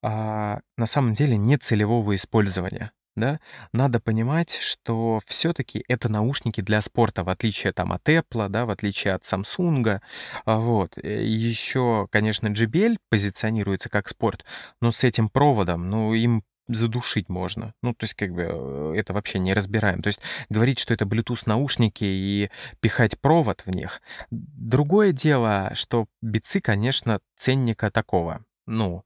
а, 0.02 0.60
на 0.76 0.86
самом 0.86 1.14
деле 1.14 1.36
нет 1.36 1.62
целевого 1.62 2.14
использования. 2.14 2.92
Да? 3.16 3.40
Надо 3.72 3.98
понимать, 3.98 4.52
что 4.52 5.20
все-таки 5.26 5.84
это 5.88 6.08
наушники 6.08 6.60
для 6.60 6.80
спорта, 6.80 7.24
в 7.24 7.28
отличие 7.28 7.72
там 7.72 7.92
от 7.92 8.08
Apple, 8.08 8.48
да, 8.48 8.64
в 8.64 8.70
отличие 8.70 9.14
от 9.14 9.24
Samsung. 9.24 10.00
А, 10.44 10.58
вот. 10.58 10.96
Э, 11.02 11.24
Еще, 11.24 12.06
конечно, 12.12 12.46
JBL 12.46 12.98
позиционируется 13.10 13.88
как 13.88 14.08
спорт, 14.08 14.44
но 14.80 14.92
с 14.92 15.02
этим 15.02 15.30
проводом, 15.30 15.90
ну, 15.90 16.14
им 16.14 16.44
задушить 16.68 17.28
можно. 17.28 17.74
Ну, 17.82 17.94
то 17.94 18.04
есть, 18.04 18.14
как 18.14 18.32
бы, 18.32 18.46
э, 18.48 18.94
это 18.96 19.12
вообще 19.12 19.38
не 19.38 19.54
разбираем. 19.54 20.02
То 20.02 20.08
есть, 20.08 20.20
говорить, 20.48 20.78
что 20.78 20.94
это 20.94 21.04
Bluetooth 21.04 21.42
наушники 21.46 22.04
и 22.04 22.50
пихать 22.80 23.18
провод 23.20 23.62
в 23.66 23.70
них. 23.70 24.00
Другое 24.30 25.12
дело, 25.12 25.70
что 25.74 26.06
бицы, 26.22 26.60
конечно, 26.60 27.20
ценника 27.36 27.90
такого. 27.90 28.44
Ну, 28.66 29.04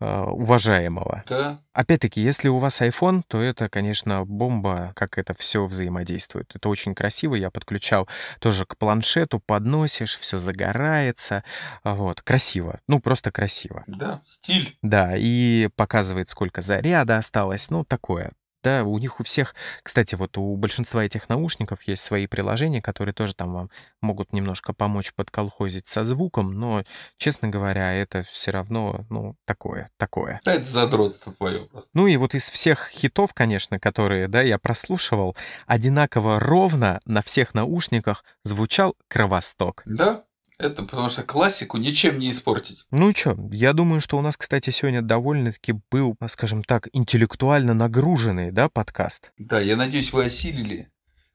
уважаемого. 0.00 1.24
Да. 1.28 1.60
Опять-таки, 1.72 2.20
если 2.20 2.48
у 2.48 2.58
вас 2.58 2.80
iPhone, 2.80 3.22
то 3.26 3.40
это, 3.40 3.68
конечно, 3.68 4.24
бомба, 4.24 4.92
как 4.96 5.18
это 5.18 5.34
все 5.34 5.66
взаимодействует. 5.66 6.50
Это 6.54 6.68
очень 6.68 6.94
красиво. 6.94 7.34
Я 7.34 7.50
подключал 7.50 8.08
тоже 8.40 8.64
к 8.66 8.76
планшету, 8.76 9.40
подносишь, 9.40 10.18
все 10.18 10.38
загорается. 10.38 11.44
Вот, 11.84 12.22
красиво. 12.22 12.80
Ну, 12.88 13.00
просто 13.00 13.30
красиво. 13.30 13.84
Да, 13.86 14.22
стиль. 14.26 14.76
Да, 14.82 15.12
и 15.16 15.68
показывает, 15.76 16.28
сколько 16.28 16.62
заряда 16.62 17.18
осталось. 17.18 17.70
Ну, 17.70 17.84
такое. 17.84 18.32
Да, 18.62 18.84
у 18.84 18.98
них 18.98 19.20
у 19.20 19.24
всех, 19.24 19.54
кстати, 19.82 20.14
вот 20.14 20.36
у 20.36 20.56
большинства 20.56 21.04
этих 21.04 21.28
наушников 21.28 21.82
есть 21.84 22.02
свои 22.02 22.26
приложения, 22.26 22.82
которые 22.82 23.14
тоже 23.14 23.34
там 23.34 23.52
вам 23.52 23.70
могут 24.02 24.32
немножко 24.32 24.72
помочь 24.72 25.12
подколхозить 25.14 25.88
со 25.88 26.04
звуком, 26.04 26.52
но, 26.52 26.84
честно 27.16 27.48
говоря, 27.48 27.92
это 27.94 28.22
все 28.30 28.50
равно, 28.50 29.06
ну, 29.08 29.36
такое, 29.46 29.90
такое. 29.96 30.40
Да, 30.44 30.54
это 30.54 30.66
задротство 30.66 31.32
твое 31.32 31.66
просто. 31.66 31.90
Ну 31.94 32.06
и 32.06 32.16
вот 32.16 32.34
из 32.34 32.50
всех 32.50 32.90
хитов, 32.90 33.32
конечно, 33.32 33.80
которые, 33.80 34.28
да, 34.28 34.42
я 34.42 34.58
прослушивал, 34.58 35.36
одинаково 35.66 36.38
ровно 36.38 37.00
на 37.06 37.22
всех 37.22 37.54
наушниках 37.54 38.24
звучал 38.44 38.94
«Кровосток». 39.08 39.82
Да, 39.86 40.24
это 40.60 40.82
потому 40.82 41.08
что 41.08 41.22
классику 41.22 41.78
ничем 41.78 42.18
не 42.18 42.30
испортить. 42.30 42.84
Ну 42.90 43.12
что, 43.14 43.36
я 43.50 43.72
думаю, 43.72 44.00
что 44.00 44.18
у 44.18 44.20
нас, 44.20 44.36
кстати, 44.36 44.70
сегодня 44.70 45.02
довольно-таки 45.02 45.74
был, 45.90 46.16
скажем 46.28 46.62
так, 46.62 46.88
интеллектуально 46.92 47.74
нагруженный, 47.74 48.50
да, 48.50 48.68
подкаст. 48.68 49.32
Да, 49.38 49.60
я 49.60 49.76
надеюсь, 49.76 50.12
вы 50.12 50.24
осилили. 50.24 50.88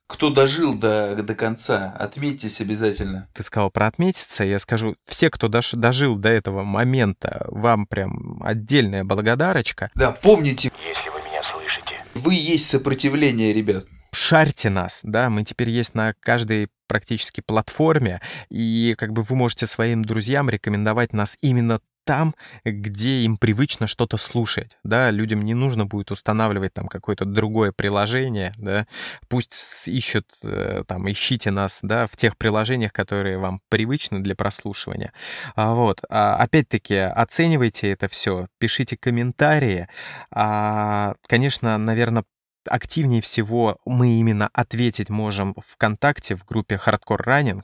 Кто 0.06 0.30
дожил 0.30 0.74
до, 0.74 1.16
до 1.16 1.34
конца, 1.34 1.92
отметьтесь 1.98 2.60
обязательно. 2.60 3.28
Ты 3.34 3.42
сказал 3.42 3.70
про 3.70 3.88
отметиться, 3.88 4.44
я 4.44 4.60
скажу, 4.60 4.94
все, 5.04 5.30
кто 5.30 5.48
дош, 5.48 5.72
дожил 5.72 6.14
до 6.14 6.28
этого 6.28 6.62
момента, 6.62 7.44
вам 7.48 7.86
прям 7.86 8.40
отдельная 8.44 9.02
благодарочка. 9.02 9.90
Да, 9.96 10.12
помните, 10.12 10.70
если 10.80 11.10
вы 11.10 11.18
меня 11.28 11.42
слышите, 11.52 12.04
вы 12.14 12.34
есть 12.34 12.68
сопротивление, 12.68 13.52
ребят 13.52 13.86
шарьте 14.16 14.70
нас, 14.70 15.00
да, 15.02 15.28
мы 15.28 15.44
теперь 15.44 15.68
есть 15.68 15.94
на 15.94 16.14
каждой 16.20 16.68
практически 16.88 17.42
платформе, 17.42 18.20
и 18.48 18.94
как 18.96 19.12
бы 19.12 19.22
вы 19.22 19.36
можете 19.36 19.66
своим 19.66 20.02
друзьям 20.02 20.48
рекомендовать 20.48 21.12
нас 21.12 21.36
именно 21.42 21.80
там, 22.04 22.36
где 22.64 23.24
им 23.24 23.36
привычно 23.36 23.88
что-то 23.88 24.16
слушать, 24.16 24.78
да, 24.84 25.10
людям 25.10 25.42
не 25.42 25.54
нужно 25.54 25.86
будет 25.86 26.12
устанавливать 26.12 26.72
там 26.72 26.86
какое-то 26.86 27.24
другое 27.24 27.72
приложение, 27.72 28.54
да, 28.56 28.86
пусть 29.28 29.88
ищут, 29.88 30.26
э, 30.44 30.84
там, 30.86 31.10
ищите 31.10 31.50
нас, 31.50 31.80
да, 31.82 32.06
в 32.06 32.16
тех 32.16 32.38
приложениях, 32.38 32.92
которые 32.92 33.38
вам 33.38 33.60
привычны 33.68 34.20
для 34.20 34.36
прослушивания, 34.36 35.12
а 35.56 35.74
вот, 35.74 36.00
а, 36.08 36.36
опять-таки, 36.36 36.94
оценивайте 36.96 37.90
это 37.90 38.08
все, 38.08 38.46
пишите 38.58 38.96
комментарии, 38.96 39.88
а, 40.30 41.14
конечно, 41.26 41.76
наверное, 41.76 42.24
активнее 42.68 43.20
всего 43.20 43.78
мы 43.84 44.18
именно 44.18 44.48
ответить 44.52 45.10
можем 45.10 45.54
ВКонтакте 45.66 46.34
в 46.34 46.44
группе 46.44 46.80
Hardcore 46.84 47.24
Running. 47.24 47.62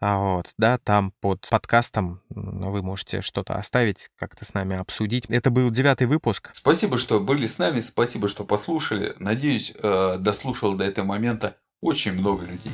А 0.00 0.18
вот, 0.18 0.50
да, 0.58 0.78
там 0.78 1.12
под 1.20 1.46
подкастом 1.48 2.20
вы 2.30 2.82
можете 2.82 3.20
что-то 3.20 3.54
оставить, 3.54 4.10
как-то 4.18 4.44
с 4.44 4.54
нами 4.54 4.76
обсудить. 4.76 5.26
Это 5.26 5.50
был 5.50 5.70
девятый 5.70 6.06
выпуск. 6.06 6.50
Спасибо, 6.54 6.98
что 6.98 7.20
были 7.20 7.46
с 7.46 7.58
нами, 7.58 7.80
спасибо, 7.80 8.28
что 8.28 8.44
послушали. 8.44 9.14
Надеюсь, 9.18 9.72
э, 9.80 10.16
дослушал 10.18 10.74
до 10.74 10.84
этого 10.84 11.04
момента 11.04 11.56
очень 11.80 12.12
много 12.12 12.44
людей. 12.46 12.72